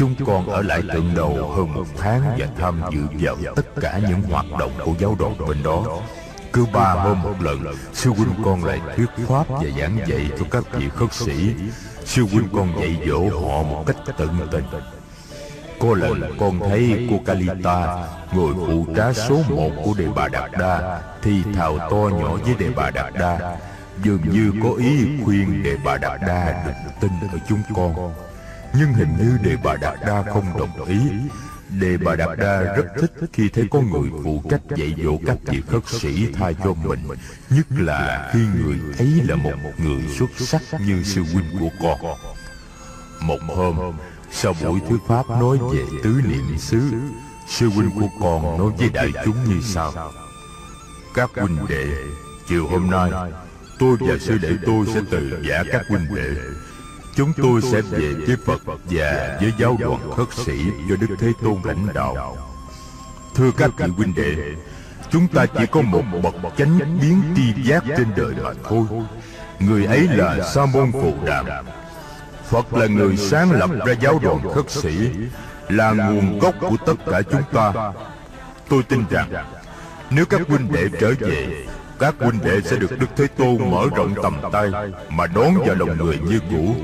Chúng 0.01 0.15
con 0.25 0.47
ở 0.47 0.61
lại 0.61 0.81
tượng 0.93 1.15
đầu 1.15 1.51
hơn 1.55 1.73
một 1.73 1.85
tháng 1.97 2.21
Và 2.39 2.47
tham 2.57 2.81
dự 2.91 3.01
vào 3.19 3.35
tất 3.55 3.65
cả 3.81 3.99
những 4.09 4.21
hoạt 4.21 4.45
động 4.59 4.71
của 4.85 4.93
giáo 4.99 5.15
đoàn 5.19 5.35
bên 5.47 5.63
đó. 5.63 5.85
Cứ 6.53 6.65
ba 6.73 6.93
hôm 6.93 7.21
một 7.21 7.33
lần 7.41 7.75
Sư 7.93 8.09
huynh 8.09 8.43
con 8.45 8.63
lại 8.63 8.79
thuyết 8.95 9.09
pháp 9.27 9.49
và 9.49 9.63
giảng 9.79 9.97
dạy 10.07 10.29
cho 10.39 10.45
các 10.51 10.63
vị 10.73 10.89
khất 10.89 11.13
sĩ. 11.13 11.53
Sư 12.05 12.25
huynh 12.31 12.47
con 12.53 12.73
dạy 12.79 13.03
dỗ 13.07 13.19
họ 13.19 13.63
một 13.63 13.83
cách 13.87 13.95
tận 14.17 14.47
tình. 14.51 14.63
có 15.79 15.93
lần 15.95 16.37
con 16.39 16.59
thấy 16.59 17.07
cô 17.09 17.19
Kalita 17.25 18.07
Người 18.33 18.53
phụ 18.53 18.85
trá 18.95 19.13
số 19.13 19.39
một 19.49 19.71
của 19.85 19.93
Đề 19.97 20.07
Bà 20.15 20.27
Đạt 20.27 20.51
Đa 20.51 21.01
Thì 21.21 21.43
thào 21.55 21.77
to 21.77 22.17
nhỏ 22.19 22.37
với 22.43 22.55
Đề 22.59 22.69
Bà 22.75 22.89
Đạt 22.89 23.13
Đa. 23.13 23.57
Dường 24.03 24.21
như 24.31 24.51
có 24.63 24.69
ý 24.77 25.07
khuyên 25.23 25.63
Đề 25.63 25.77
Bà 25.85 25.97
Đạt 25.97 26.21
Đa 26.21 26.63
đừng 26.65 26.91
tin 27.01 27.29
ở 27.31 27.37
chúng 27.49 27.61
con 27.75 28.13
nhưng 28.73 28.93
hình 28.93 29.17
như 29.19 29.37
Đề 29.43 29.57
Bà 29.63 29.75
Đạt 29.75 29.99
Đa 30.05 30.23
không 30.33 30.45
đồng 30.57 30.85
ý. 30.85 30.99
Đề 31.79 31.97
Bà 31.97 32.15
Đạt 32.15 32.37
Đa 32.37 32.61
rất 32.61 32.85
thích 32.97 33.11
khi 33.33 33.49
thấy 33.49 33.67
có 33.71 33.81
người 33.81 34.09
phụ 34.23 34.43
trách 34.49 34.61
dạy 34.75 34.95
dỗ 35.03 35.17
các 35.25 35.37
vị 35.45 35.61
khất 35.67 35.87
sĩ 35.87 36.27
thay 36.33 36.55
cho 36.63 36.73
mình 36.73 36.99
Nhất 37.49 37.65
là 37.69 38.29
khi 38.33 38.39
người 38.63 38.79
ấy 38.97 39.21
là 39.27 39.35
một 39.35 39.55
người 39.77 40.01
xuất 40.19 40.29
sắc 40.37 40.61
như 40.87 41.03
sư 41.03 41.23
huynh 41.33 41.59
của 41.59 41.69
con. 41.81 42.17
Một 43.21 43.39
hôm, 43.55 43.93
sau 44.31 44.55
buổi 44.63 44.79
thuyết 44.89 44.99
pháp 45.07 45.29
nói 45.29 45.57
về 45.73 45.83
tứ 46.03 46.21
niệm 46.29 46.57
xứ 46.57 46.81
Sư 47.47 47.69
huynh 47.69 47.91
của 47.91 48.07
con 48.21 48.57
nói 48.57 48.71
với 48.77 48.89
đại 48.89 49.09
chúng 49.25 49.43
như 49.47 49.61
sau. 49.63 49.93
Các 51.15 51.29
huynh 51.35 51.67
đệ, 51.69 51.87
chiều 52.47 52.67
hôm 52.67 52.89
nay 52.89 53.11
Tôi 53.79 53.97
và 53.99 54.17
sư 54.19 54.37
đệ 54.37 54.49
tôi 54.65 54.85
sẽ 54.93 55.01
từ 55.11 55.43
giả 55.49 55.63
các 55.71 55.81
huynh 55.89 56.15
đệ. 56.15 56.29
Chúng 57.15 57.33
tôi 57.41 57.61
sẽ 57.61 57.81
về 57.81 58.13
với 58.27 58.35
Phật 58.45 58.61
và 58.65 59.37
với 59.41 59.53
giáo 59.57 59.77
đoàn 59.79 60.11
khất 60.17 60.27
sĩ 60.45 60.63
do 60.89 60.95
Đức 60.95 61.15
Thế 61.19 61.31
Tôn 61.43 61.57
lãnh 61.63 61.87
đạo. 61.93 62.37
Thưa 63.35 63.51
các 63.57 63.71
vị 63.77 63.85
huynh 63.97 64.13
đệ, 64.15 64.35
chúng 65.11 65.27
ta 65.27 65.45
chỉ 65.45 65.65
có 65.71 65.81
một 65.81 66.03
bậc 66.23 66.35
chánh 66.57 66.79
biến 67.01 67.21
tri 67.35 67.63
giác 67.63 67.83
trên 67.97 68.07
đời 68.15 68.33
mà 68.43 68.49
thôi. 68.63 68.85
Người 69.59 69.85
ấy 69.85 70.07
là 70.07 70.51
Sa 70.53 70.65
môn 70.65 70.91
Phù 70.91 71.13
Đàm. 71.25 71.45
Phật 72.49 72.73
là 72.73 72.87
người 72.87 73.17
sáng 73.17 73.51
lập 73.51 73.69
ra 73.85 73.93
giáo 74.01 74.19
đoàn 74.23 74.53
khất 74.55 74.71
sĩ, 74.71 75.09
là 75.69 75.91
nguồn 75.91 76.39
gốc 76.39 76.55
của 76.59 76.77
tất 76.85 76.93
cả 77.11 77.21
chúng 77.31 77.43
ta. 77.53 77.73
Tôi 78.69 78.83
tin 78.83 79.03
rằng 79.09 79.29
nếu 80.09 80.25
các 80.25 80.41
huynh 80.47 80.71
đệ 80.71 80.89
trở 80.99 81.13
về 81.19 81.65
các 82.01 82.15
huynh 82.19 82.39
đệ 82.43 82.61
sẽ 82.61 82.75
được 82.75 82.99
Đức 82.99 83.07
Thế 83.15 83.27
Tôn 83.27 83.71
mở 83.71 83.85
rộng 83.95 84.13
tầm 84.23 84.37
tay 84.51 84.71
mà 85.09 85.27
đón 85.27 85.53
vào 85.65 85.75
lòng 85.75 85.97
người 85.97 86.19
như 86.19 86.39
cũ. 86.51 86.75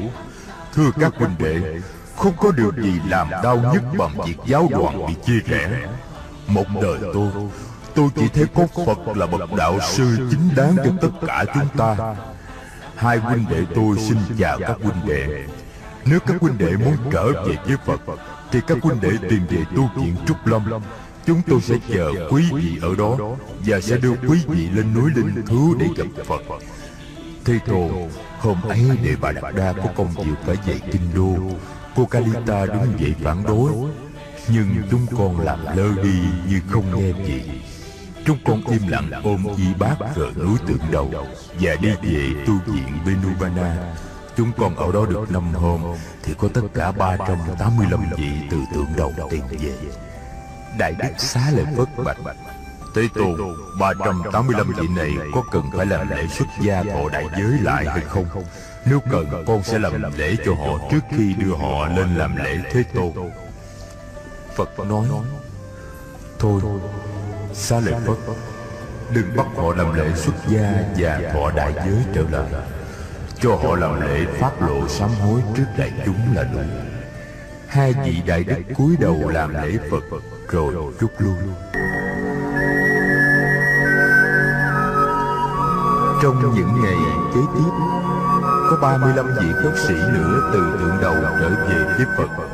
Thưa 0.74 0.91
các 0.99 1.13
huynh 1.18 1.36
đệ, 1.39 1.80
không 2.15 2.34
có 2.38 2.51
điều 2.51 2.72
gì 2.72 2.99
làm 3.09 3.30
đau 3.43 3.57
nhất 3.57 3.84
bằng 3.97 4.22
việc 4.26 4.38
giáo 4.45 4.68
đoàn 4.72 5.07
bị 5.07 5.15
chia 5.26 5.39
rẽ. 5.45 5.88
Một 6.47 6.65
đời 6.82 6.99
tôi, 7.13 7.32
tôi 7.95 8.09
chỉ 8.15 8.28
thấy 8.28 8.45
có 8.55 8.68
Phật 8.86 9.18
là 9.18 9.26
bậc 9.26 9.53
đạo 9.57 9.80
sư 9.82 10.18
chính 10.32 10.55
đáng 10.55 10.76
cho 10.78 10.91
tất 11.01 11.28
cả 11.28 11.45
chúng 11.53 11.68
ta. 11.78 12.15
Hai 12.95 13.18
huynh 13.18 13.45
đệ 13.49 13.65
tôi 13.76 13.97
xin 13.97 14.18
chào 14.39 14.59
các 14.59 14.78
huynh 14.84 15.05
đệ. 15.07 15.45
Nếu 16.05 16.20
các 16.20 16.41
huynh 16.41 16.57
đệ 16.57 16.72
muốn 16.72 16.97
trở 17.11 17.32
về 17.32 17.55
với 17.65 17.78
Phật, 17.86 18.01
thì 18.51 18.59
các 18.68 18.78
huynh 18.82 19.01
đệ 19.01 19.11
tìm 19.30 19.47
về 19.49 19.63
tu 19.76 19.89
viện 19.95 20.15
Trúc 20.28 20.47
Lâm 20.47 20.63
Chúng 21.28 21.41
tôi 21.47 21.61
sẽ 21.61 21.75
chờ 21.89 22.11
quý 22.32 22.43
vị 22.53 22.80
ở 22.82 22.95
đó 22.95 23.17
Và 23.65 23.82
sẽ 23.82 23.97
đưa 23.97 24.13
quý 24.30 24.39
vị 24.47 24.69
lên 24.69 24.93
núi 24.93 25.11
Linh 25.15 25.45
Thú 25.45 25.75
để 25.80 25.88
gặp 25.97 26.23
Phật. 26.25 26.41
Thế 27.45 27.59
Tôn 27.67 27.91
Hôm 28.39 28.61
ấy 28.61 28.82
Đệ 29.03 29.15
Bà 29.21 29.32
Đạt 29.32 29.55
Đa 29.55 29.73
có 29.73 29.89
công 29.95 30.09
việc 30.25 30.36
phải 30.45 30.55
về 30.65 30.80
Kinh 30.91 31.01
Đô. 31.15 31.36
Cô 31.95 32.05
Kalita 32.05 32.65
đứng 32.65 32.99
dậy 32.99 33.15
phản 33.23 33.43
đối 33.43 33.71
Nhưng 34.49 34.67
chúng 34.91 35.05
con 35.17 35.39
làm 35.39 35.59
lơ 35.78 36.03
đi 36.03 36.19
như 36.49 36.59
không 36.69 36.99
nghe 36.99 37.25
gì. 37.28 37.41
Chúng 38.25 38.38
con 38.45 38.63
im 38.65 38.88
lặng 38.88 39.11
ôm 39.23 39.43
y 39.57 39.73
bát 39.80 39.95
cờ 40.15 40.25
núi 40.43 40.57
tượng 40.67 40.91
đầu 40.91 41.11
Và 41.59 41.75
đi 41.82 41.89
về 41.89 42.43
tu 42.47 42.53
viện 42.65 42.88
Benubana 43.05 43.93
Chúng 44.38 44.51
con 44.57 44.75
ở 44.75 44.91
đó 44.91 45.05
được 45.09 45.32
năm 45.32 45.53
hôm 45.53 45.82
Thì 46.23 46.34
có 46.38 46.47
tất 46.53 46.61
cả 46.73 46.91
385 46.91 47.99
vị 48.17 48.30
từ 48.49 48.57
tượng 48.73 48.88
đầu 48.97 49.13
tìm 49.30 49.41
về 49.49 49.73
Đại 50.78 50.95
Đức 50.99 51.09
Xá 51.17 51.51
Lợi 51.51 51.65
Phất 51.78 51.88
bạch. 52.05 52.17
Thế 52.95 53.07
Tôn 53.15 53.55
385 53.80 54.73
vị 54.78 54.88
này 54.95 55.11
có 55.34 55.43
cần 55.51 55.63
phải 55.78 55.86
làm 55.86 56.09
lễ 56.09 56.28
xuất 56.28 56.47
gia 56.61 56.84
thọ 56.84 57.09
đại 57.09 57.25
giới 57.38 57.59
lại 57.61 57.86
hay 57.86 58.01
không? 58.01 58.25
Nếu 58.86 58.99
cần, 59.11 59.43
con 59.47 59.63
sẽ 59.63 59.80
làm 59.80 60.17
lễ 60.17 60.36
cho 60.45 60.53
họ 60.53 60.89
trước 60.91 60.99
khi 61.17 61.34
đưa 61.34 61.53
họ 61.55 61.88
lên 61.88 62.15
làm 62.15 62.36
lễ 62.36 62.57
Thế 62.71 62.84
Tôn. 62.93 63.11
Phật 64.55 64.80
nói, 64.80 65.07
Thôi, 66.39 66.61
Xá 67.53 67.80
Lợi 67.80 67.95
Phất, 68.05 68.17
Đừng 69.13 69.36
bắt 69.36 69.47
họ 69.55 69.73
làm 69.73 69.93
lễ 69.93 70.11
xuất 70.15 70.34
gia 70.47 70.73
và 70.97 71.32
thọ 71.34 71.51
đại 71.51 71.73
giới 71.75 72.03
trở 72.15 72.23
lại. 72.32 72.61
Cho 73.41 73.55
họ 73.55 73.75
làm 73.75 74.01
lễ 74.01 74.25
phát 74.39 74.61
lộ 74.61 74.88
sám 74.88 75.09
hối 75.09 75.41
trước 75.57 75.65
đại 75.78 75.93
chúng 76.05 76.36
là 76.36 76.43
đủ. 76.43 76.59
Hai 77.67 77.93
vị 77.93 78.21
đại 78.25 78.43
đức 78.43 78.61
cúi 78.75 78.95
đầu 78.99 79.30
làm 79.30 79.53
lễ 79.53 79.78
Phật 79.91 80.03
rồi 80.51 80.73
rút 80.99 81.11
lui 81.19 81.35
Trong 86.23 86.55
những 86.55 86.81
ngày 86.83 86.97
kế 87.35 87.41
tiếp, 87.55 87.71
Có 88.69 88.77
35 88.81 89.25
vị 89.25 89.47
khất 89.63 89.73
sĩ 89.87 89.93
nữa 89.93 90.49
từ 90.53 90.77
thượng 90.79 90.97
đầu 91.01 91.15
trở 91.39 91.49
về 91.49 91.83
với 91.97 92.05
Phật. 92.17 92.47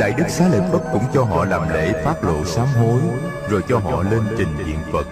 Đại 0.00 0.12
Đức 0.16 0.24
Xá 0.28 0.48
Lợi 0.48 0.60
Phất 0.72 0.80
cũng 0.92 1.02
cho 1.14 1.24
họ 1.24 1.44
làm 1.44 1.68
lễ 1.68 2.02
phát 2.04 2.24
lộ 2.24 2.44
sám 2.44 2.66
hối, 2.66 3.00
Rồi 3.50 3.62
cho 3.68 3.78
họ 3.78 4.02
lên 4.02 4.22
trình 4.38 4.54
diện 4.66 4.78
Phật. 4.92 5.06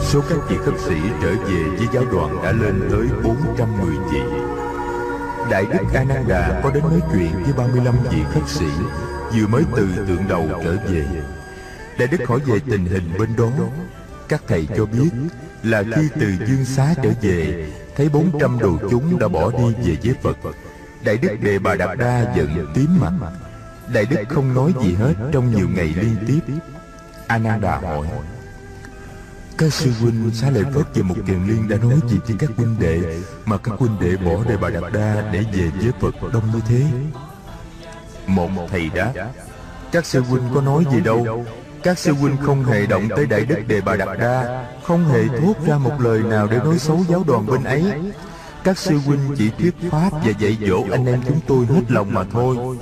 Số 0.00 0.20
các 0.28 0.38
vị 0.48 0.56
khất 0.64 0.74
sĩ 0.80 0.94
trở 1.22 1.28
về 1.28 1.64
với 1.78 1.88
giáo 1.92 2.04
đoàn 2.12 2.42
đã 2.42 2.52
lên 2.52 2.88
tới 2.90 3.06
410 3.24 3.96
vị. 4.12 4.22
Đại 5.50 5.64
Đức 5.64 5.84
A 5.94 6.04
Nan 6.04 6.24
Đà 6.28 6.60
có 6.64 6.70
đến 6.70 6.82
nói 6.82 7.00
chuyện 7.12 7.42
với 7.44 7.52
35 7.52 7.94
vị 8.10 8.22
khất 8.34 8.48
sĩ 8.48 8.66
vừa 9.32 9.46
mới 9.46 9.62
từ 9.76 9.88
tượng 10.08 10.28
đầu 10.28 10.48
trở 10.64 10.76
về. 10.86 11.06
Đại 11.98 12.08
đức 12.08 12.28
hỏi 12.28 12.40
về 12.46 12.58
tình 12.70 12.84
hình 12.84 13.12
bên 13.18 13.36
đó, 13.36 13.50
các 14.28 14.42
thầy 14.48 14.68
cho 14.76 14.86
biết 14.86 15.10
là 15.62 15.82
khi 15.82 16.08
từ 16.20 16.46
dương 16.46 16.64
xá 16.64 16.94
trở 17.02 17.10
về, 17.22 17.70
thấy 17.96 18.08
400 18.08 18.58
đồ 18.58 18.78
chúng 18.90 19.18
đã 19.18 19.28
bỏ 19.28 19.50
đi 19.50 19.74
về 19.84 19.96
với 20.02 20.14
phật. 20.22 20.56
Đại 21.04 21.16
đức 21.16 21.36
đề 21.40 21.58
bà 21.58 21.74
đạt 21.74 21.98
đa 21.98 22.34
giận 22.36 22.66
tím 22.74 22.88
mặt. 23.00 23.12
Đại 23.92 24.04
đức 24.04 24.16
không 24.28 24.54
nói 24.54 24.74
gì 24.82 24.94
hết 24.94 25.14
trong 25.32 25.56
nhiều 25.56 25.68
ngày 25.68 25.94
liên 25.96 26.16
tiếp. 26.26 26.54
A 27.26 27.38
nan 27.38 27.60
đà 27.60 27.80
hỏi, 27.80 28.06
các 29.58 29.72
sư 29.72 29.92
huynh 30.00 30.30
xá 30.34 30.50
lợi 30.50 30.64
phất 30.74 30.86
và 30.94 31.02
một 31.02 31.14
kiền 31.26 31.46
liên 31.46 31.68
đã 31.68 31.76
nói 31.76 32.00
gì 32.08 32.18
với 32.26 32.36
các 32.38 32.50
huynh 32.56 32.76
đệ 32.80 33.20
mà 33.44 33.58
các 33.58 33.74
huynh 33.78 34.00
đệ 34.00 34.16
bỏ 34.16 34.44
đề 34.44 34.56
bà 34.56 34.68
đạt 34.70 34.92
đa 34.92 35.30
để 35.32 35.44
về 35.52 35.70
với 35.80 35.92
phật 36.00 36.32
đông 36.32 36.50
như 36.52 36.60
thế? 36.68 36.82
Một 38.28 38.50
thầy 38.70 38.90
đáp. 38.94 39.12
Các 39.92 40.06
sư 40.06 40.20
huynh 40.20 40.42
có 40.54 40.60
nói 40.60 40.84
gì 40.92 41.00
đâu? 41.00 41.44
Các 41.82 41.98
sư 41.98 42.12
huynh 42.12 42.36
không 42.36 42.64
hề 42.64 42.86
động 42.86 43.08
tới 43.16 43.26
đại 43.26 43.44
đức 43.44 43.58
đề 43.68 43.80
bà 43.80 43.96
đạt 43.96 44.18
đa 44.18 44.64
Không 44.82 45.08
hề 45.08 45.28
thốt 45.28 45.54
ra 45.66 45.78
một 45.78 46.00
lời 46.00 46.22
nào 46.22 46.48
để 46.50 46.58
nói 46.58 46.78
xấu 46.78 47.04
giáo 47.08 47.24
đoàn 47.26 47.46
bên 47.46 47.64
ấy. 47.64 47.84
Các 48.64 48.78
sư 48.78 48.98
huynh 49.06 49.34
chỉ 49.38 49.50
thuyết 49.58 49.74
pháp 49.90 50.10
và 50.12 50.32
dạy 50.38 50.58
dỗ 50.68 50.82
anh 50.92 51.06
em 51.06 51.22
chúng 51.28 51.40
tôi 51.46 51.66
hết 51.66 51.82
lòng 51.88 52.14
mà 52.14 52.24
thôi. 52.32 52.78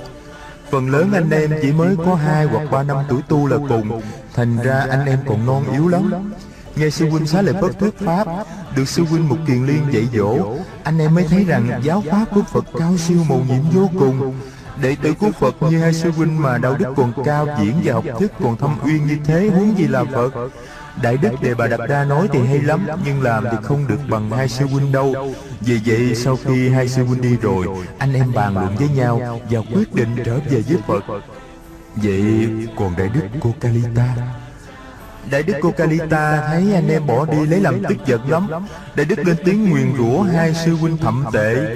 Phần 0.71 0.89
lớn 0.89 1.11
anh 1.13 1.29
em 1.29 1.51
chỉ 1.61 1.71
mới 1.71 1.95
có 2.05 2.15
hai 2.15 2.45
hoặc 2.45 2.71
ba 2.71 2.83
năm 2.83 2.97
tuổi 3.09 3.21
tu 3.27 3.47
là 3.47 3.57
cùng 3.69 4.01
Thành 4.33 4.57
ra 4.63 4.85
anh 4.89 5.05
em 5.05 5.19
còn 5.27 5.45
non 5.45 5.63
yếu 5.71 5.87
lắm. 5.87 6.33
Nghe 6.75 6.89
sư 6.89 7.09
huynh 7.09 7.27
xá 7.27 7.41
lợi 7.41 7.55
phất 7.61 7.79
thuyết 7.79 7.97
pháp 7.99 8.27
Được 8.75 8.89
sư 8.89 9.03
huynh 9.03 9.29
một 9.29 9.37
kiền 9.47 9.65
liên 9.65 9.81
dạy 9.91 10.07
dỗ 10.13 10.55
Anh 10.83 10.99
em 10.99 11.15
mới 11.15 11.23
thấy 11.29 11.43
rằng 11.43 11.81
giáo 11.83 12.03
pháp 12.11 12.25
của 12.35 12.41
Phật 12.51 12.65
cao 12.79 12.97
siêu 12.97 13.17
mầu 13.29 13.41
nhiệm 13.49 13.69
vô 13.73 13.89
cùng 13.99 14.33
Đệ 14.81 14.95
tử 15.01 15.13
của 15.13 15.31
Phật 15.39 15.55
như 15.61 15.79
hai 15.79 15.93
sư 15.93 16.11
huynh 16.11 16.41
mà 16.41 16.57
đạo 16.57 16.75
đức 16.79 16.93
còn 16.97 17.13
cao, 17.25 17.47
diễn 17.61 17.73
và 17.83 17.93
học 17.93 18.05
thức 18.19 18.31
còn 18.43 18.57
thâm 18.57 18.75
uyên 18.85 19.07
như 19.07 19.17
thế, 19.25 19.47
huống 19.47 19.77
gì 19.77 19.87
là 19.87 20.03
Phật? 20.03 20.33
Đại 21.01 21.17
đức 21.17 21.31
Đề 21.41 21.53
Bà 21.53 21.67
Đạt 21.67 21.79
Đa 21.89 22.03
nói 22.03 22.27
thì 22.31 22.39
hay 22.47 22.59
lắm, 22.61 22.87
Nhưng 23.05 23.21
làm 23.21 23.43
thì 23.51 23.57
không 23.63 23.87
được 23.87 23.99
bằng 24.09 24.29
hai 24.31 24.49
sư 24.49 24.65
huynh 24.65 24.91
đâu. 24.91 25.33
Vì 25.61 25.79
vậy, 25.85 26.15
sau 26.15 26.37
khi 26.45 26.69
hai 26.69 26.89
sư 26.89 27.03
huynh 27.03 27.21
đi 27.21 27.37
rồi, 27.41 27.67
Anh 27.97 28.13
em 28.13 28.33
bàn 28.33 28.53
luận 28.53 28.75
với 28.75 28.89
nhau 28.89 29.41
Và 29.49 29.59
quyết 29.73 29.95
định 29.95 30.15
trở 30.25 30.39
về 30.49 30.61
với 30.67 30.77
Phật. 30.87 31.03
Vậy 31.95 32.47
còn 32.77 32.93
Đại 32.97 33.09
đức 33.09 33.21
cô 33.41 33.53
Kalita 33.59 34.15
Đại 35.31 35.43
đức 35.43 35.53
cô 35.61 35.71
Kalita 35.71 36.47
thấy 36.47 36.73
anh 36.73 36.89
em 36.89 37.07
bỏ 37.07 37.25
đi 37.25 37.45
lấy 37.45 37.59
làm 37.61 37.83
tức 37.83 37.97
giận 38.05 38.31
lắm. 38.31 38.47
Đại 38.95 39.05
đức 39.05 39.19
lên 39.19 39.37
tiếng 39.45 39.69
nguyền 39.69 39.93
rủa 39.97 40.21
hai 40.21 40.53
sư 40.53 40.75
huynh 40.75 40.97
thậm 40.97 41.25
tệ 41.33 41.75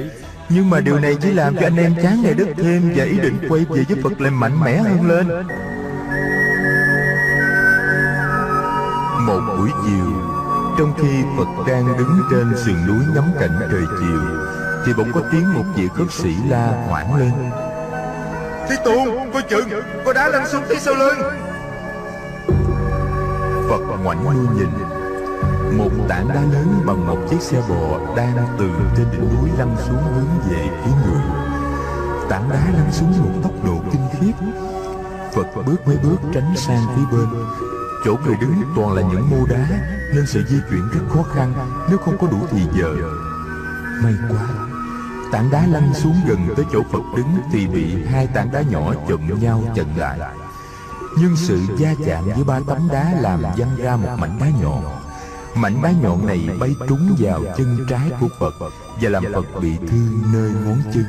nhưng 0.53 0.69
mà 0.69 0.79
điều 0.79 0.99
này 0.99 1.15
chỉ 1.21 1.31
làm 1.31 1.55
cho 1.55 1.61
anh 1.65 1.77
em 1.77 1.95
chán 2.03 2.21
ngày 2.23 2.33
đất 2.33 2.47
thêm 2.57 2.93
Và 2.95 3.03
ý 3.03 3.19
định 3.19 3.39
quay 3.49 3.65
về 3.69 3.83
với 3.89 3.97
Phật 4.03 4.21
lại 4.21 4.31
mạnh 4.31 4.59
mẽ 4.59 4.77
hơn 4.77 5.07
lên. 5.07 5.27
Một 9.27 9.41
buổi 9.57 9.69
chiều 9.85 10.05
Trong 10.77 10.93
khi 10.97 11.23
Phật 11.37 11.63
đang 11.67 11.97
đứng 11.97 12.21
trên 12.31 12.53
sườn 12.65 12.87
núi 12.87 13.05
ngắm 13.15 13.31
cảnh 13.39 13.59
trời 13.71 13.83
chiều 13.99 14.21
Thì 14.85 14.93
bỗng 14.97 15.11
có 15.13 15.21
tiếng 15.31 15.53
một 15.53 15.63
vị 15.75 15.87
khất 15.95 16.11
sĩ 16.11 16.35
la 16.49 16.67
hoảng 16.87 17.15
lên. 17.15 17.31
Thế 18.69 18.75
Tôn, 18.85 19.31
coi 19.33 19.41
chừng, 19.49 19.69
có 20.05 20.13
đá 20.13 20.29
lăn 20.29 20.47
xuống 20.47 20.63
phía 20.69 20.79
sau 20.79 20.93
lưng. 20.93 21.19
Phật 23.69 23.97
ngoảnh 24.03 24.29
lui 24.29 24.47
nhìn 24.57 25.00
một 25.77 25.89
tảng 26.07 26.27
đá 26.27 26.41
lớn 26.41 26.81
bằng 26.85 27.07
một 27.07 27.17
chiếc 27.29 27.41
xe 27.41 27.61
bò 27.69 28.15
đang 28.15 28.55
từ 28.59 28.69
trên 28.97 29.07
đỉnh 29.11 29.35
núi 29.35 29.49
lăn 29.57 29.75
xuống 29.87 30.03
hướng 30.15 30.51
về 30.51 30.69
phía 30.83 30.91
người. 31.05 31.21
Tảng 32.29 32.49
đá 32.49 32.65
lăn 32.77 32.91
xuống 32.91 33.11
một 33.11 33.39
tốc 33.43 33.51
độ 33.65 33.77
kinh 33.91 34.07
khiếp. 34.19 34.45
Phật 35.33 35.65
bước 35.65 35.87
mấy 35.87 35.97
bước 35.97 36.17
tránh 36.33 36.53
sang 36.55 36.83
phía 36.95 37.17
bên. 37.17 37.27
Chỗ 38.05 38.15
người 38.25 38.35
đứng 38.41 38.61
toàn 38.75 38.93
là 38.93 39.01
những 39.01 39.29
mô 39.29 39.45
đá, 39.45 39.67
nên 40.15 40.25
sự 40.27 40.43
di 40.49 40.57
chuyển 40.69 40.89
rất 40.93 41.01
khó 41.09 41.23
khăn 41.23 41.53
nếu 41.89 41.97
không 41.97 42.17
có 42.17 42.27
đủ 42.27 42.37
thì 42.51 42.61
giờ. 42.73 42.95
May 44.03 44.13
quá. 44.29 44.47
Tảng 45.31 45.51
đá 45.51 45.67
lăn 45.67 45.93
xuống 45.93 46.15
gần 46.27 46.39
tới 46.55 46.65
chỗ 46.73 46.81
Phật 46.91 47.01
đứng 47.15 47.27
Thì 47.51 47.67
bị 47.67 48.05
hai 48.05 48.27
tảng 48.27 48.51
đá 48.51 48.61
nhỏ 48.61 48.93
chụm 49.07 49.41
nhau 49.41 49.63
chặn 49.75 49.97
lại. 49.97 50.19
Nhưng 51.17 51.35
sự 51.35 51.59
va 51.79 51.93
chạm 52.05 52.23
giữa 52.37 52.43
ba 52.43 52.59
tấm 52.67 52.77
đá 52.91 53.13
Làm 53.19 53.41
văng 53.41 53.75
ra 53.77 53.95
một 53.95 54.09
mảnh 54.19 54.37
đá 54.39 54.47
nhọn 54.61 54.83
Mảnh 55.55 55.81
đá 55.83 55.91
nhọn 55.91 56.27
này 56.27 56.49
bay 56.59 56.75
trúng 56.87 57.15
vào 57.19 57.43
chân 57.57 57.85
trái 57.89 58.11
của 58.19 58.27
Phật 58.39 58.53
Và 59.01 59.09
làm 59.09 59.23
Phật 59.33 59.61
bị 59.61 59.71
thương 59.77 60.21
nơi 60.33 60.51
ngón 60.65 60.81
chân. 60.93 61.05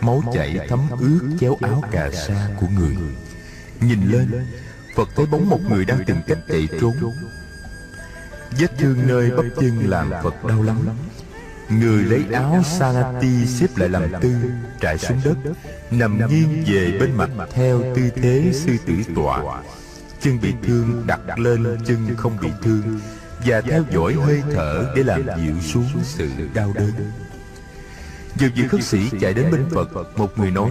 Máu 0.00 0.22
chảy 0.34 0.66
thấm 0.68 0.80
ướt 1.00 1.36
chéo 1.40 1.56
áo 1.60 1.82
cà 1.90 2.10
sa 2.10 2.48
của 2.60 2.66
người. 2.78 2.96
Nhìn 3.80 4.10
lên, 4.10 4.46
Phật 4.96 5.08
thấy 5.16 5.26
bóng 5.26 5.48
một 5.48 5.60
người 5.70 5.84
đang 5.84 6.04
tìm 6.06 6.16
cách 6.26 6.38
chạy 6.48 6.68
trốn. 6.80 6.94
Vết 8.58 8.78
thương 8.78 9.06
nơi 9.06 9.30
bắp 9.30 9.44
chân 9.60 9.90
làm 9.90 10.10
Phật 10.22 10.44
đau 10.44 10.62
lắm. 10.62 10.76
Người 11.70 12.04
lấy 12.04 12.24
áo 12.32 12.62
Sanati 12.64 13.46
xếp 13.46 13.66
lại 13.76 13.88
làm 13.88 14.02
tư, 14.20 14.34
Trải 14.80 14.98
xuống 14.98 15.20
đất, 15.24 15.36
Nằm 15.90 16.18
nghiêng 16.28 16.64
về 16.66 16.98
bên 17.00 17.16
mặt 17.16 17.30
Theo 17.52 17.82
tư 17.96 18.10
thế 18.16 18.50
sư 18.54 18.76
tử 18.86 18.94
tọa. 19.16 19.62
Chân 20.20 20.38
bị 20.42 20.54
thương 20.62 21.06
đặt 21.06 21.38
lên, 21.38 21.78
chân 21.86 22.16
không 22.16 22.36
bị 22.40 22.50
thương. 22.62 23.00
Và 23.44 23.60
theo 23.60 23.84
dõi 23.90 24.14
hơi 24.14 24.42
thở 24.54 24.92
Để 24.96 25.02
làm 25.02 25.22
dịu 25.36 25.60
xuống 25.60 25.88
sự 26.02 26.28
đau 26.54 26.72
đớn. 26.74 26.92
Giờ 28.36 28.48
vị 28.54 28.68
khất 28.68 28.84
sĩ 28.84 28.98
chạy 29.20 29.34
đến 29.34 29.50
bên 29.52 29.66
Phật 29.70 30.18
Một 30.18 30.38
người 30.38 30.50
nói 30.50 30.70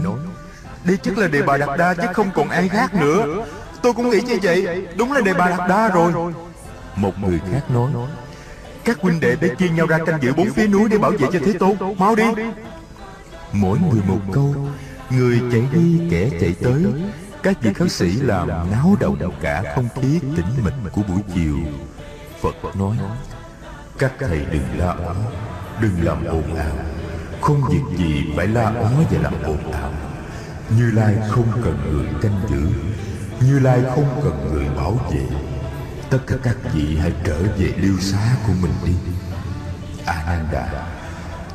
Đây 0.83 0.97
chắc 0.97 1.17
là 1.17 1.27
đề 1.27 1.41
bà 1.41 1.57
Đạt 1.57 1.79
Đa 1.79 1.93
chứ 1.93 2.07
không 2.13 2.29
còn 2.35 2.49
ai 2.49 2.69
khác 2.69 2.93
nữa. 2.93 3.45
Tôi 3.81 3.93
cũng 3.93 4.09
nghĩ 4.09 4.21
như 4.21 4.37
vậy. 4.41 4.87
Đúng 4.97 5.11
là 5.11 5.21
đề 5.21 5.33
bà 5.33 5.49
Đạt 5.49 5.69
Đa 5.69 5.89
rồi. 5.89 6.33
Một 6.95 7.19
người 7.19 7.39
khác 7.51 7.71
nói 7.71 7.91
Các 8.83 8.97
huynh 9.01 9.19
đệ 9.19 9.35
để 9.41 9.49
chia 9.57 9.69
nhau 9.69 9.87
ra 9.87 9.97
canh 10.05 10.21
giữ 10.21 10.33
bốn 10.33 10.51
phía 10.51 10.67
núi 10.67 10.89
Để 10.89 10.97
bảo 10.97 11.11
vệ 11.11 11.27
cho 11.33 11.39
Thế 11.45 11.53
Tôn. 11.53 11.97
Mau 11.97 12.15
đi. 12.15 12.23
Mỗi 13.51 13.77
người 13.79 14.01
một 14.07 14.19
câu 14.33 14.55
Người 15.09 15.41
chạy 15.51 15.63
đi 15.73 15.99
kẻ 16.11 16.29
chạy 16.41 16.55
tới. 16.61 16.85
Các 17.43 17.61
vị 17.61 17.73
khất 17.73 17.91
sĩ 17.91 18.11
làm 18.11 18.47
náo 18.47 18.97
động 18.99 19.31
cả 19.41 19.63
không 19.75 19.89
khí 19.95 20.19
tĩnh 20.21 20.63
mịch 20.63 20.73
của 20.91 21.01
buổi 21.07 21.21
chiều 21.35 21.57
Phật 22.41 22.75
nói, 22.75 22.97
Các 23.99 24.13
thầy 24.19 24.45
đừng 24.51 24.77
la 24.77 24.87
ó, 24.87 25.15
Đừng 25.81 26.03
làm 26.03 26.25
ồn 26.25 26.55
ào. 26.55 26.75
Không 27.41 27.61
việc 27.69 27.97
gì 27.97 28.23
phải 28.35 28.47
la 28.47 28.65
ó 28.65 28.89
và 29.11 29.19
làm 29.21 29.33
ồn 29.43 29.71
ào. 29.71 29.93
Như 30.77 30.91
Lai 30.91 31.15
không 31.29 31.47
cần 31.63 31.77
người 31.91 32.07
canh 32.21 32.41
giữ, 32.49 32.67
Như 33.47 33.59
Lai 33.59 33.81
không 33.95 34.21
cần 34.23 34.49
người 34.53 34.69
bảo 34.75 34.91
vệ. 35.11 35.25
Tất 36.09 36.19
cả 36.27 36.35
các 36.43 36.57
vị 36.73 36.97
hãy 37.01 37.13
trở 37.23 37.39
về 37.57 37.73
lưu 37.77 37.99
xá 37.99 38.35
của 38.47 38.53
mình 38.61 38.73
đi. 38.85 38.93
A 40.05 40.23
Nan 40.27 40.47
Đà 40.51 40.87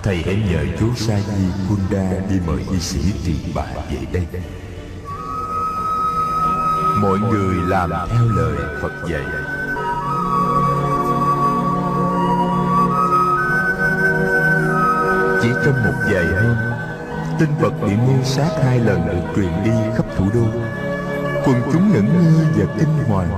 Thầy 0.03 0.23
hãy 0.27 0.43
nhờ 0.51 0.77
chú 0.81 0.95
Sa 0.97 1.19
Di 1.21 1.45
Kunda 1.69 2.11
đi 2.31 2.41
mời 2.47 2.65
y 2.71 2.81
sĩ 2.81 3.13
tỳ 3.25 3.53
bà 3.55 3.65
về 3.91 3.99
đây. 4.13 4.27
Mọi 6.97 7.19
người 7.19 7.55
làm 7.69 7.91
theo 7.91 8.25
lời 8.25 8.57
Phật 8.83 8.93
dạy. 9.11 9.25
Chỉ 15.45 15.51
trong 15.65 15.85
một 15.85 15.93
vài 16.11 16.25
hôm 16.25 16.57
Tin 17.39 17.49
vật 17.61 17.73
bị 17.87 17.93
mưu 18.07 18.23
sát 18.25 18.51
hai 18.65 18.81
lần 18.81 19.07
được 19.07 19.33
truyền 19.37 19.65
đi 19.65 19.71
khắp 19.97 20.07
thủ 20.17 20.25
đô. 20.35 20.45
Quần 21.47 21.63
chúng 21.73 21.93
ngẩn 21.93 22.05
ngơ 22.05 22.45
và 22.57 22.75
kinh 22.79 23.05
hoàng. 23.09 23.29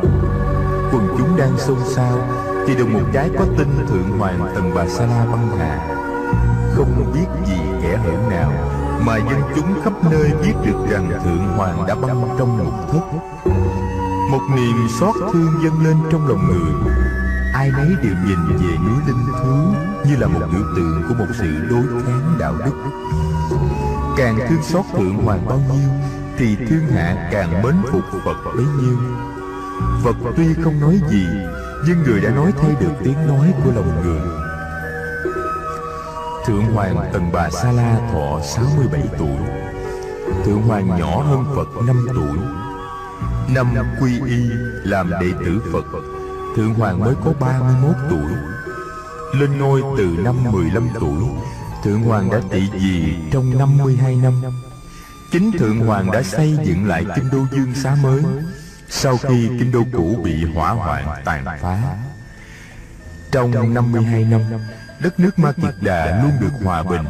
Quần 0.93 1.09
chúng 1.19 1.37
đang 1.37 1.59
xôn 1.59 1.79
xao, 1.95 2.19
Thì 2.67 2.75
được 2.75 2.89
một 2.89 3.01
trái 3.13 3.31
có 3.39 3.45
tin 3.59 3.69
Thượng 3.89 4.19
Hoàng 4.19 4.53
Tần 4.55 4.75
Bà 4.75 4.89
Sa 4.89 5.07
La 5.07 5.27
băng 5.33 5.59
hà. 5.59 5.87
Không 6.75 7.13
biết 7.15 7.27
gì 7.47 7.61
kẻ 7.83 7.97
hở 7.97 8.13
nào 8.31 8.53
Mà 9.07 9.17
dân 9.17 9.41
chúng 9.57 9.83
khắp 9.85 9.93
nơi 10.11 10.31
biết 10.43 10.55
được 10.67 10.91
rằng 10.91 11.11
Thượng 11.25 11.57
Hoàng 11.57 11.87
đã 11.87 11.95
băng 11.95 12.37
trong 12.39 12.59
ngục 12.59 12.75
thất. 12.93 13.05
Một 14.31 14.43
niềm 14.57 14.89
xót 15.01 15.15
thương 15.33 15.53
dâng 15.65 15.85
lên 15.85 15.97
trong 16.11 16.29
lòng 16.29 16.47
người. 16.47 16.91
Ai 17.55 17.71
nấy 17.71 17.89
đều 18.03 18.15
nhìn 18.27 18.57
về 18.57 18.77
núi 18.77 18.99
linh 19.07 19.27
thú. 19.43 19.96
Như 20.09 20.17
là 20.17 20.27
một 20.27 20.41
biểu 20.53 20.63
tượng 20.77 21.03
của 21.09 21.15
một 21.15 21.27
sự 21.39 21.67
đối 21.71 22.03
kháng 22.03 22.37
đạo 22.39 22.55
đức. 22.65 22.73
Càng 24.17 24.39
thương 24.49 24.63
xót 24.63 24.85
Thượng 24.93 25.15
Hoàng 25.15 25.47
bao 25.47 25.59
nhiêu, 25.59 25.91
Thì 26.39 26.57
thương 26.57 26.87
hạ 26.87 27.29
càng 27.33 27.63
mến 27.63 27.75
phục 27.93 28.03
Phật 28.25 28.37
bấy 28.57 28.65
nhiêu. 28.65 28.97
Phật 30.05 30.17
tuy 30.37 30.55
không 30.65 30.81
nói 30.81 31.01
gì, 31.11 31.27
Nhưng 31.87 32.03
người 32.03 32.21
đã 32.21 32.31
nói 32.31 32.53
thay 32.61 32.71
được 32.81 32.93
tiếng 33.05 33.27
nói 33.27 33.55
của 33.65 33.71
lòng 33.75 34.03
người. 34.05 34.21
Thượng 36.47 36.65
Hoàng 36.75 37.11
Tần 37.13 37.33
Bà 37.33 37.51
Sa 37.51 37.73
La 37.73 37.99
thọ 38.13 38.41
67 38.43 39.03
tuổi. 39.19 39.39
Thượng 40.45 40.63
Hoàng 40.63 40.99
nhỏ 40.99 41.23
hơn 41.23 41.45
Phật 41.57 41.87
5 41.87 42.07
tuổi. 42.15 42.39
Năm 43.55 43.67
quy 44.01 44.21
y 44.27 44.51
làm 44.85 45.11
đệ 45.11 45.33
tử 45.45 45.63
Phật. 45.73 45.85
Thượng 46.57 46.75
Hoàng 46.75 47.01
mới 47.01 47.15
có 47.25 47.33
31 47.41 47.97
tuổi. 48.11 48.56
Lên 49.33 49.59
ngôi 49.59 49.83
từ 49.99 50.05
năm 50.05 50.53
15 50.53 50.89
tuổi, 51.01 51.23
Thượng 51.85 52.03
Hoàng 52.03 52.31
đã 52.31 52.41
tỵ 52.51 52.63
vì 52.73 53.15
trong 53.33 53.59
52 53.59 54.17
năm. 54.17 54.43
Chính 55.33 55.53
Thượng 55.59 55.79
Hoàng 55.79 56.11
đã 56.11 56.23
xây 56.23 56.57
dựng 56.65 56.87
lại 56.87 57.07
Kinh 57.15 57.31
Đô 57.33 57.47
Dương 57.53 57.75
Xá 57.75 57.97
mới, 58.03 58.23
Sau 58.89 59.17
khi 59.17 59.49
Kinh 59.59 59.73
Đô 59.73 59.83
cũ 59.93 60.17
bị 60.25 60.45
hỏa 60.45 60.71
hoạn, 60.71 61.23
tàn 61.25 61.45
phá. 61.45 61.97
Trong 63.33 63.75
52 63.75 64.25
năm, 64.25 64.41
Đất 65.01 65.21
nước 65.21 65.39
Ma 65.39 65.53
Kiệt 65.53 65.75
Đà 65.81 66.23
luôn 66.23 66.33
được 66.41 66.65
hòa 66.65 66.83
bình. 66.83 67.03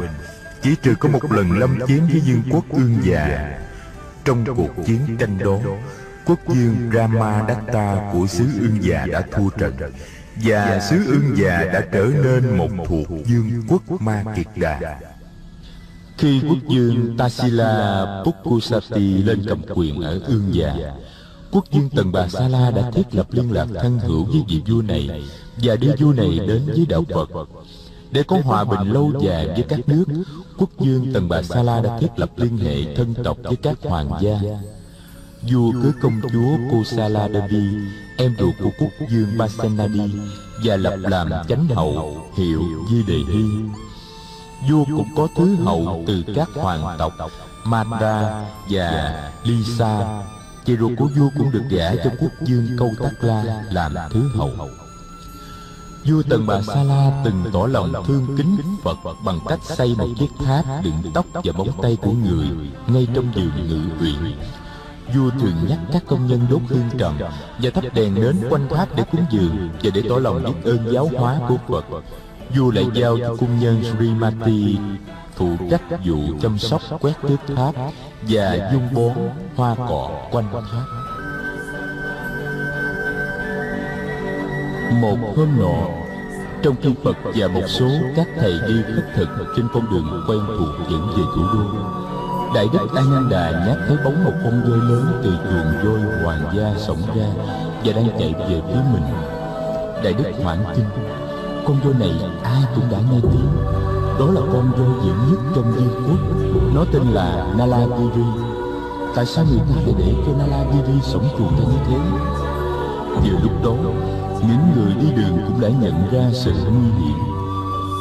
Chỉ 0.63 0.77
trừ 0.83 0.95
có 0.95 1.09
một 1.09 1.33
lần 1.33 1.59
lâm 1.59 1.79
chiến 1.87 2.07
với 2.13 2.23
vương 2.27 2.43
quốc 2.51 2.65
ương 2.71 2.99
già. 3.03 3.59
Trong 4.25 4.45
cuộc 4.57 4.87
chiến 4.87 5.17
tranh 5.19 5.39
đó, 5.39 5.59
Quốc 6.25 6.39
vương 6.47 6.91
Ramadatta 6.95 8.11
của 8.13 8.27
xứ 8.27 8.47
ương 8.61 8.83
già 8.83 9.07
đã 9.07 9.23
thua 9.33 9.51
trận. 9.51 9.75
Và 10.45 10.81
xứ 10.91 11.05
ương 11.07 11.37
già 11.37 11.65
đã 11.73 11.87
trở 11.93 12.07
nên 12.25 12.57
một 12.57 12.69
thuộc 12.89 13.09
vương 13.09 13.63
quốc 13.69 13.83
Ma 14.01 14.25
Kiệt 14.37 14.47
Đà. 14.57 15.01
Khi 16.19 16.41
quốc 16.49 16.59
vương 16.69 17.17
Tasila 17.17 18.07
Pukkusati 18.25 19.23
lên 19.23 19.43
cầm 19.49 19.63
quyền 19.75 20.01
ở 20.01 20.21
Ương 20.27 20.55
Già. 20.55 20.75
Quốc 21.53 21.65
vương 21.73 21.91
Tần 21.91 22.13
Bà 22.13 22.29
Sa 22.29 22.49
La 22.49 22.71
đã 22.71 22.91
thiết 22.91 23.15
lập 23.15 23.27
liên 23.31 23.53
lạc 23.53 23.67
thân 23.83 23.99
hữu 23.99 24.25
với 24.25 24.45
vị 24.49 24.63
vua 24.67 24.83
này 24.83 25.25
Và 25.63 25.77
đưa 25.77 25.95
vua 25.99 26.13
này 26.13 26.39
đến 26.49 26.63
với 26.67 26.87
đạo 26.89 27.05
Phật. 27.15 27.31
Để 28.11 28.23
có 28.23 28.39
hòa 28.45 28.65
bình 28.65 28.93
lâu 28.93 29.13
dài 29.21 29.47
với 29.47 29.63
các 29.69 29.81
nước 29.89 30.05
Quốc 30.59 30.71
vương 30.79 31.13
Tần 31.13 31.29
Bà 31.29 31.43
Sa 31.43 31.63
La 31.63 31.81
đã 31.81 31.99
thiết 32.01 32.11
lập 32.17 32.31
liên 32.37 32.59
hệ 32.59 32.95
thân 32.95 33.15
tộc 33.25 33.39
với 33.43 33.57
các 33.57 33.79
hoàng 33.83 34.11
gia. 34.21 34.41
Vua 35.43 35.73
cưới 35.83 35.93
công 36.03 36.21
chúa 36.33 36.57
Kosala 36.71 37.29
Devi 37.29 37.67
Em 38.19 38.35
ruột 38.39 38.55
của 38.59 38.71
quốc 38.79 38.91
vương 39.11 39.39
Basenadi 39.39 40.11
Và 40.65 40.77
lập 40.77 40.97
làm 40.97 41.31
chánh 41.49 41.67
hậu 41.69 42.31
hiệu 42.37 42.63
Di 42.91 43.03
Đề 43.03 43.19
Hy 43.33 43.45
Vua 44.71 44.85
cũng 44.85 45.09
có 45.17 45.29
thứ 45.37 45.55
hậu 45.55 46.05
từ 46.07 46.25
các 46.35 46.49
hoàng 46.55 46.97
tộc 46.99 47.13
Matra 47.65 48.45
và 48.71 49.33
Lisa. 49.45 50.23
Chị 50.65 50.77
ruột 50.77 50.93
của 50.99 51.09
vua 51.17 51.29
cũng 51.39 51.51
được 51.51 51.63
gả 51.71 51.95
cho 52.05 52.11
quốc 52.21 52.33
vương 52.49 52.67
Câu 52.79 52.91
Tắc 53.03 53.25
La 53.71 53.89
làm 53.93 54.11
thứ 54.13 54.29
hậu. 54.35 54.51
Vua 56.05 56.23
Tần 56.29 56.47
Bà 56.47 56.63
Sa 56.63 56.83
La 56.83 57.23
từng 57.25 57.45
tỏ 57.53 57.67
lòng 57.67 57.93
thương 58.07 58.37
kính 58.37 58.57
Phật 58.83 58.97
bằng 59.25 59.41
cách 59.49 59.61
xây 59.63 59.95
một 59.99 60.09
chiếc 60.19 60.31
tháp 60.45 60.65
đựng 60.85 61.03
tóc 61.15 61.27
và 61.33 61.53
móng 61.57 61.71
tay 61.83 61.97
của 62.03 62.13
người 62.13 62.47
ngay 62.87 63.09
trong 63.15 63.33
giường 63.35 63.69
ngự 63.69 63.81
viện. 63.99 64.37
Vua 65.15 65.31
thường 65.31 65.55
nhắc 65.69 65.79
các 65.93 66.03
công 66.07 66.27
nhân 66.27 66.41
đốt 66.51 66.61
hương 66.69 66.89
trầm 66.99 67.19
và 67.59 67.71
thắp 67.71 67.85
đèn 67.95 68.15
nến 68.15 68.37
quanh 68.51 68.69
tháp 68.69 68.97
để 68.97 69.05
cúng 69.13 69.25
dường 69.31 69.69
và 69.83 69.91
để 69.95 70.03
tỏ 70.09 70.17
lòng 70.17 70.45
biết 70.45 70.71
ơn 70.71 70.93
giáo 70.93 71.11
hóa 71.19 71.39
của 71.49 71.57
Phật. 71.69 71.85
Vua 72.57 72.71
lại 72.71 72.87
giao 72.95 73.19
cho 73.19 73.37
cung 73.37 73.59
nhân 73.59 73.83
Srimati 73.85 74.79
phụ 75.35 75.51
trách 75.71 75.83
vụ 76.05 76.19
chăm 76.43 76.59
sóc 76.59 76.81
quét 77.01 77.15
tước 77.23 77.57
tháp 77.57 77.75
và 78.23 78.71
dung 78.73 78.89
bón 78.95 79.29
hoa 79.57 79.75
cỏ 79.75 80.11
quanh 80.31 80.53
tháp. 80.53 80.87
Một 85.01 85.19
hôm 85.37 85.49
nọ, 85.59 85.89
trong 86.63 86.75
khi 86.83 86.95
Phật 87.05 87.17
và 87.35 87.49
một 87.49 87.65
số 87.67 87.89
các 88.17 88.27
thầy 88.41 88.53
đi 88.69 88.75
khất 88.95 89.05
thực 89.15 89.29
trên 89.57 89.69
con 89.73 89.91
đường 89.91 90.25
quen 90.29 90.41
thuộc 90.59 90.91
dẫn 90.91 91.09
về 91.17 91.23
thủ 91.37 91.43
đô, 91.55 92.06
Đại 92.55 92.69
đức 92.73 92.89
A 92.95 93.03
Nan 93.11 93.29
Đà 93.31 93.51
nhát 93.67 93.79
thấy 93.89 93.97
bóng 94.05 94.25
một 94.25 94.33
con 94.45 94.63
voi 94.63 94.79
lớn 94.79 95.21
từ 95.23 95.31
chuồng 95.31 95.85
voi 95.85 96.01
hoàng 96.25 96.41
gia 96.55 96.79
sổng 96.79 96.99
ra 97.17 97.27
và 97.85 97.93
đang 97.93 98.09
chạy 98.19 98.35
về 98.39 98.63
phía 98.69 98.81
mình. 98.93 99.03
Đại 100.05 100.13
đức 100.13 100.25
hoảng 100.43 100.65
kinh, 100.77 100.85
con 101.67 101.81
voi 101.81 101.95
này 101.99 102.13
ai 102.43 102.63
cũng 102.75 102.85
đã 102.91 102.99
nghe 103.11 103.21
tiếng. 103.23 103.49
Đó 104.19 104.27
là 104.33 104.41
con 104.53 104.71
voi 104.73 105.05
dữ 105.05 105.13
nhất 105.31 105.41
trong 105.55 105.73
vương 105.73 106.05
quốc. 106.07 106.19
Nó 106.75 106.85
tên 106.93 107.03
là 107.03 107.47
Nalagiri. 107.59 108.27
Tại 109.15 109.27
sao 109.27 109.45
người 109.51 109.59
ta 109.59 109.75
lại 109.75 109.95
để 109.99 110.15
cho 110.27 110.33
Nalagiri 110.39 111.01
sống 111.03 111.29
chuồng 111.39 111.57
ra 111.57 111.65
như 111.65 111.79
thế? 111.89 111.99
Vừa 113.25 113.39
lúc 113.43 113.53
đó, 113.65 113.91
những 114.41 114.73
người 114.77 114.95
đi 114.95 115.13
đường 115.17 115.39
cũng 115.47 115.61
đã 115.61 115.69
nhận 115.69 115.95
ra 116.13 116.31
sự 116.33 116.53
nguy 116.53 117.05
hiểm. 117.05 117.19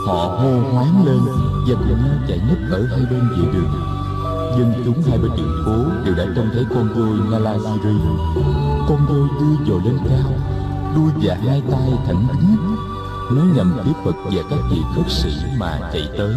Họ 0.08 0.16
hô 0.16 0.72
hoáng 0.74 1.06
lên 1.06 1.20
và 1.68 1.76
cùng 1.90 2.06
nhau 2.06 2.18
chạy 2.28 2.40
núp 2.50 2.58
ở 2.72 2.88
hai 2.92 3.06
bên 3.12 3.30
vệ 3.30 3.54
đường 3.54 3.95
Dân 4.58 4.74
chúng 4.86 5.02
hai 5.10 5.18
bên 5.18 5.32
đường 5.38 5.64
phố 5.66 6.06
đều 6.06 6.16
đã 6.16 6.26
trông 6.36 6.50
thấy 6.54 6.66
con 6.70 6.90
voi 6.94 7.30
Nalagiri 7.32 7.96
Con 8.90 9.06
voi 9.10 9.28
đưa 9.40 9.66
dồi 9.68 9.82
lên 9.86 9.98
cao 10.10 10.32
Đuôi 10.96 11.12
và 11.22 11.36
hai 11.36 11.62
tay 11.72 11.90
thẳng 12.08 12.28
đứng. 12.28 12.76
Nó 13.32 13.44
nhằm 13.56 13.78
phía 13.86 13.92
Phật 14.06 14.16
và 14.24 14.42
các 14.50 14.60
vị 14.72 14.82
khất 14.96 15.12
sĩ 15.12 15.30
mà 15.58 15.80
chạy 15.94 16.10
tới. 16.18 16.36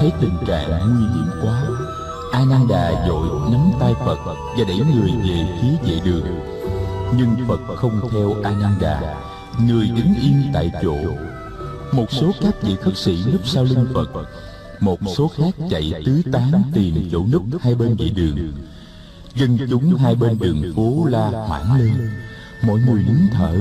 Thấy 0.00 0.12
tình 0.20 0.36
trạng 0.46 0.70
nguy 0.70 1.06
hiểm 1.14 1.30
quá, 1.42 1.62
Ananda 2.32 3.06
dội 3.08 3.28
nắm 3.52 3.60
tay 3.80 3.94
Phật 4.06 4.18
và 4.26 4.64
đẩy 4.68 4.78
người 4.78 5.10
về 5.28 5.58
phía 5.62 5.90
vệ 5.90 6.00
đường. 6.04 6.26
Nhưng 7.16 7.36
Phật 7.48 7.60
không 7.76 8.00
theo 8.12 8.36
Ananda, 8.42 9.00
Người 9.66 9.88
đứng 9.88 10.14
yên 10.22 10.50
tại 10.52 10.72
chỗ. 10.82 10.96
Một 11.92 12.06
số 12.10 12.32
các 12.40 12.62
vị 12.62 12.76
khất 12.82 12.96
sĩ 12.96 13.24
núp 13.32 13.40
sau 13.46 13.64
lưng 13.64 13.86
Phật 13.94 14.06
một 14.80 14.98
số 15.16 15.28
khác 15.28 15.54
chạy 15.70 15.92
tứ 16.06 16.22
tán 16.32 16.62
tìm 16.74 17.08
chỗ 17.12 17.26
núp 17.32 17.42
hai 17.60 17.74
bên 17.74 17.96
vệ 17.96 18.08
đường. 18.08 18.52
Dân 19.34 19.58
chúng 19.70 19.96
hai 19.96 20.14
bên 20.14 20.38
đường 20.38 20.72
phố 20.76 21.06
la 21.10 21.28
hoảng 21.28 21.80
lên. 21.80 22.10
Mọi 22.62 22.80
người 22.80 23.02
nín 23.02 23.28
thở. 23.32 23.60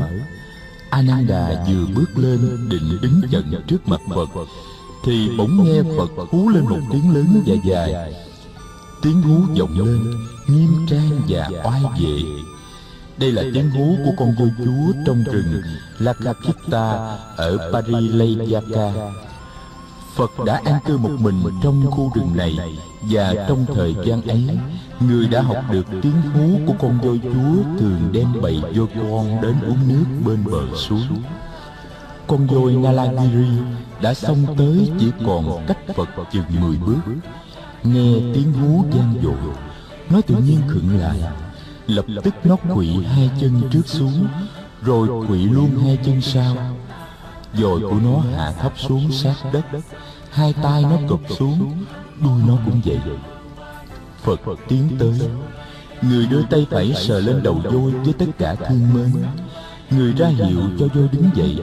Ananda 0.90 1.66
vừa 1.68 1.86
bước 1.96 2.18
lên 2.18 2.70
định 2.70 2.98
đứng 3.02 3.22
chận 3.32 3.64
trước 3.68 3.88
mặt 3.88 4.02
Phật, 4.10 4.30
Thì 5.06 5.30
bỗng 5.38 5.64
nghe 5.64 5.84
Phật 5.98 6.28
hú 6.30 6.50
lên 6.50 6.66
một 6.66 6.80
tiếng 6.92 7.14
lớn 7.14 7.44
và 7.46 7.56
dài. 7.66 8.14
Tiếng 9.02 9.22
hú 9.22 9.40
vọng 9.60 9.80
lên, 9.80 10.14
Nghiêm 10.48 10.86
trang 10.90 11.22
và 11.28 11.50
oai 11.64 11.84
vệ. 12.00 12.22
Đây 13.18 13.32
là 13.32 13.44
tiếng 13.54 13.70
hú 13.70 13.96
của 14.06 14.12
con 14.18 14.36
voi 14.40 14.52
chúa 14.58 14.94
trong 15.06 15.24
rừng 15.24 15.62
Lakakita 16.00 17.18
ở 17.36 17.72
Parilayaka 17.74 18.94
Phật 20.20 20.46
đã 20.46 20.62
an 20.66 20.80
cư 20.86 20.98
một 20.98 21.12
mình 21.20 21.36
trong 21.64 21.92
khu 21.92 22.12
rừng 22.16 22.38
này. 22.38 22.58
Và 23.02 23.34
trong 23.48 23.66
thời 23.76 23.96
gian 24.06 24.22
ấy, 24.22 24.58
Người 25.00 25.28
đã 25.28 25.42
học 25.42 25.58
được 25.72 25.86
tiếng 26.02 26.22
hú 26.34 26.60
của 26.68 26.74
con 26.80 27.00
voi 27.02 27.20
chúa 27.24 27.80
Thường 27.80 28.10
đem 28.12 28.28
bầy 28.42 28.62
voi 28.62 28.88
con 28.96 29.42
đến 29.42 29.56
uống 29.68 29.88
nước 29.88 30.06
bên 30.26 30.44
bờ 30.52 30.76
suối. 30.76 31.02
Con 32.28 32.48
voi 32.48 32.74
Nalagiri 32.74 33.48
đã 34.02 34.14
xông 34.14 34.46
tới 34.58 34.92
chỉ 35.00 35.12
còn 35.26 35.66
cách 35.68 35.78
Phật 35.96 36.10
chừng 36.32 36.62
mười 36.62 36.78
bước. 36.78 37.14
Nghe 37.84 38.14
tiếng 38.34 38.54
hú 38.54 38.86
gian 38.94 39.16
dội, 39.24 39.54
Nó 40.10 40.22
tự 40.22 40.36
nhiên 40.36 40.62
khựng 40.68 41.00
lại. 41.00 41.20
Lập 41.88 42.06
tức 42.24 42.34
nó 42.44 42.56
quỵ 42.56 43.04
hai 43.04 43.30
chân 43.42 43.62
trước 43.72 43.88
xuống, 43.88 44.28
Rồi 44.82 45.28
quỵ 45.28 45.38
luôn 45.38 45.70
hai 45.84 45.98
chân 46.06 46.22
sau. 46.22 46.56
Dồi 47.54 47.80
của 47.80 47.98
nó 48.04 48.20
hạ 48.38 48.52
thấp 48.52 48.74
xuống 48.78 49.12
sát 49.12 49.36
đất. 49.54 49.66
Hai 50.32 50.54
tay 50.54 50.84
nó 50.84 50.98
cụp 51.08 51.22
xuống, 51.38 51.86
Đuôi 52.22 52.42
nó 52.48 52.58
cũng 52.66 52.82
vậy. 52.86 53.00
Phật 54.24 54.40
tiến 54.68 54.90
tới, 55.00 55.20
Người 56.02 56.26
đưa 56.26 56.44
tay 56.44 56.68
phải 56.72 56.94
sờ 56.94 57.20
lên 57.20 57.44
đầu 57.44 57.54
voi 57.54 57.92
với 57.92 58.14
tất 58.14 58.26
cả 58.38 58.56
thương 58.56 58.94
mến. 58.94 59.24
Người 59.90 60.14
ra 60.14 60.28
hiệu 60.28 60.62
cho 60.80 60.88
voi 60.88 61.08
đứng 61.12 61.30
dậy, 61.36 61.60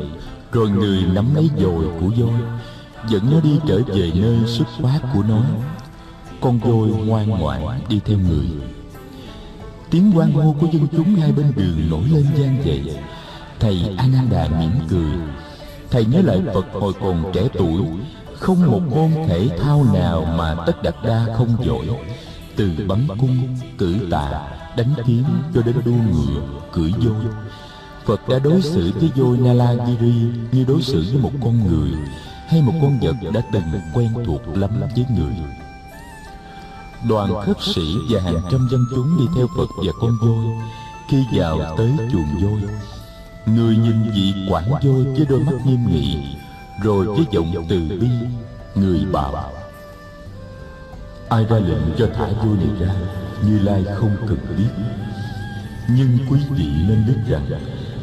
Rồi 0.53 0.71
người 0.71 1.03
nắm 1.03 1.35
lấy 1.35 1.51
dồi 1.59 1.85
của 2.01 2.07
voi, 2.17 2.41
Dẫn 3.09 3.31
nó 3.31 3.41
đi 3.41 3.61
trở 3.69 3.81
về 3.87 4.11
nơi 4.15 4.37
xuất 4.47 4.69
phát 4.83 5.01
của 5.15 5.23
nó. 5.29 5.43
Con 6.41 6.59
voi 6.59 6.89
ngoan 6.89 7.29
ngoãn 7.29 7.81
đi 7.89 8.01
theo 8.05 8.19
người. 8.19 8.47
Tiếng 9.91 10.13
quan 10.15 10.33
hô 10.33 10.55
của 10.61 10.67
dân 10.73 10.87
chúng 10.93 11.15
hai 11.15 11.33
bên 11.33 11.53
đường 11.57 11.91
nổi 11.91 12.05
lên 12.13 12.27
gian 12.37 12.65
dậy. 12.65 12.97
Thầy 13.61 13.95
Ananda 13.99 14.49
mỉm 14.61 14.71
cười. 14.89 15.13
Thầy 15.91 16.05
nhớ 16.05 16.21
lại 16.23 16.43
Phật 16.55 16.67
hồi 16.73 16.93
còn 17.01 17.31
trẻ 17.35 17.49
tuổi 17.55 17.83
không 18.41 18.71
một 18.71 18.81
môn 18.91 19.11
thể 19.29 19.49
thao 19.59 19.87
nào 19.95 20.25
mà 20.39 20.57
tất 20.67 20.83
đặt 20.83 20.95
đa 21.05 21.27
không 21.37 21.57
giỏi. 21.65 21.87
Từ 22.57 22.71
bắn 22.89 23.07
cung, 23.21 23.57
cử 23.79 23.97
tạ, 24.11 24.49
đánh 24.77 24.95
kiếm 25.07 25.25
cho 25.55 25.63
đến 25.63 25.77
đua 25.85 25.93
ngựa, 25.93 26.43
cưỡi 26.73 26.93
voi 26.93 27.25
Phật 28.07 28.29
đã 28.29 28.39
đối 28.39 28.63
xử 28.63 28.93
với 29.01 29.11
voi 29.17 29.37
Nalagiri 29.37 30.15
như 30.53 30.65
đối 30.69 30.83
xử 30.83 31.05
với 31.13 31.23
một 31.23 31.31
con 31.43 31.67
người 31.67 31.91
Hay 32.49 32.63
một 32.63 32.73
con 32.83 32.99
vật 33.01 33.31
đã 33.35 33.41
từng 33.53 33.63
quen 33.95 34.09
thuộc 34.27 34.41
lắm 34.55 34.71
với 34.81 35.05
người. 35.19 35.35
Đoàn 37.09 37.35
khất 37.47 37.57
sĩ 37.75 37.83
và 38.11 38.21
hàng 38.21 38.41
trăm 38.51 38.69
dân 38.71 38.81
chúng 38.91 39.19
đi 39.19 39.25
theo 39.37 39.47
Phật 39.57 39.69
và 39.87 39.93
con 40.01 40.11
voi 40.23 40.45
Khi 41.09 41.25
vào 41.33 41.77
tới 41.77 41.93
chuồng 42.13 42.43
voi. 42.43 42.71
Người 43.47 43.77
nhìn 43.77 44.11
vị 44.15 44.35
quản 44.51 44.71
voi 44.71 45.05
với 45.05 45.27
đôi 45.29 45.41
mắt 45.41 45.53
nghiêm 45.67 45.87
nghị 45.87 46.17
rồi 46.83 47.07
với 47.07 47.25
giọng 47.31 47.67
từ 47.69 47.81
bi, 48.01 48.09
Người 48.75 49.05
bảo, 49.13 49.53
Ai 51.29 51.45
ra 51.45 51.57
lệnh 51.59 51.97
cho 51.99 52.09
thả 52.17 52.27
voi 52.27 52.57
này 52.57 52.69
ra, 52.81 52.95
Như 53.43 53.59
Lai 53.59 53.85
không 53.95 54.17
cần 54.29 54.39
biết. 54.59 54.85
Nhưng 55.89 56.19
quý 56.31 56.41
vị 56.51 56.69
nên 56.89 57.05
biết 57.07 57.17
rằng, 57.29 57.47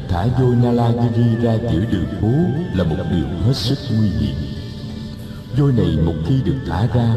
Thả 0.09 0.25
voi 0.39 0.55
Nalagiri 0.55 1.35
ra 1.41 1.53
giữa 1.53 1.85
đường 1.91 2.05
phố 2.21 2.31
Là 2.73 2.83
một 2.83 3.03
điều 3.11 3.25
hết 3.45 3.53
sức 3.55 3.77
nguy 3.91 4.09
hiểm. 4.09 4.35
Voi 5.57 5.71
này 5.71 5.97
một 6.05 6.15
khi 6.27 6.41
được 6.45 6.57
thả 6.67 6.87
ra, 6.93 7.15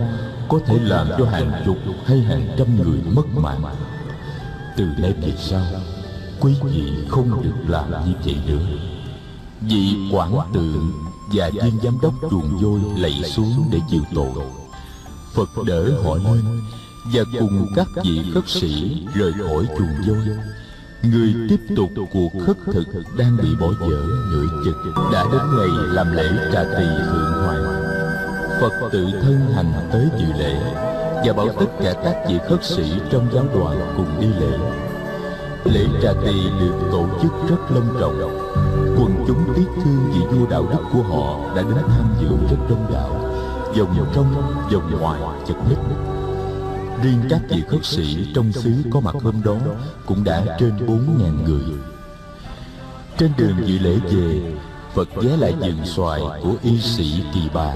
Có 0.48 0.58
thể 0.66 0.78
làm 0.80 1.08
cho 1.18 1.24
hàng 1.24 1.62
chục 1.66 1.78
hay 2.06 2.20
hàng 2.20 2.48
trăm 2.58 2.76
người 2.76 3.00
mất 3.14 3.26
mạng. 3.36 3.64
Từ 4.76 4.84
nay 4.98 5.12
về 5.22 5.32
sau, 5.38 5.64
quý 6.40 6.54
vị 6.62 6.92
không 7.08 7.42
được 7.42 7.54
làm 7.68 7.90
như 7.90 8.12
vậy 8.24 8.36
nữa. 8.46 8.66
Vị 9.60 9.96
quản 10.12 10.32
tượng 10.52 11.05
và 11.32 11.50
viên 11.50 11.80
giám 11.82 11.98
đốc 12.02 12.14
chuồng 12.30 12.58
voi 12.58 12.80
lạy 12.96 13.22
xuống 13.24 13.68
để 13.70 13.80
chịu 13.90 14.02
tội. 14.14 14.44
phật 15.34 15.64
đỡ 15.66 16.02
họ 16.04 16.16
lên 16.16 16.60
và 17.12 17.22
cùng 17.40 17.66
các 17.76 17.88
vị 18.04 18.20
khất 18.34 18.48
sĩ 18.48 19.06
rời 19.14 19.32
khỏi 19.32 19.66
chuồng 19.78 19.94
voi 20.06 20.36
người 21.02 21.34
tiếp 21.48 21.60
tục 21.76 21.90
cuộc 22.12 22.28
khất 22.46 22.56
thực 22.72 23.16
đang 23.18 23.36
bị 23.36 23.48
bỏ 23.60 23.66
dở 23.80 24.02
nửa 24.32 24.46
chừng 24.64 24.94
đã 25.12 25.24
đến 25.32 25.42
ngày 25.56 25.68
làm 25.94 26.12
lễ 26.12 26.28
trà 26.52 26.64
tỳ 26.64 26.86
thượng 27.06 27.32
hoàng. 27.44 27.64
phật 28.60 28.88
tự 28.92 29.06
thân 29.22 29.52
hành 29.54 29.88
tới 29.92 30.08
dự 30.18 30.26
lễ 30.38 30.72
và 31.26 31.32
bảo 31.32 31.48
tất 31.60 31.66
cả 31.82 31.94
các 32.04 32.24
vị 32.28 32.38
khất 32.48 32.64
sĩ 32.64 32.92
trong 33.10 33.28
giáo 33.34 33.46
đoàn 33.54 33.94
cùng 33.96 34.20
đi 34.20 34.26
lễ 34.26 34.58
Lễ 35.72 35.86
trà 36.02 36.12
tỳ 36.12 36.50
được 36.60 36.74
tổ 36.92 37.08
chức 37.22 37.32
rất 37.48 37.70
long 37.70 37.96
trọng. 38.00 38.18
Quần 38.96 39.24
chúng 39.26 39.54
tiếc 39.56 39.66
thương 39.84 40.10
vị 40.12 40.20
vua 40.30 40.46
đạo 40.46 40.66
đức 40.70 40.78
của 40.92 41.02
họ 41.02 41.54
đã 41.56 41.62
đến 41.62 41.84
tham 41.88 42.14
dự 42.20 42.28
rất 42.50 42.56
đông 42.68 42.86
đảo. 42.92 43.10
Vòng 43.78 44.06
trong, 44.14 44.34
vòng 44.72 45.00
ngoài, 45.00 45.20
chật 45.46 45.56
ních. 45.68 45.78
Riêng 47.02 47.22
các 47.30 47.40
vị 47.48 47.62
khất 47.68 47.84
sĩ 47.84 48.32
trong 48.34 48.52
xứ 48.52 48.72
có 48.92 49.00
mặt 49.00 49.14
hôm 49.22 49.42
đó 49.44 49.56
Cũng 50.06 50.24
đã 50.24 50.56
trên 50.60 50.86
bốn 50.86 51.18
ngàn 51.18 51.44
người. 51.44 51.78
Trên 53.18 53.32
đường 53.38 53.56
dự 53.64 53.78
lễ 53.78 53.96
về 54.10 54.52
Phật 54.94 55.08
ghé 55.22 55.36
lại 55.36 55.52
vườn 55.52 55.84
xoài 55.84 56.20
của 56.42 56.54
y 56.62 56.80
sĩ 56.80 57.24
Kỳ 57.34 57.40
Bà 57.54 57.74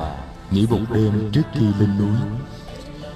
Nghỉ 0.51 0.67
một 0.71 0.81
đêm 0.95 1.31
trước 1.33 1.43
khi 1.53 1.67
lên 1.81 1.99
núi. 1.99 2.17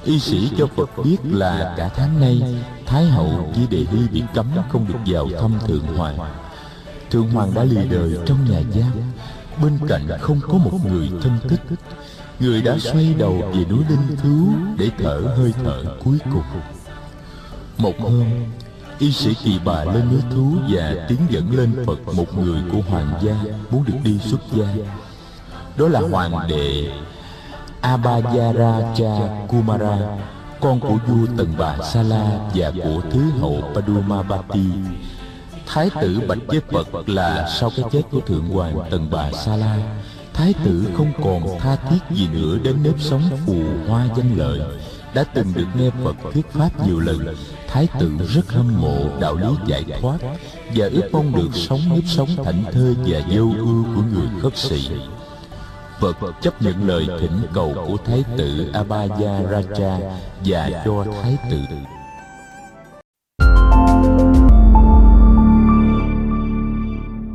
Y 0.04 0.18
sĩ 0.18 0.50
cho 0.58 0.66
Phật 0.66 0.90
biết 1.04 1.16
là 1.24 1.74
cả 1.76 1.88
tháng 1.88 2.20
nay, 2.20 2.42
Thái 2.86 3.04
hậu 3.04 3.52
với 3.56 3.66
đề 3.70 3.78
hy 3.78 4.08
bị 4.12 4.22
cấm 4.34 4.46
không 4.68 4.86
được 4.88 4.98
vào 5.06 5.28
thăm 5.40 5.52
Thượng 5.66 5.86
Hoàng. 5.96 6.18
Thượng 7.10 7.30
Hoàng 7.30 7.54
đã 7.54 7.64
lì 7.64 7.88
đời 7.88 8.18
trong 8.26 8.50
nhà 8.50 8.60
giam 8.74 8.92
Bên 9.62 9.78
cạnh 9.88 10.08
không 10.20 10.40
có 10.40 10.58
một 10.58 10.78
người 10.90 11.10
thân 11.22 11.38
thích. 11.48 11.60
Người 12.40 12.62
đã 12.62 12.78
xoay 12.78 13.14
đầu 13.18 13.52
về 13.54 13.64
núi 13.70 13.84
Linh 13.88 14.16
Thú 14.22 14.48
Để 14.78 14.90
thở 14.98 15.20
hơi 15.36 15.52
thở 15.64 15.84
cuối 16.04 16.18
cùng. 16.24 16.60
Một 17.78 18.00
hôm, 18.00 18.24
Y 18.98 19.12
sĩ 19.12 19.34
kỳ 19.44 19.58
bà 19.64 19.84
lên 19.84 20.08
núi 20.10 20.20
thú 20.34 20.56
Và 20.68 20.94
tiến 21.08 21.18
dẫn 21.30 21.56
lên 21.56 21.84
Phật 21.86 22.14
một 22.14 22.38
người 22.38 22.62
của 22.72 22.80
hoàng 22.88 23.20
gia 23.22 23.36
Muốn 23.70 23.84
được 23.84 23.98
đi 24.04 24.18
xuất 24.18 24.40
gia. 24.54 24.66
Đó 25.76 25.88
là 25.88 26.00
hoàng 26.00 26.48
đệ 26.48 26.90
Abhayaraja 27.84 29.46
Kumara, 29.48 29.98
Con 30.60 30.80
của 30.80 30.98
vua 31.06 31.26
Tần 31.36 31.54
Bà 31.58 31.76
Sala 31.92 32.50
Và 32.54 32.70
của 32.84 33.00
Thứ 33.10 33.30
hậu 33.40 33.56
Padumabati 33.74 34.66
Thái 35.66 35.90
tử 36.00 36.20
bạch 36.28 36.38
Giới 36.48 36.60
Phật 36.72 37.08
là 37.08 37.48
sau 37.60 37.70
cái 37.76 37.84
chết 37.92 38.02
của 38.10 38.20
Thượng 38.20 38.48
Hoàng 38.48 38.78
Tần 38.90 39.08
Bà 39.10 39.32
Sala 39.32 39.76
Thái 40.34 40.54
tử 40.64 40.86
không 40.96 41.12
còn 41.24 41.58
tha 41.58 41.76
thiết 41.76 41.98
gì 42.10 42.28
nữa 42.32 42.58
đến 42.62 42.82
nếp 42.82 42.94
sống 43.00 43.22
phù 43.46 43.62
hoa 43.88 44.06
danh 44.16 44.36
lợi. 44.36 44.60
Đã 45.14 45.24
từng 45.24 45.52
được 45.54 45.66
nghe 45.78 45.90
Phật 46.04 46.16
thuyết 46.32 46.46
pháp 46.50 46.86
nhiều 46.86 47.00
lần, 47.00 47.36
Thái 47.68 47.88
tử 48.00 48.12
rất 48.34 48.52
hâm 48.52 48.80
mộ 48.80 48.96
đạo 49.20 49.34
lý 49.34 49.46
giải 49.66 49.84
thoát 50.00 50.18
Và 50.74 50.88
ước 50.92 51.08
mong 51.12 51.36
được 51.36 51.48
sống 51.54 51.80
nếp 51.90 52.04
sống 52.06 52.28
thảnh 52.44 52.64
thơi 52.72 52.96
và 53.06 53.20
vô 53.30 53.50
ưu 53.58 53.84
của 53.84 54.02
người 54.12 54.28
khất 54.42 54.56
sĩ. 54.56 54.90
Phật 56.00 56.32
chấp 56.42 56.62
nhận 56.62 56.88
lời 56.88 57.06
thỉnh 57.20 57.42
cầu 57.54 57.74
của 57.86 57.96
Thái 58.04 58.24
tử 58.36 58.70
Abhaya 58.72 59.40
Raja 59.42 59.98
và 60.44 60.82
cho 60.84 61.04
Thái 61.22 61.36
tử 61.50 61.58